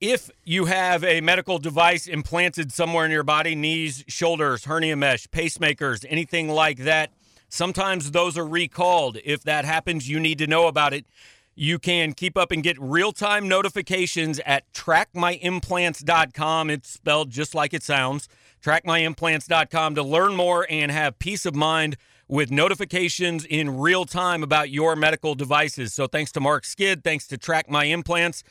If 0.01 0.31
you 0.45 0.65
have 0.65 1.05
a 1.05 1.21
medical 1.21 1.59
device 1.59 2.09
implanted 2.09 2.73
somewhere 2.73 3.05
in 3.05 3.13
your 3.13 3.23
body, 3.23 3.55
knees, 3.55 4.05
shoulders, 4.09 4.65
hernia 4.65 4.97
mesh, 4.97 5.29
pacemakers, 5.29 6.05
anything 6.09 6.49
like 6.49 6.79
that, 6.79 7.13
sometimes 7.49 8.11
those 8.11 8.37
are 8.37 8.47
recalled. 8.47 9.19
If 9.25 9.45
that 9.45 9.65
happens, 9.65 10.09
you 10.09 10.19
need 10.19 10.39
to 10.39 10.47
know 10.49 10.67
about 10.67 10.93
it. 10.93 11.07
You 11.55 11.79
can 11.79 12.15
keep 12.15 12.39
up 12.39 12.51
and 12.51 12.63
get 12.63 12.81
real 12.81 13.13
time 13.13 13.47
notifications 13.47 14.41
at 14.47 14.71
trackmyimplants.com. 14.73 16.71
It's 16.71 16.89
spelled 16.89 17.31
just 17.31 17.55
like 17.55 17.75
it 17.75 17.83
sounds. 17.83 18.29
Trackmyimplants.com 18.65 19.95
to 19.97 20.03
learn 20.03 20.35
more 20.35 20.67
and 20.71 20.91
have 20.91 21.19
peace 21.19 21.45
of 21.45 21.55
mind 21.55 21.97
with 22.27 22.51
notifications 22.51 23.45
in 23.45 23.79
real 23.79 24.07
time 24.07 24.43
about 24.43 24.71
your 24.71 24.97
medical 24.97 25.35
devices. 25.35 25.93
So 25.93 26.07
thanks 26.07 26.33
to 26.33 26.41
Marc 26.41 26.65
Skid, 26.65 27.05
thanks 27.05 27.27
to 27.27 27.37
Track 27.37 27.69
My 27.69 27.85
Implants, 27.85 28.43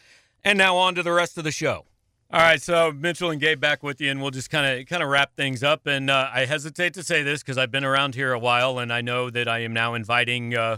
and 0.43 0.57
now 0.57 0.77
on 0.77 0.93
to 0.95 1.01
the 1.01 1.11
rest 1.11 1.37
of 1.39 1.43
the 1.43 1.51
show. 1.51 1.85
All 2.33 2.39
right, 2.39 2.61
so 2.61 2.93
Mitchell 2.93 3.31
and 3.31 3.41
Gabe 3.41 3.59
back 3.59 3.81
with 3.83 3.99
you, 3.99 4.11
and 4.11 4.21
we'll 4.21 4.31
just 4.31 4.49
kind 4.49 4.79
of 4.79 4.85
kind 4.85 5.03
of 5.03 5.09
wrap 5.09 5.35
things 5.35 5.63
up. 5.63 5.85
And 5.87 6.09
uh, 6.09 6.29
I 6.31 6.45
hesitate 6.45 6.93
to 6.93 7.03
say 7.03 7.23
this 7.23 7.41
because 7.41 7.57
I've 7.57 7.71
been 7.71 7.83
around 7.83 8.15
here 8.15 8.31
a 8.31 8.39
while, 8.39 8.79
and 8.79 8.93
I 8.93 9.01
know 9.01 9.29
that 9.29 9.49
I 9.49 9.59
am 9.59 9.73
now 9.73 9.95
inviting, 9.95 10.55
uh, 10.55 10.77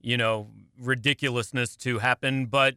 you 0.00 0.16
know, 0.16 0.48
ridiculousness 0.78 1.76
to 1.76 1.98
happen. 1.98 2.46
But 2.46 2.76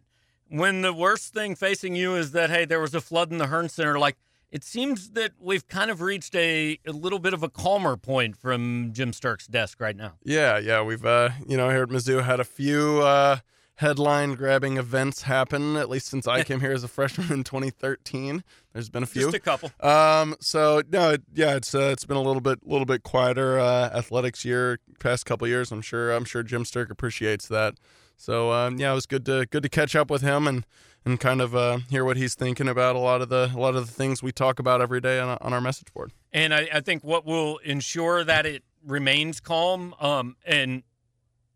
when 0.49 0.81
the 0.81 0.93
worst 0.93 1.33
thing 1.33 1.55
facing 1.55 1.95
you 1.95 2.15
is 2.15 2.31
that 2.31 2.49
hey, 2.49 2.65
there 2.65 2.79
was 2.79 2.95
a 2.95 3.01
flood 3.01 3.31
in 3.31 3.37
the 3.37 3.45
Hearnes 3.45 3.71
Center, 3.71 3.99
like 3.99 4.17
it 4.51 4.63
seems 4.63 5.11
that 5.11 5.31
we've 5.39 5.67
kind 5.67 5.91
of 5.91 6.01
reached 6.01 6.35
a, 6.35 6.79
a 6.87 6.91
little 6.91 7.19
bit 7.19 7.33
of 7.33 7.43
a 7.43 7.49
calmer 7.49 7.97
point 7.97 8.37
from 8.37 8.91
Jim 8.93 9.11
Sterk's 9.11 9.47
desk 9.47 9.81
right 9.81 9.95
now. 9.95 10.13
Yeah, 10.23 10.57
yeah, 10.57 10.81
we've 10.81 11.05
uh, 11.05 11.29
you 11.47 11.57
know 11.57 11.69
here 11.69 11.83
at 11.83 11.89
Mizzou 11.89 12.23
had 12.23 12.39
a 12.39 12.45
few 12.45 13.01
uh, 13.01 13.39
headline 13.77 14.33
grabbing 14.33 14.77
events 14.77 15.21
happen 15.21 15.75
at 15.75 15.87
least 15.87 16.07
since 16.07 16.27
I 16.27 16.43
came 16.43 16.59
here 16.59 16.71
as 16.71 16.83
a 16.83 16.87
freshman 16.87 17.31
in 17.31 17.43
2013. 17.43 18.43
There's 18.73 18.89
been 18.89 19.03
a 19.03 19.07
few, 19.07 19.23
just 19.23 19.35
a 19.35 19.39
couple. 19.39 19.71
Um, 19.79 20.35
so 20.39 20.81
no, 20.91 21.15
yeah, 21.33 21.55
it's 21.55 21.73
uh, 21.73 21.89
it's 21.91 22.03
been 22.03 22.17
a 22.17 22.21
little 22.21 22.41
bit 22.41 22.67
little 22.67 22.85
bit 22.85 23.03
quieter 23.03 23.59
uh, 23.59 23.89
athletics 23.93 24.43
year 24.43 24.79
past 24.99 25.25
couple 25.25 25.47
years. 25.47 25.71
I'm 25.71 25.81
sure 25.81 26.11
I'm 26.11 26.25
sure 26.25 26.43
Jim 26.43 26.63
Sterk 26.63 26.89
appreciates 26.89 27.47
that. 27.47 27.75
So 28.17 28.51
um, 28.51 28.77
yeah, 28.77 28.91
it 28.91 28.95
was 28.95 29.05
good 29.05 29.25
to 29.27 29.45
good 29.45 29.63
to 29.63 29.69
catch 29.69 29.95
up 29.95 30.09
with 30.09 30.21
him 30.21 30.47
and 30.47 30.65
and 31.05 31.19
kind 31.19 31.39
of 31.39 31.55
uh, 31.55 31.77
hear 31.89 32.03
what 32.03 32.17
he's 32.17 32.35
thinking 32.35 32.67
about 32.67 32.95
a 32.95 32.99
lot 32.99 33.21
of 33.21 33.29
the 33.29 33.51
a 33.55 33.59
lot 33.59 33.75
of 33.75 33.85
the 33.85 33.93
things 33.93 34.21
we 34.21 34.31
talk 34.31 34.59
about 34.59 34.81
every 34.81 34.99
day 34.99 35.19
on, 35.19 35.37
on 35.39 35.53
our 35.53 35.61
message 35.61 35.93
board. 35.93 36.11
And 36.33 36.53
I, 36.53 36.67
I 36.73 36.81
think 36.81 37.03
what 37.03 37.25
will 37.25 37.57
ensure 37.59 38.23
that 38.23 38.45
it 38.45 38.63
remains 38.85 39.39
calm 39.39 39.93
um, 39.99 40.35
and 40.45 40.83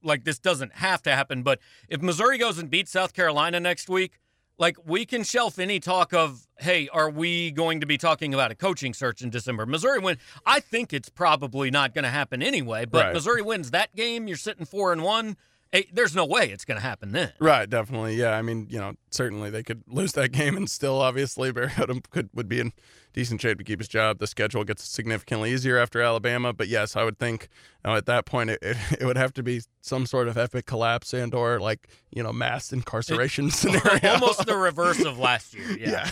like 0.04 0.24
this 0.24 0.40
doesn't 0.40 0.76
have 0.76 1.02
to 1.04 1.12
happen, 1.16 1.44
but 1.44 1.60
if 1.88 2.02
Missouri 2.02 2.38
goes 2.38 2.58
and 2.58 2.70
beats 2.70 2.92
South 2.92 3.14
Carolina 3.14 3.60
next 3.60 3.90
week, 3.90 4.20
like 4.58 4.78
we 4.86 5.06
can 5.06 5.24
shelf 5.24 5.58
any 5.58 5.80
talk 5.80 6.14
of, 6.14 6.48
hey, 6.60 6.88
are 6.90 7.10
we 7.10 7.52
going 7.52 7.80
to 7.80 7.88
be 7.88 7.98
talking 7.98 8.34
about 8.34 8.52
a 8.52 8.56
coaching 8.56 8.94
search 8.94 9.22
in 9.22 9.30
December? 9.30 9.66
Missouri 9.66 10.00
win. 10.00 10.18
I 10.46 10.60
think 10.60 10.94
it's 10.94 11.10
probably 11.10 11.72
not 11.72 11.94
going 11.96 12.04
to 12.04 12.10
happen 12.12 12.44
anyway, 12.44 12.86
but 12.86 13.06
Right. 13.06 13.14
Missouri 13.14 13.42
wins 13.42 13.72
that 13.72 13.96
game. 13.96 14.28
You're 14.28 14.38
sitting 14.38 14.66
four 14.66 14.92
and 14.92 15.02
one. 15.04 15.36
Hey, 15.72 15.88
there's 15.94 16.14
no 16.14 16.26
way 16.26 16.50
it's 16.52 16.66
going 16.66 16.78
to 16.78 16.86
happen 16.86 17.14
then. 17.14 17.32
Right, 17.40 17.70
definitely. 17.70 18.16
Yeah, 18.16 18.32
I 18.38 18.42
mean, 18.42 18.68
you 18.70 18.78
know, 18.78 18.96
certainly 19.10 19.50
they 19.50 19.64
could 19.64 19.84
lose 19.88 20.12
that 20.14 20.30
game 20.34 20.58
and 20.58 20.70
still 20.70 21.02
obviously 21.02 21.52
Barry 21.54 21.70
Odom 21.70 22.04
could 22.10 22.30
would 22.34 22.50
be 22.50 22.60
in 22.60 22.74
decent 23.14 23.40
shape 23.42 23.58
to 23.58 23.64
keep 23.64 23.80
his 23.80 23.88
job. 23.88 24.20
The 24.20 24.28
schedule 24.28 24.64
gets 24.66 24.84
significantly 24.84 25.52
easier 25.54 25.78
after 25.78 26.02
Alabama, 26.02 26.52
but 26.52 26.68
yes, 26.68 26.98
I 26.98 27.04
would 27.06 27.18
think 27.20 27.48
uh, 27.86 27.96
at 27.96 28.06
that 28.08 28.26
point 28.26 28.50
it, 28.50 28.60
it, 28.62 28.78
it 29.02 29.06
would 29.06 29.18
have 29.18 29.34
to 29.36 29.44
be 29.44 29.62
some 29.80 30.06
sort 30.06 30.28
of 30.28 30.38
epic 30.38 30.66
collapse 30.66 31.14
and 31.14 31.34
or 31.34 31.60
like 31.62 31.88
you 32.12 32.22
know 32.22 32.34
mass 32.34 32.74
incarceration 32.74 33.50
scenario. 33.50 34.10
Almost 34.14 34.46
the 34.46 34.58
reverse 34.58 35.04
of 35.06 35.18
last 35.20 35.54
year. 35.54 35.78
Yeah. 35.80 36.10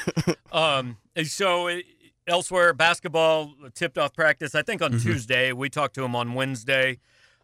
Um. 0.54 0.98
and 1.17 1.28
So 1.28 1.67
uh, 1.67 1.80
elsewhere, 2.28 2.74
basketball 2.74 3.54
tipped 3.76 3.98
off 3.98 4.13
practice. 4.13 4.56
I 4.56 4.62
think 4.62 4.82
on 4.82 4.93
Mhm. 4.93 5.02
Tuesday. 5.04 5.52
We 5.52 5.69
talked 5.69 5.95
to 5.95 6.04
him 6.06 6.15
on 6.15 6.34
Wednesday. 6.34 7.00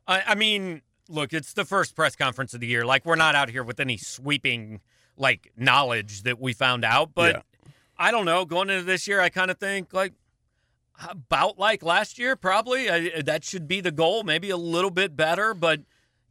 I, 0.07 0.23
I 0.27 0.35
mean, 0.35 0.81
look, 1.09 1.33
it's 1.33 1.53
the 1.53 1.65
first 1.65 1.95
press 1.95 2.15
conference 2.15 2.53
of 2.53 2.59
the 2.59 2.67
year. 2.67 2.85
Like 2.85 3.05
we're 3.05 3.15
not 3.15 3.35
out 3.35 3.49
here 3.49 3.63
with 3.63 3.79
any 3.79 3.97
sweeping 3.97 4.81
like 5.17 5.51
knowledge 5.55 6.23
that 6.23 6.39
we 6.39 6.53
found 6.53 6.83
out, 6.83 7.11
but 7.13 7.35
Yeah. 7.35 7.41
I 7.97 8.11
don't 8.11 8.25
know. 8.25 8.43
Going 8.43 8.69
into 8.69 8.83
this 8.83 9.07
year, 9.07 9.21
I 9.21 9.29
kind 9.29 9.49
of 9.49 9.57
think 9.57 9.93
like 9.93 10.13
about 11.09 11.57
like 11.57 11.83
last 11.83 12.19
year, 12.19 12.35
probably. 12.35 12.89
I, 12.89 13.21
that 13.21 13.43
should 13.43 13.67
be 13.67 13.81
the 13.81 13.91
goal. 13.91 14.23
Maybe 14.23 14.49
a 14.49 14.57
little 14.57 14.91
bit 14.91 15.15
better, 15.15 15.53
but 15.53 15.81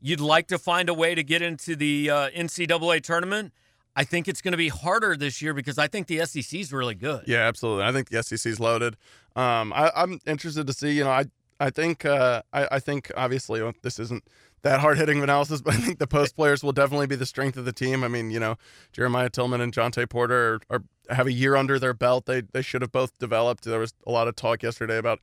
you'd 0.00 0.20
like 0.20 0.46
to 0.48 0.58
find 0.58 0.88
a 0.88 0.94
way 0.94 1.14
to 1.14 1.22
get 1.22 1.40
into 1.42 1.76
the 1.76 2.10
uh, 2.10 2.30
NCAA 2.30 3.02
tournament. 3.02 3.52
I 3.96 4.04
think 4.04 4.26
it's 4.26 4.42
going 4.42 4.52
to 4.52 4.58
be 4.58 4.68
harder 4.68 5.16
this 5.16 5.40
year 5.40 5.54
because 5.54 5.78
I 5.78 5.86
think 5.86 6.08
the 6.08 6.26
SEC 6.26 6.58
is 6.60 6.72
really 6.72 6.96
good. 6.96 7.24
Yeah, 7.26 7.46
absolutely. 7.46 7.84
I 7.84 7.92
think 7.92 8.10
the 8.10 8.22
SEC's 8.22 8.58
loaded. 8.58 8.96
Um, 9.36 9.72
I, 9.72 9.90
I'm 9.94 10.20
interested 10.26 10.66
to 10.66 10.72
see. 10.72 10.90
You 10.92 11.04
know, 11.04 11.10
I 11.10 11.26
I 11.60 11.70
think 11.70 12.04
uh, 12.04 12.42
I, 12.52 12.68
I 12.72 12.78
think 12.80 13.10
obviously 13.16 13.62
well, 13.62 13.72
this 13.82 13.98
isn't 13.98 14.24
that 14.62 14.80
hard 14.80 14.98
hitting 14.98 15.22
analysis, 15.22 15.60
but 15.64 15.74
I 15.74 15.76
think 15.78 15.98
the 15.98 16.06
post 16.06 16.36
players 16.36 16.62
will 16.62 16.72
definitely 16.72 17.06
be 17.06 17.16
the 17.16 17.26
strength 17.26 17.56
of 17.56 17.64
the 17.64 17.72
team. 17.72 18.02
I 18.04 18.08
mean, 18.08 18.30
you 18.30 18.40
know, 18.40 18.56
Jeremiah 18.92 19.30
Tilmon 19.30 19.60
and 19.60 19.72
Jontay 19.72 20.08
Porter 20.08 20.60
are, 20.70 20.76
are 20.76 20.82
have 21.14 21.26
a 21.26 21.32
year 21.32 21.54
under 21.56 21.78
their 21.78 21.94
belt. 21.94 22.26
They 22.26 22.40
they 22.40 22.62
should 22.62 22.82
have 22.82 22.92
both 22.92 23.18
developed. 23.18 23.64
There 23.64 23.78
was 23.80 23.94
a 24.06 24.10
lot 24.10 24.26
of 24.28 24.36
talk 24.36 24.62
yesterday 24.62 24.96
about 24.98 25.20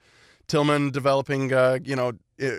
Tilmon 0.47 0.91
developing. 0.91 1.51
Uh, 1.53 1.79
you 1.83 1.95
know, 1.95 2.13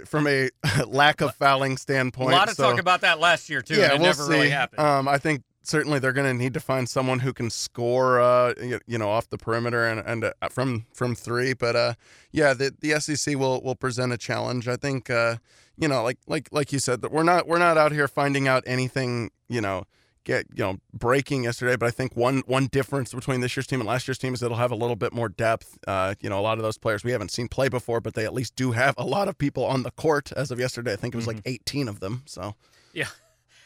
from 0.06 0.26
a 0.26 0.50
lack 0.86 1.20
of 1.20 1.34
fouling 1.34 1.76
standpoint. 1.76 2.30
A 2.32 2.36
lot 2.36 2.48
of 2.48 2.54
So- 2.56 2.70
talk 2.70 2.80
about 2.80 3.00
that 3.02 3.18
last 3.20 3.48
year 3.50 3.62
too. 3.62 3.74
yeah, 3.76 3.84
and 3.84 3.92
it 3.94 3.98
we'll 4.00 4.08
never 4.08 4.22
see. 4.24 4.30
really 4.32 4.50
happened. 4.50 4.80
Um, 4.80 5.08
I 5.08 5.18
think 5.18 5.42
certainly 5.62 5.98
they're 5.98 6.12
going 6.12 6.26
to 6.26 6.42
need 6.42 6.54
to 6.54 6.60
find 6.60 6.88
someone 6.88 7.20
who 7.20 7.32
can 7.32 7.50
score, 7.50 8.20
uh, 8.20 8.54
y- 8.60 8.80
you 8.86 8.98
know, 8.98 9.10
off 9.10 9.28
the 9.28 9.38
perimeter 9.38 9.86
and 9.86 10.00
and 10.00 10.24
uh, 10.24 10.48
from 10.50 10.86
from 10.92 11.14
three. 11.14 11.52
But 11.54 11.76
uh, 11.76 11.94
yeah, 12.30 12.54
the 12.54 12.74
the 12.80 13.00
SEC 13.00 13.36
will 13.36 13.60
will 13.62 13.76
present 13.76 14.12
a 14.12 14.18
challenge. 14.18 14.68
I 14.68 14.76
think, 14.76 15.10
uh, 15.10 15.36
you 15.76 15.88
know, 15.88 16.02
like 16.02 16.18
like 16.26 16.48
like 16.52 16.72
you 16.72 16.78
said, 16.78 17.00
that 17.02 17.12
we're 17.12 17.22
not 17.22 17.46
we're 17.46 17.58
not 17.58 17.76
out 17.78 17.92
here 17.92 18.08
finding 18.08 18.48
out 18.48 18.62
anything, 18.66 19.30
you 19.48 19.60
know. 19.60 19.84
Get 20.24 20.46
you 20.54 20.62
know 20.62 20.76
breaking 20.94 21.42
yesterday, 21.42 21.74
but 21.74 21.86
I 21.86 21.90
think 21.90 22.14
one 22.14 22.44
one 22.46 22.68
difference 22.68 23.12
between 23.12 23.40
this 23.40 23.56
year's 23.56 23.66
team 23.66 23.80
and 23.80 23.88
last 23.88 24.06
year's 24.06 24.18
team 24.18 24.32
is 24.34 24.40
it'll 24.40 24.56
have 24.56 24.70
a 24.70 24.76
little 24.76 24.94
bit 24.94 25.12
more 25.12 25.28
depth. 25.28 25.76
Uh, 25.84 26.14
you 26.20 26.30
know, 26.30 26.38
a 26.38 26.40
lot 26.40 26.58
of 26.58 26.62
those 26.62 26.78
players 26.78 27.02
we 27.02 27.10
haven't 27.10 27.32
seen 27.32 27.48
play 27.48 27.68
before, 27.68 28.00
but 28.00 28.14
they 28.14 28.24
at 28.24 28.32
least 28.32 28.54
do 28.54 28.70
have 28.70 28.94
a 28.96 29.04
lot 29.04 29.26
of 29.26 29.36
people 29.36 29.64
on 29.64 29.82
the 29.82 29.90
court 29.90 30.30
as 30.30 30.52
of 30.52 30.60
yesterday. 30.60 30.92
I 30.92 30.96
think 30.96 31.12
it 31.12 31.16
was 31.16 31.26
like 31.26 31.40
18 31.44 31.88
of 31.88 31.98
them. 31.98 32.22
So 32.26 32.54
Yeah. 32.92 33.08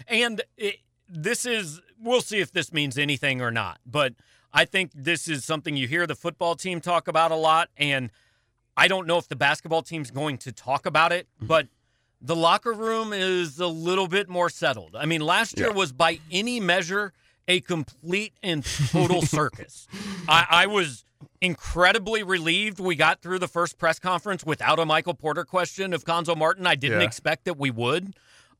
And 0.08 0.40
it, 0.56 0.76
this 1.08 1.44
is, 1.46 1.80
we'll 2.00 2.20
see 2.20 2.38
if 2.40 2.52
this 2.52 2.72
means 2.72 2.98
anything 2.98 3.40
or 3.40 3.50
not. 3.50 3.78
But 3.86 4.14
I 4.52 4.64
think 4.64 4.90
this 4.94 5.28
is 5.28 5.44
something 5.44 5.76
you 5.76 5.86
hear 5.88 6.06
the 6.06 6.14
football 6.14 6.54
team 6.54 6.80
talk 6.80 7.08
about 7.08 7.30
a 7.30 7.36
lot. 7.36 7.68
And 7.76 8.10
I 8.76 8.88
don't 8.88 9.06
know 9.06 9.18
if 9.18 9.28
the 9.28 9.36
basketball 9.36 9.82
team's 9.82 10.10
going 10.10 10.38
to 10.38 10.52
talk 10.52 10.86
about 10.86 11.12
it, 11.12 11.26
mm-hmm. 11.36 11.46
but 11.46 11.68
the 12.20 12.36
locker 12.36 12.72
room 12.72 13.12
is 13.12 13.58
a 13.60 13.66
little 13.66 14.08
bit 14.08 14.28
more 14.28 14.48
settled. 14.50 14.96
I 14.96 15.06
mean, 15.06 15.20
last 15.20 15.58
year 15.58 15.68
Yeah. 15.68 15.74
was 15.74 15.92
by 15.92 16.18
any 16.30 16.60
measure 16.60 17.12
a 17.48 17.60
complete 17.60 18.32
and 18.42 18.64
total 18.90 19.22
circus. 19.38 19.86
I, 20.28 20.46
I 20.50 20.66
was 20.66 21.04
incredibly 21.40 22.22
relieved 22.22 22.80
we 22.80 22.96
got 22.96 23.20
through 23.22 23.38
the 23.38 23.48
first 23.48 23.78
press 23.78 23.98
conference 23.98 24.44
without 24.44 24.78
a 24.78 24.84
Michael 24.86 25.14
Porter 25.14 25.44
question 25.44 25.92
of 25.92 26.04
Cuonzo 26.04 26.36
Martin. 26.36 26.66
I 26.66 26.74
didn't 26.74 27.00
Yeah. 27.00 27.06
expect 27.06 27.44
that 27.44 27.56
we 27.56 27.70
would. 27.70 28.16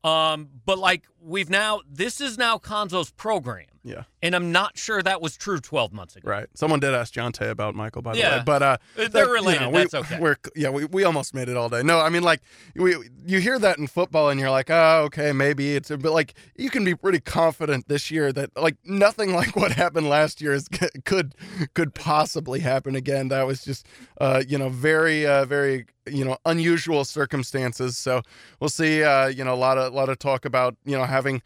Um, 0.07 0.49
but 0.65 0.77
like 0.79 1.03
we've 1.21 1.49
now, 1.49 1.81
this 1.89 2.21
is 2.21 2.37
now 2.37 2.57
Cuonzo's 2.57 3.11
program, 3.11 3.65
yeah. 3.87 4.03
and 4.21 4.35
I'm 4.35 4.51
not 4.51 4.77
sure 4.77 5.01
that 5.01 5.21
was 5.21 5.37
true 5.37 5.59
12 5.59 5.93
months 5.93 6.15
ago. 6.15 6.29
Right. 6.29 6.47
Someone 6.55 6.79
did 6.79 6.93
ask 6.93 7.13
Jontay 7.13 7.49
about 7.49 7.73
Michael, 7.75 8.01
by 8.01 8.13
the 8.13 8.19
Yeah. 8.19 8.37
way. 8.37 8.43
But 8.45 8.61
uh, 8.61 8.77
Uh, 8.97 9.07
They're 9.07 9.07
like, 9.07 9.27
you 9.27 9.33
related. 9.33 9.61
know, 9.61 9.69
we- 9.69 9.77
That's 9.79 9.93
okay. 9.93 10.19
We're 10.19 10.35
yeah, 10.55 10.69
we, 10.69 10.85
we 10.85 11.03
almost 11.03 11.33
made 11.33 11.49
it 11.49 11.55
all 11.57 11.69
day. 11.69 11.81
No, 11.83 11.99
I 11.99 12.09
mean 12.09 12.23
like 12.23 12.41
we 12.75 12.95
you 13.25 13.39
hear 13.39 13.57
that 13.59 13.77
in 13.77 13.87
football 13.87 14.29
and 14.29 14.39
you're 14.39 14.49
like, 14.51 14.69
oh, 14.69 15.03
okay, 15.05 15.31
maybe 15.31 15.75
it's 15.75 15.89
a 15.91 15.97
but 15.97 16.11
like 16.13 16.33
you 16.57 16.69
can 16.69 16.83
be 16.83 16.95
pretty 16.95 17.19
confident 17.19 17.87
this 17.87 18.11
year 18.11 18.31
that 18.33 18.49
like 18.55 18.75
nothing 18.85 19.33
like 19.41 19.55
what 19.55 19.71
happened 19.71 20.09
last 20.09 20.41
year 20.41 20.53
is 20.53 20.67
could 21.05 21.33
could 21.73 21.93
possibly 21.95 22.59
happen 22.59 22.95
again. 22.95 23.29
That 23.29 23.47
was 23.47 23.63
just 23.63 23.85
uh, 24.19 24.43
you 24.47 24.57
know, 24.57 24.69
very 24.69 25.25
uh 25.25 25.45
very 25.45 25.85
you 26.09 26.23
know, 26.23 26.37
unusual 26.45 27.03
circumstances. 27.03 27.97
So 27.97 28.21
we'll 28.59 28.69
see 28.69 29.03
uh, 29.03 29.27
you 29.27 29.43
know, 29.43 29.53
a 29.53 29.55
lot 29.67 29.77
of 29.77 29.91
a 29.93 29.95
lot 29.95 30.09
of 30.09 30.17
talk 30.19 30.45
about, 30.45 30.75
you 30.85 30.97
know, 30.97 31.03
having 31.03 31.41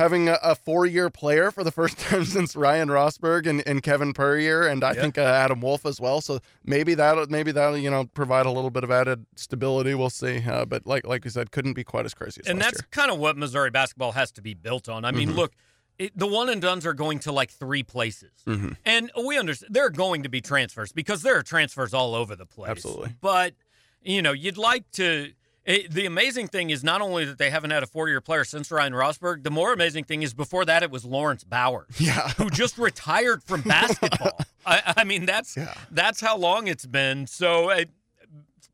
having 0.00 0.28
a, 0.28 0.38
a 0.42 0.54
four-year 0.54 1.10
player 1.10 1.50
for 1.50 1.62
the 1.62 1.70
first 1.70 1.98
time 2.08 2.24
since 2.24 2.56
Ryan 2.56 2.88
Rosburg 2.88 3.46
and, 3.46 3.62
and 3.66 3.82
Kevin 3.82 4.12
Puryear, 4.12 4.66
and 4.66 4.82
I 4.82 4.94
think 4.94 5.18
uh, 5.18 5.22
Adam 5.22 5.60
Wolf 5.60 5.86
as 5.86 6.00
well. 6.00 6.20
So 6.20 6.40
maybe 6.64 6.94
that'll 6.94 7.26
maybe 7.28 7.52
that'll 7.52 7.78
you 7.78 7.90
know 7.90 8.06
provide 8.06 8.46
a 8.46 8.50
little 8.50 8.70
bit 8.70 8.82
of 8.84 8.90
added 8.90 9.26
stability. 9.36 9.94
We'll 9.94 10.10
see. 10.10 10.42
Uh, 10.44 10.64
but 10.64 10.86
like 10.86 11.06
like 11.06 11.24
we 11.24 11.30
said, 11.30 11.50
couldn't 11.52 11.74
be 11.74 11.84
quite 11.84 12.04
as 12.06 12.14
crazy 12.14 12.40
as 12.44 12.48
and 12.50 12.60
that's 12.60 12.80
year. 12.80 12.88
kind 12.90 13.10
of 13.10 13.18
what 13.18 13.36
Missouri 13.36 13.70
basketball 13.70 14.12
has 14.12 14.32
to 14.32 14.42
be 14.42 14.54
built 14.54 14.88
on. 14.88 15.04
I 15.04 15.12
mean, 15.12 15.30
Mhm. 15.30 15.36
look, 15.36 15.52
it, 15.98 16.16
the 16.16 16.26
one 16.26 16.48
and 16.48 16.62
dones 16.62 16.86
are 16.86 16.94
going 16.94 17.18
to 17.20 17.32
like 17.32 17.50
three 17.50 17.82
places, 17.82 18.32
Mhm. 18.46 18.76
and 18.86 19.10
we 19.26 19.38
understand 19.38 19.74
there 19.74 19.84
are 19.86 19.90
going 19.90 20.22
to 20.22 20.28
be 20.30 20.40
transfers 20.40 20.92
because 20.92 21.22
there 21.22 21.36
are 21.36 21.42
transfers 21.42 21.92
all 21.92 22.14
over 22.14 22.34
the 22.34 22.46
place. 22.46 22.70
Absolutely. 22.70 23.14
but 23.20 23.54
you 24.02 24.22
know, 24.22 24.32
you'd 24.32 24.56
like 24.56 24.90
to. 24.92 25.32
It, 25.70 25.90
the 25.90 26.06
amazing 26.06 26.48
thing 26.48 26.70
is 26.70 26.82
not 26.84 27.00
only 27.00 27.24
that 27.24 27.38
they 27.38 27.50
haven't 27.50 27.70
had 27.70 27.82
a 27.82 27.86
four-year 27.86 28.20
player 28.20 28.44
since 28.44 28.70
Ryan 28.70 28.92
Rosburg. 28.92 29.42
The 29.44 29.50
more 29.50 29.72
amazing 29.72 30.04
thing 30.04 30.22
is 30.22 30.34
before 30.34 30.64
that 30.64 30.82
it 30.82 30.90
was 30.90 31.04
Laurence 31.04 31.44
Bowers, 31.44 31.86
Yeah. 31.98 32.28
who 32.30 32.50
just 32.50 32.78
retired 32.78 33.42
from 33.42 33.62
basketball. 33.62 34.38
I, 34.66 34.94
I 34.98 35.04
mean, 35.04 35.26
that's 35.26 35.56
Yeah. 35.56 35.72
that's 35.90 36.20
how 36.20 36.36
long 36.36 36.66
it's 36.68 36.86
been. 36.86 37.26
So, 37.26 37.70
uh, 37.70 37.84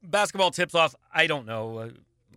basketball 0.02 0.50
tips 0.50 0.74
off. 0.74 0.94
I 1.12 1.26
don't 1.26 1.46
know. 1.46 1.78
Uh, 1.78 1.88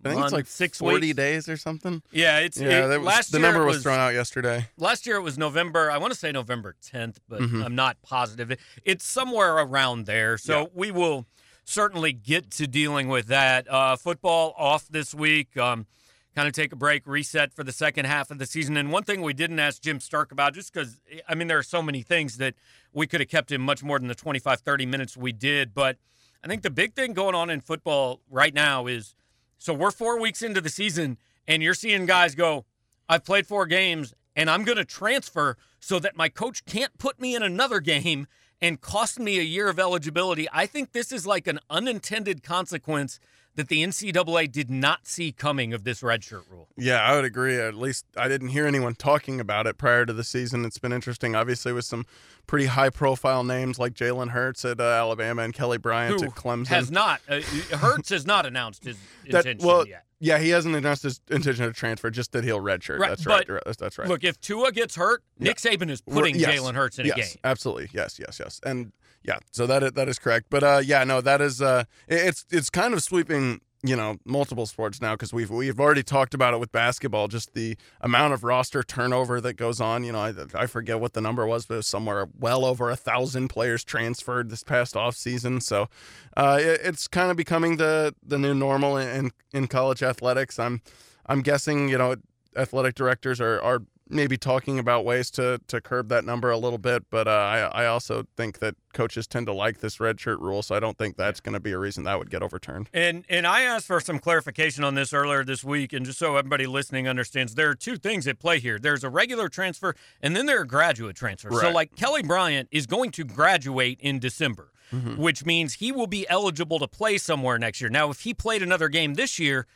I 0.02 0.08
think 0.08 0.24
it's 0.24 0.32
like 0.32 0.46
six 0.46 0.78
40 0.78 1.08
weeks. 1.08 1.16
days 1.16 1.48
or 1.48 1.58
something. 1.58 2.02
Yeah, 2.10 2.38
it's 2.38 2.58
Yeah, 2.58 2.86
it- 2.86 2.88
that 2.88 3.00
was, 3.00 3.06
last 3.06 3.32
the 3.32 3.38
year 3.38 3.48
number 3.52 3.64
it 3.64 3.66
was, 3.66 3.82
thrown 3.82 3.98
out 3.98 4.14
yesterday. 4.14 4.66
Last 4.78 5.06
year 5.06 5.16
it 5.16 5.20
was 5.22 5.36
November. 5.36 5.90
I 5.90 5.98
want 5.98 6.10
to 6.12 6.18
say 6.18 6.32
November 6.32 6.74
10th, 6.82 7.16
but 7.28 7.40
Mhm. 7.42 7.62
I'm 7.62 7.74
not 7.74 8.00
positive. 8.02 8.50
It- 8.50 8.60
It's 8.84 9.04
somewhere 9.04 9.56
around 9.58 10.06
there. 10.06 10.38
So 10.38 10.60
Yeah. 10.62 10.66
we 10.72 10.90
will 10.90 11.26
certainly 11.70 12.12
get 12.12 12.50
to 12.52 12.66
dealing 12.66 13.08
with 13.08 13.26
that. 13.26 13.70
Uh, 13.70 13.96
football 13.96 14.54
off 14.58 14.88
this 14.88 15.14
week. 15.14 15.56
Um, 15.56 15.86
kind 16.34 16.46
of 16.46 16.54
take 16.54 16.72
a 16.72 16.76
break, 16.76 17.06
reset 17.06 17.52
for 17.52 17.64
the 17.64 17.72
second 17.72 18.04
half 18.04 18.30
of 18.30 18.38
the 18.38 18.46
season. 18.46 18.76
And 18.76 18.92
one 18.92 19.02
thing 19.02 19.20
we 19.22 19.32
didn't 19.32 19.58
ask 19.58 19.82
Jim 19.82 19.98
Sterk 19.98 20.30
about, 20.30 20.54
just 20.54 20.72
because, 20.72 21.00
I 21.28 21.34
mean, 21.34 21.48
there 21.48 21.58
are 21.58 21.62
so 21.62 21.82
many 21.82 22.02
things 22.02 22.36
that 22.36 22.54
we 22.92 23.06
could 23.06 23.20
have 23.20 23.28
kept 23.28 23.50
him 23.50 23.62
much 23.62 23.82
more 23.82 23.98
than 23.98 24.08
the 24.08 24.14
25, 24.14 24.60
30 24.60 24.86
minutes 24.86 25.16
we 25.16 25.32
did. 25.32 25.74
But 25.74 25.96
I 26.44 26.48
think 26.48 26.62
the 26.62 26.70
big 26.70 26.94
thing 26.94 27.14
going 27.14 27.34
on 27.34 27.50
in 27.50 27.60
football 27.60 28.20
right 28.30 28.54
now 28.54 28.86
is 28.86 29.14
so 29.58 29.74
we're 29.74 29.90
four 29.90 30.18
weeks 30.18 30.40
into 30.40 30.60
the 30.60 30.70
season, 30.70 31.18
and 31.46 31.62
you're 31.62 31.74
seeing 31.74 32.06
guys 32.06 32.34
go, 32.34 32.64
I've 33.08 33.24
played 33.24 33.46
four 33.46 33.66
games, 33.66 34.14
and 34.34 34.48
I'm 34.48 34.64
going 34.64 34.78
to 34.78 34.84
transfer 34.84 35.56
so 35.80 35.98
that 35.98 36.16
my 36.16 36.28
coach 36.28 36.64
can't 36.64 36.96
put 36.96 37.20
me 37.20 37.34
in 37.34 37.42
another 37.42 37.80
game 37.80 38.26
and 38.62 38.80
cost 38.80 39.18
me 39.18 39.38
a 39.38 39.42
year 39.42 39.68
of 39.68 39.78
eligibility. 39.78 40.46
I 40.52 40.66
think 40.66 40.92
this 40.92 41.12
is 41.12 41.26
like 41.26 41.46
an 41.46 41.60
unintended 41.70 42.42
consequence 42.42 43.20
that 43.56 43.68
the 43.68 43.84
NCAA 43.84 44.50
did 44.50 44.70
not 44.70 45.06
see 45.06 45.32
coming 45.32 45.72
of 45.72 45.84
this 45.84 46.02
redshirt 46.02 46.48
rule. 46.50 46.68
Yeah, 46.76 47.02
I 47.02 47.16
would 47.16 47.24
agree. 47.24 47.58
At 47.58 47.74
least 47.74 48.06
I 48.16 48.28
didn't 48.28 48.48
hear 48.48 48.66
anyone 48.66 48.94
talking 48.94 49.40
about 49.40 49.66
it 49.66 49.76
prior 49.76 50.06
to 50.06 50.12
the 50.12 50.24
season. 50.24 50.64
It's 50.64 50.78
been 50.78 50.92
interesting, 50.92 51.34
obviously, 51.34 51.72
with 51.72 51.84
some 51.84 52.06
pretty 52.46 52.66
high 52.66 52.90
profile 52.90 53.44
names 53.44 53.78
like 53.78 53.94
Jalen 53.94 54.30
Hurts 54.30 54.64
at 54.64 54.80
uh, 54.80 54.84
Alabama 54.84 55.42
and 55.42 55.52
Kelly 55.52 55.78
Bryant 55.78 56.20
Who 56.20 56.26
at 56.26 56.34
Clemson. 56.34 56.68
has 56.68 56.90
not, 56.90 57.20
uh, 57.28 57.40
Hurts 57.76 58.10
has 58.10 58.26
not 58.26 58.46
announced 58.46 58.84
his 58.84 58.96
That- 59.30 59.46
intention 59.46 59.66
well, 59.66 59.86
yet. 59.86 60.04
Yeah, 60.22 60.38
he 60.38 60.50
hasn't 60.50 60.76
announced 60.76 61.02
his 61.02 61.18
intention 61.30 61.64
to 61.64 61.72
transfer, 61.72 62.10
just 62.10 62.32
that 62.32 62.44
he'll 62.44 62.60
redshirt. 62.60 62.98
Right, 62.98 63.08
That's 63.08 63.24
right. 63.24 63.46
That's, 63.64 63.78
that's 63.78 63.98
right. 63.98 64.06
Look, 64.06 64.22
if 64.22 64.38
Tua 64.38 64.70
gets 64.70 64.94
hurt, 64.94 65.22
Nick 65.38 65.56
Saban 65.56 65.88
is 65.88 66.02
putting 66.02 66.38
yes, 66.38 66.54
Jalen 66.60 66.74
Hurts 66.74 66.98
in 66.98 67.06
yes, 67.06 67.16
a 67.16 67.20
game. 67.20 67.40
Absolutely. 67.42 67.88
Yes, 67.94 68.18
yes, 68.18 68.38
yes. 68.38 68.60
And 68.62 68.92
yeah, 69.22 69.38
so 69.50 69.66
that 69.66 69.82
is, 69.82 69.92
that 69.92 70.08
is 70.08 70.18
correct. 70.18 70.46
But 70.50 70.62
uh, 70.62 70.80
yeah, 70.84 71.04
no, 71.04 71.20
that 71.20 71.40
is 71.40 71.60
uh, 71.60 71.84
it's 72.08 72.46
it's 72.50 72.70
kind 72.70 72.94
of 72.94 73.02
sweeping 73.02 73.60
you 73.82 73.96
know 73.96 74.16
multiple 74.24 74.66
sports 74.66 75.00
now 75.00 75.14
because 75.14 75.32
we've 75.32 75.50
we've 75.50 75.80
already 75.80 76.02
talked 76.02 76.34
about 76.34 76.54
it 76.54 76.60
with 76.60 76.72
basketball. 76.72 77.28
Just 77.28 77.54
the 77.54 77.76
amount 78.00 78.32
of 78.34 78.44
roster 78.44 78.82
turnover 78.82 79.40
that 79.40 79.54
goes 79.54 79.80
on. 79.80 80.04
You 80.04 80.12
know, 80.12 80.20
I, 80.20 80.34
I 80.54 80.66
forget 80.66 81.00
what 81.00 81.12
the 81.12 81.20
number 81.20 81.46
was, 81.46 81.66
but 81.66 81.74
it 81.74 81.76
was 81.78 81.86
somewhere 81.86 82.28
well 82.38 82.64
over 82.64 82.90
a 82.90 82.96
thousand 82.96 83.48
players 83.48 83.84
transferred 83.84 84.50
this 84.50 84.62
past 84.62 84.96
off 84.96 85.16
season. 85.16 85.60
So 85.60 85.88
uh, 86.36 86.58
it, 86.60 86.80
it's 86.84 87.08
kind 87.08 87.30
of 87.30 87.36
becoming 87.36 87.76
the 87.76 88.14
the 88.22 88.38
new 88.38 88.54
normal 88.54 88.96
in, 88.96 89.08
in 89.08 89.30
in 89.52 89.66
college 89.66 90.02
athletics. 90.02 90.58
I'm 90.58 90.82
I'm 91.26 91.42
guessing 91.42 91.88
you 91.88 91.98
know 91.98 92.16
athletic 92.56 92.94
directors 92.94 93.40
are 93.40 93.60
are 93.62 93.82
maybe 94.10 94.36
talking 94.36 94.78
about 94.78 95.04
ways 95.04 95.30
to 95.32 95.60
to 95.68 95.80
curb 95.80 96.08
that 96.08 96.24
number 96.24 96.50
a 96.50 96.58
little 96.58 96.78
bit, 96.78 97.04
but 97.10 97.26
uh, 97.26 97.30
I 97.30 97.58
I 97.60 97.86
also 97.86 98.26
think 98.36 98.58
that 98.58 98.74
coaches 98.92 99.26
tend 99.26 99.46
to 99.46 99.52
like 99.52 99.78
this 99.78 100.00
red 100.00 100.20
shirt 100.20 100.40
rule, 100.40 100.62
so 100.62 100.74
I 100.74 100.80
don't 100.80 100.98
think 100.98 101.16
that's 101.16 101.40
going 101.40 101.52
to 101.52 101.60
be 101.60 101.72
a 101.72 101.78
reason 101.78 102.04
that 102.04 102.18
would 102.18 102.30
get 102.30 102.42
overturned. 102.42 102.88
And 102.92 103.24
and 103.28 103.46
I 103.46 103.62
asked 103.62 103.86
for 103.86 104.00
some 104.00 104.18
clarification 104.18 104.84
on 104.84 104.94
this 104.94 105.12
earlier 105.12 105.44
this 105.44 105.64
week, 105.64 105.92
and 105.92 106.04
just 106.04 106.18
so 106.18 106.36
everybody 106.36 106.66
listening 106.66 107.08
understands, 107.08 107.54
there 107.54 107.70
are 107.70 107.74
two 107.74 107.96
things 107.96 108.26
at 108.26 108.38
play 108.38 108.58
here. 108.58 108.78
There's 108.78 109.04
a 109.04 109.10
regular 109.10 109.48
transfer, 109.48 109.94
and 110.20 110.34
then 110.36 110.46
there 110.46 110.60
are 110.60 110.64
graduate 110.64 111.16
transfers. 111.16 111.60
So, 111.60 111.70
like 111.70 111.96
Kelly 111.96 112.22
Bryant 112.22 112.68
is 112.70 112.86
going 112.86 113.10
to 113.12 113.24
graduate 113.24 113.98
in 114.00 114.18
December, 114.18 114.72
which 115.16 115.44
means 115.44 115.74
he 115.74 115.92
will 115.92 116.06
be 116.08 116.28
eligible 116.28 116.78
to 116.80 116.88
play 116.88 117.16
somewhere 117.18 117.58
next 117.58 117.80
year. 117.80 117.90
Now, 117.90 118.10
if 118.10 118.20
he 118.20 118.34
played 118.34 118.62
another 118.62 118.88
game 118.88 119.14
this 119.14 119.38
year, 119.38 119.66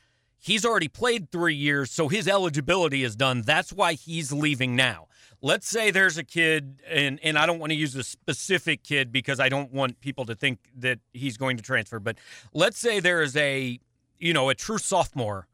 he's 0.44 0.64
already 0.64 0.88
played 0.88 1.30
three 1.32 1.54
years, 1.54 1.90
so 1.90 2.08
his 2.08 2.28
eligibility 2.28 3.02
is 3.02 3.16
done. 3.16 3.40
That's 3.40 3.72
why 3.72 3.94
he's 3.94 4.30
leaving 4.30 4.76
now. 4.76 5.08
Let's 5.40 5.66
say 5.68 5.90
there's 5.90 6.18
a 6.18 6.24
kid, 6.24 6.82
and, 6.88 7.18
and 7.22 7.38
I 7.38 7.46
don't 7.46 7.58
want 7.58 7.70
to 7.70 7.76
use 7.76 7.94
a 7.96 8.02
specific 8.02 8.82
kid 8.82 9.10
because 9.10 9.40
I 9.40 9.48
don't 9.48 9.72
want 9.72 10.00
people 10.00 10.24
to 10.26 10.34
think 10.34 10.58
that 10.78 10.98
he's 11.14 11.36
going 11.38 11.56
to 11.56 11.62
transfer, 11.62 11.98
but 11.98 12.16
let's 12.52 12.78
say 12.78 13.00
there 13.00 13.22
is 13.22 13.34
a, 13.36 13.78
you 14.18 14.32
know, 14.34 14.48
a 14.50 14.54
true 14.54 14.78
sophomore 14.78 15.46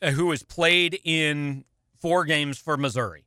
uh, 0.00 0.10
who 0.12 0.30
has 0.30 0.42
played 0.44 1.00
in 1.04 1.64
four 1.98 2.24
games 2.24 2.56
for 2.58 2.76
Missouri, 2.76 3.24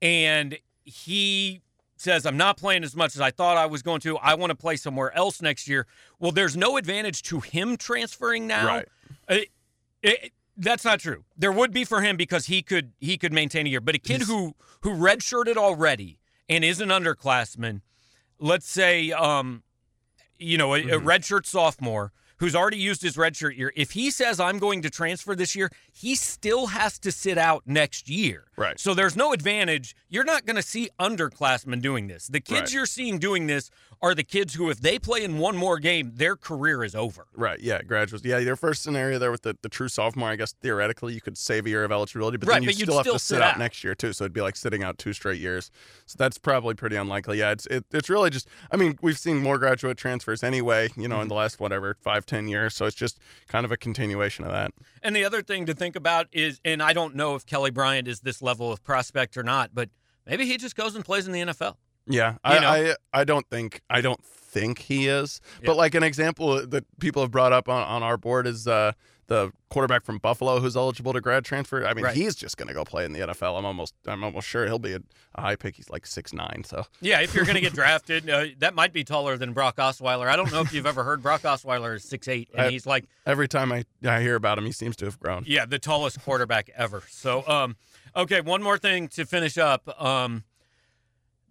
and 0.00 0.58
he 0.84 1.60
says, 1.96 2.26
I'm 2.26 2.36
not 2.36 2.56
playing 2.56 2.82
as 2.84 2.96
much 2.96 3.14
as 3.14 3.20
I 3.20 3.30
thought 3.30 3.56
I 3.56 3.66
was 3.66 3.82
going 3.82 4.00
to. 4.00 4.18
I 4.18 4.34
want 4.34 4.50
to 4.50 4.56
play 4.56 4.74
somewhere 4.76 5.16
else 5.16 5.40
next 5.40 5.68
year. 5.68 5.86
Well, 6.18 6.32
there's 6.32 6.56
no 6.56 6.76
advantage 6.76 7.22
to 7.24 7.40
him 7.40 7.76
transferring 7.76 8.46
now. 8.46 8.66
Right. 8.66 8.88
It- 9.28 9.48
it- 10.02 10.32
that's 10.56 10.84
not 10.84 11.00
true. 11.00 11.24
There 11.36 11.52
would 11.52 11.72
be 11.72 11.84
for 11.84 12.02
him 12.02 12.16
because 12.16 12.46
he 12.46 12.62
could 12.62 12.92
he 12.98 13.16
could 13.16 13.32
maintain 13.32 13.66
a 13.66 13.70
year. 13.70 13.80
But 13.80 13.94
a 13.94 13.98
kid 13.98 14.22
who 14.22 14.54
who 14.82 14.90
redshirted 14.90 15.56
already 15.56 16.18
and 16.48 16.64
is 16.64 16.80
an 16.80 16.90
underclassman, 16.90 17.80
let's 18.38 18.68
say, 18.68 19.12
um, 19.12 19.62
you 20.38 20.58
know, 20.58 20.74
a, 20.74 20.80
a 20.80 21.00
redshirt 21.00 21.46
sophomore 21.46 22.12
who's 22.38 22.56
already 22.56 22.76
used 22.76 23.02
his 23.02 23.16
redshirt 23.16 23.56
year, 23.56 23.72
if 23.76 23.92
he 23.92 24.10
says 24.10 24.40
I'm 24.40 24.58
going 24.58 24.82
to 24.82 24.90
transfer 24.90 25.36
this 25.36 25.54
year, 25.54 25.70
he 25.92 26.16
still 26.16 26.66
has 26.68 26.98
to 26.98 27.12
sit 27.12 27.38
out 27.38 27.62
next 27.66 28.08
year. 28.10 28.46
Right. 28.56 28.78
So 28.78 28.92
there's 28.94 29.16
no 29.16 29.32
advantage. 29.32 29.96
You're 30.08 30.24
not 30.24 30.44
going 30.44 30.56
to 30.56 30.62
see 30.62 30.90
underclassmen 31.00 31.80
doing 31.80 32.06
this. 32.08 32.26
The 32.26 32.40
kids 32.40 32.60
Right. 32.60 32.72
you're 32.72 32.86
seeing 32.86 33.18
doing 33.18 33.46
this 33.46 33.70
are 34.02 34.14
the 34.16 34.24
kids 34.24 34.54
who, 34.54 34.68
if 34.68 34.80
they 34.80 34.98
play 34.98 35.22
in 35.22 35.38
one 35.38 35.56
more 35.56 35.78
game, 35.78 36.10
their 36.16 36.34
career 36.34 36.82
is 36.82 36.94
over. 36.94 37.28
Right. 37.36 37.60
Yeah. 37.60 37.82
Graduates. 37.82 38.24
Yeah. 38.24 38.38
Your 38.38 38.56
first 38.56 38.82
scenario 38.82 39.18
there 39.20 39.30
with 39.30 39.42
the, 39.42 39.56
the 39.62 39.68
true 39.68 39.86
sophomore, 39.88 40.28
I 40.28 40.34
guess 40.36 40.52
theoretically 40.54 41.14
you 41.14 41.20
could 41.20 41.38
save 41.38 41.66
a 41.66 41.68
year 41.68 41.84
of 41.84 41.92
eligibility, 41.92 42.36
but 42.36 42.48
Right, 42.48 42.54
then 42.60 42.64
you 42.64 42.72
still 42.74 42.96
have 42.96 43.04
still 43.04 43.12
to 43.14 43.18
sit 43.20 43.36
sit 43.36 43.42
out 43.42 43.52
out. 43.54 43.58
next 43.60 43.84
year 43.84 43.94
too. 43.94 44.12
So 44.12 44.24
it'd 44.24 44.32
be 44.32 44.40
like 44.40 44.56
sitting 44.56 44.82
out 44.82 44.98
two 44.98 45.12
straight 45.12 45.40
years. 45.40 45.70
So 46.06 46.16
that's 46.18 46.36
probably 46.36 46.74
pretty 46.74 46.96
unlikely. 46.96 47.38
Yeah. 47.38 47.52
It's 47.52 47.66
it, 47.66 47.84
it's 47.92 48.10
really 48.10 48.30
just. 48.30 48.48
I 48.72 48.76
mean, 48.76 48.98
we've 49.02 49.18
seen 49.18 49.36
more 49.38 49.56
graduate 49.58 49.96
transfers 49.98 50.42
anyway. 50.42 50.88
You 50.96 51.06
know, 51.08 51.14
Mm-hmm. 51.14 51.22
in 51.22 51.28
the 51.28 51.34
last 51.34 51.60
whatever 51.60 51.96
five 52.00 52.26
ten 52.26 52.48
years. 52.48 52.74
So 52.74 52.86
it's 52.86 52.96
just 52.96 53.18
kind 53.46 53.64
of 53.64 53.70
a 53.70 53.76
continuation 53.76 54.44
of 54.44 54.50
that. 54.50 54.72
And 55.02 55.14
the 55.14 55.24
other 55.24 55.42
thing 55.42 55.64
to 55.66 55.74
think 55.74 55.94
about 55.94 56.26
is, 56.32 56.60
and 56.64 56.82
I 56.82 56.92
don't 56.92 57.14
know 57.14 57.34
if 57.36 57.46
Kelly 57.46 57.70
Bryant 57.70 58.08
is 58.08 58.20
this 58.20 58.41
level 58.42 58.72
of 58.72 58.82
prospect 58.82 59.36
or 59.36 59.42
not, 59.42 59.70
but 59.72 59.88
maybe 60.26 60.44
he 60.46 60.56
just 60.56 60.76
goes 60.76 60.94
and 60.94 61.04
plays 61.04 61.26
in 61.26 61.32
the 61.32 61.40
NFL. 61.40 61.76
Yeah, 62.06 62.32
You 62.32 62.38
I, 62.44 62.58
know? 62.58 62.68
I 63.14 63.20
I 63.20 63.24
don't 63.24 63.48
think 63.48 63.80
I 63.88 64.00
don't 64.00 64.22
think 64.24 64.80
he 64.80 65.06
is. 65.06 65.40
Yeah. 65.60 65.66
But 65.66 65.76
like 65.76 65.94
an 65.94 66.02
example 66.02 66.66
that 66.66 66.84
people 66.98 67.22
have 67.22 67.30
brought 67.30 67.52
up 67.52 67.68
on, 67.68 67.82
on 67.86 68.02
our 68.02 68.16
board 68.16 68.46
is 68.46 68.66
uh, 68.66 68.92
the 69.28 69.52
quarterback 69.70 70.04
from 70.04 70.18
Buffalo 70.18 70.60
who's 70.60 70.76
eligible 70.76 71.12
to 71.12 71.20
grad 71.20 71.44
transfer. 71.44 71.86
I 71.86 71.94
mean, 71.94 72.04
Right. 72.04 72.14
he's 72.14 72.34
just 72.34 72.56
going 72.56 72.68
to 72.68 72.74
go 72.74 72.84
play 72.84 73.04
in 73.04 73.12
the 73.12 73.20
NFL. 73.20 73.58
I'm 73.58 73.64
almost 73.64 73.94
I'm 74.06 74.22
almost 74.24 74.46
sure 74.48 74.66
he'll 74.66 74.78
be 74.78 74.94
a, 74.94 75.00
high 75.40 75.56
pick. 75.56 75.76
He's 75.76 75.88
like 75.88 76.06
six 76.06 76.32
nine. 76.32 76.62
So 76.66 76.84
Yeah, 77.00 77.20
if 77.20 77.34
you're 77.34 77.44
going 77.44 77.54
to 77.54 77.60
get 77.60 77.72
drafted, 77.74 78.28
uh, 78.28 78.46
that 78.58 78.74
might 78.74 78.92
be 78.92 79.04
taller 79.04 79.36
than 79.36 79.52
Brock 79.52 79.76
Osweiler. 79.76 80.28
I 80.28 80.36
don't 80.36 80.50
know 80.52 80.60
if 80.60 80.72
you've 80.74 80.86
ever 80.86 81.04
heard 81.04 81.22
Brock 81.22 81.42
Osweiler 81.42 81.94
is 81.94 82.04
six 82.04 82.28
eight, 82.28 82.48
and 82.52 82.62
I- 82.66 82.70
he's 82.70 82.84
like, 82.86 83.04
every 83.24 83.48
time 83.48 83.72
I 83.72 83.84
I 84.04 84.20
hear 84.20 84.34
about 84.34 84.58
him, 84.58 84.66
he 84.66 84.72
seems 84.72 84.96
to 84.96 85.04
have 85.06 85.18
grown. 85.20 85.44
yeah, 85.46 85.64
the 85.64 85.78
tallest 85.78 86.20
quarterback 86.22 86.68
ever. 86.76 87.02
So, 87.08 87.46
um, 87.48 87.76
okay, 88.16 88.40
one 88.40 88.62
more 88.62 88.76
thing 88.78 89.08
to 89.08 89.24
finish 89.24 89.56
up. 89.56 89.88
Um, 90.02 90.44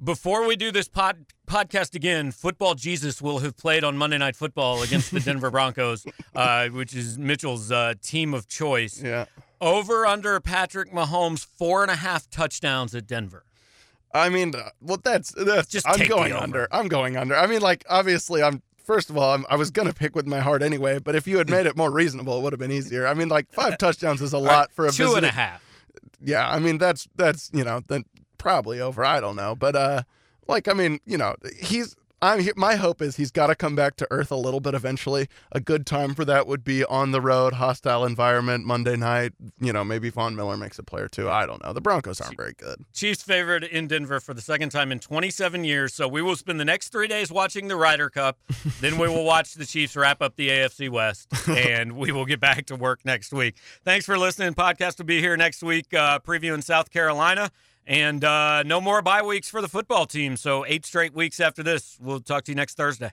before 0.04 0.48
we 0.48 0.56
do 0.56 0.72
this 0.72 0.88
pod, 0.88 1.26
podcast 1.48 1.96
again, 1.96 2.32
Football 2.32 2.76
Jesus 2.76 3.22
will 3.22 3.40
have 3.40 3.58
played 3.58 3.84
on 3.84 3.98
Monday 3.98 4.18
Night 4.18 4.36
Football 4.36 4.82
against 4.82 5.12
the 5.12 5.20
Denver 5.26 5.52
Broncos, 5.52 6.06
uh, 6.36 6.70
which 6.70 6.96
is 6.96 7.18
Mitchell's 7.18 7.72
uh, 7.72 7.94
team 8.02 8.34
of 8.34 8.48
choice. 8.48 9.02
Yeah. 9.02 9.26
Over 9.60 10.06
under 10.06 10.40
Patrick 10.40 10.92
Mahomes 10.92 11.46
four 11.46 11.84
and 11.84 11.92
a 11.92 11.96
half 11.96 12.30
touchdowns 12.30 12.96
at 12.96 13.06
Denver. 13.06 13.46
I 14.14 14.30
mean, 14.30 14.54
uh, 14.56 14.70
well, 14.82 14.98
that's 15.02 15.32
that's 15.32 15.68
Just 15.68 15.88
I'm 15.88 16.08
going 16.08 16.34
under. 16.34 16.68
I'm 16.72 16.88
going 16.88 17.16
under. 17.16 17.36
I 17.36 17.48
mean, 17.48 17.62
like 17.62 17.86
obviously, 17.90 18.42
I'm. 18.44 18.62
First 18.84 19.12
of 19.12 19.18
all, 19.18 19.36
I'm, 19.36 19.46
I 19.50 19.56
was 19.56 19.70
gonna 19.70 19.94
pick 19.94 20.16
with 20.16 20.26
my 20.26 20.40
heart 20.40 20.64
anyway, 20.64 20.98
but 21.00 21.16
if 21.16 21.28
you 21.28 21.38
had 21.38 21.50
made 21.50 21.68
it 21.68 21.78
more 21.78 21.92
reasonable, 21.92 22.40
it 22.40 22.42
would 22.42 22.52
have 22.52 22.60
been 22.60 22.72
easier. 22.72 23.06
I 23.08 23.14
mean, 23.14 23.30
like 23.30 23.50
five 23.54 23.78
touchdowns 23.78 24.22
is 24.22 24.34
a 24.34 24.40
lot 24.40 24.72
for 24.72 24.88
a 24.88 24.92
Two 24.92 25.14
and 25.14 25.26
a 25.26 25.32
half. 25.32 25.64
yeah, 26.20 26.50
I 26.50 26.58
mean 26.60 26.80
that's 26.80 27.08
that's 27.16 27.52
you 27.54 27.64
know 27.64 27.82
then 27.88 28.04
probably 28.42 28.82
over. 28.82 29.06
I 29.06 29.20
don't 29.20 29.36
know, 29.36 29.56
but 29.56 29.76
uh, 29.76 30.04
like 30.48 30.68
I 30.68 30.74
mean 30.74 31.00
you 31.06 31.18
know 31.18 31.36
he's 31.62 31.96
I'm 32.24 32.48
my 32.56 32.76
hope 32.76 33.02
is 33.02 33.16
he's 33.16 33.32
got 33.32 33.48
to 33.48 33.56
come 33.56 33.76
back 33.76 33.96
to 33.96 34.08
earth 34.12 34.32
a 34.32 34.36
little 34.36 34.60
bit 34.60 34.76
eventually. 34.76 35.28
A 35.52 35.60
good 35.60 35.88
time 35.88 36.14
for 36.14 36.24
that 36.26 36.46
would 36.46 36.64
be 36.64 36.86
on 36.86 37.12
the 37.12 37.20
road, 37.20 37.54
hostile 37.54 38.06
environment, 38.06 38.64
Monday 38.64 38.96
night. 38.96 39.34
You 39.60 39.74
know, 39.74 39.84
maybe 39.84 40.12
Von 40.12 40.36
Miller 40.36 40.56
makes 40.56 40.78
a 40.78 40.84
play 40.84 41.02
or 41.02 41.08
two. 41.08 41.30
I 41.32 41.48
don't 41.48 41.64
know. 41.64 41.74
The 41.74 41.82
Broncos 41.82 42.22
aren't 42.22 42.38
very 42.38 42.54
good. 42.54 42.86
Chiefs 42.94 43.24
favored 43.24 43.64
in 43.64 43.88
Denver 43.88 44.20
for 44.20 44.36
the 44.36 44.42
second 44.42 44.70
time 44.70 44.92
in 44.92 45.00
27 45.00 45.64
years. 45.64 45.96
So 45.96 46.08
we 46.08 46.22
will 46.22 46.36
spend 46.36 46.60
the 46.60 46.66
next 46.66 46.90
three 46.90 47.08
days 47.08 47.32
watching 47.32 47.68
the 47.68 47.76
Ryder 47.76 48.12
Cup. 48.12 48.38
then 48.82 49.00
we 49.00 49.08
will 49.08 49.26
watch 49.26 49.56
the 49.56 49.66
Chiefs 49.66 49.96
wrap 49.96 50.22
up 50.22 50.36
the 50.36 50.50
AFC 50.50 50.92
West, 50.92 51.28
and 51.50 51.94
we 51.94 52.12
will 52.12 52.26
get 52.26 52.40
back 52.40 52.68
to 52.68 52.76
work 52.76 53.04
next 53.04 53.34
week. 53.34 53.56
Thanks 53.84 54.06
for 54.06 54.16
listening. 54.20 54.54
Podcast 54.54 55.00
will 55.00 55.06
be 55.06 55.22
here 55.22 55.36
next 55.38 55.64
week, 55.64 55.92
uh, 55.96 56.20
previewing 56.20 56.64
South 56.64 56.92
Carolina. 56.92 57.50
And 57.88 58.24
uh, 58.24 58.64
no 58.64 58.80
more 58.80 59.02
bye 59.02 59.24
weeks 59.24 59.50
for 59.50 59.62
the 59.62 59.68
football 59.68 60.06
team. 60.06 60.38
So, 60.38 60.66
eight 60.66 60.86
straight 60.86 61.14
weeks 61.14 61.40
after 61.40 61.64
this. 61.64 61.98
We'll 62.00 62.20
talk 62.20 62.44
to 62.46 62.52
you 62.52 62.56
next 62.56 62.78
Thursday. 62.78 63.12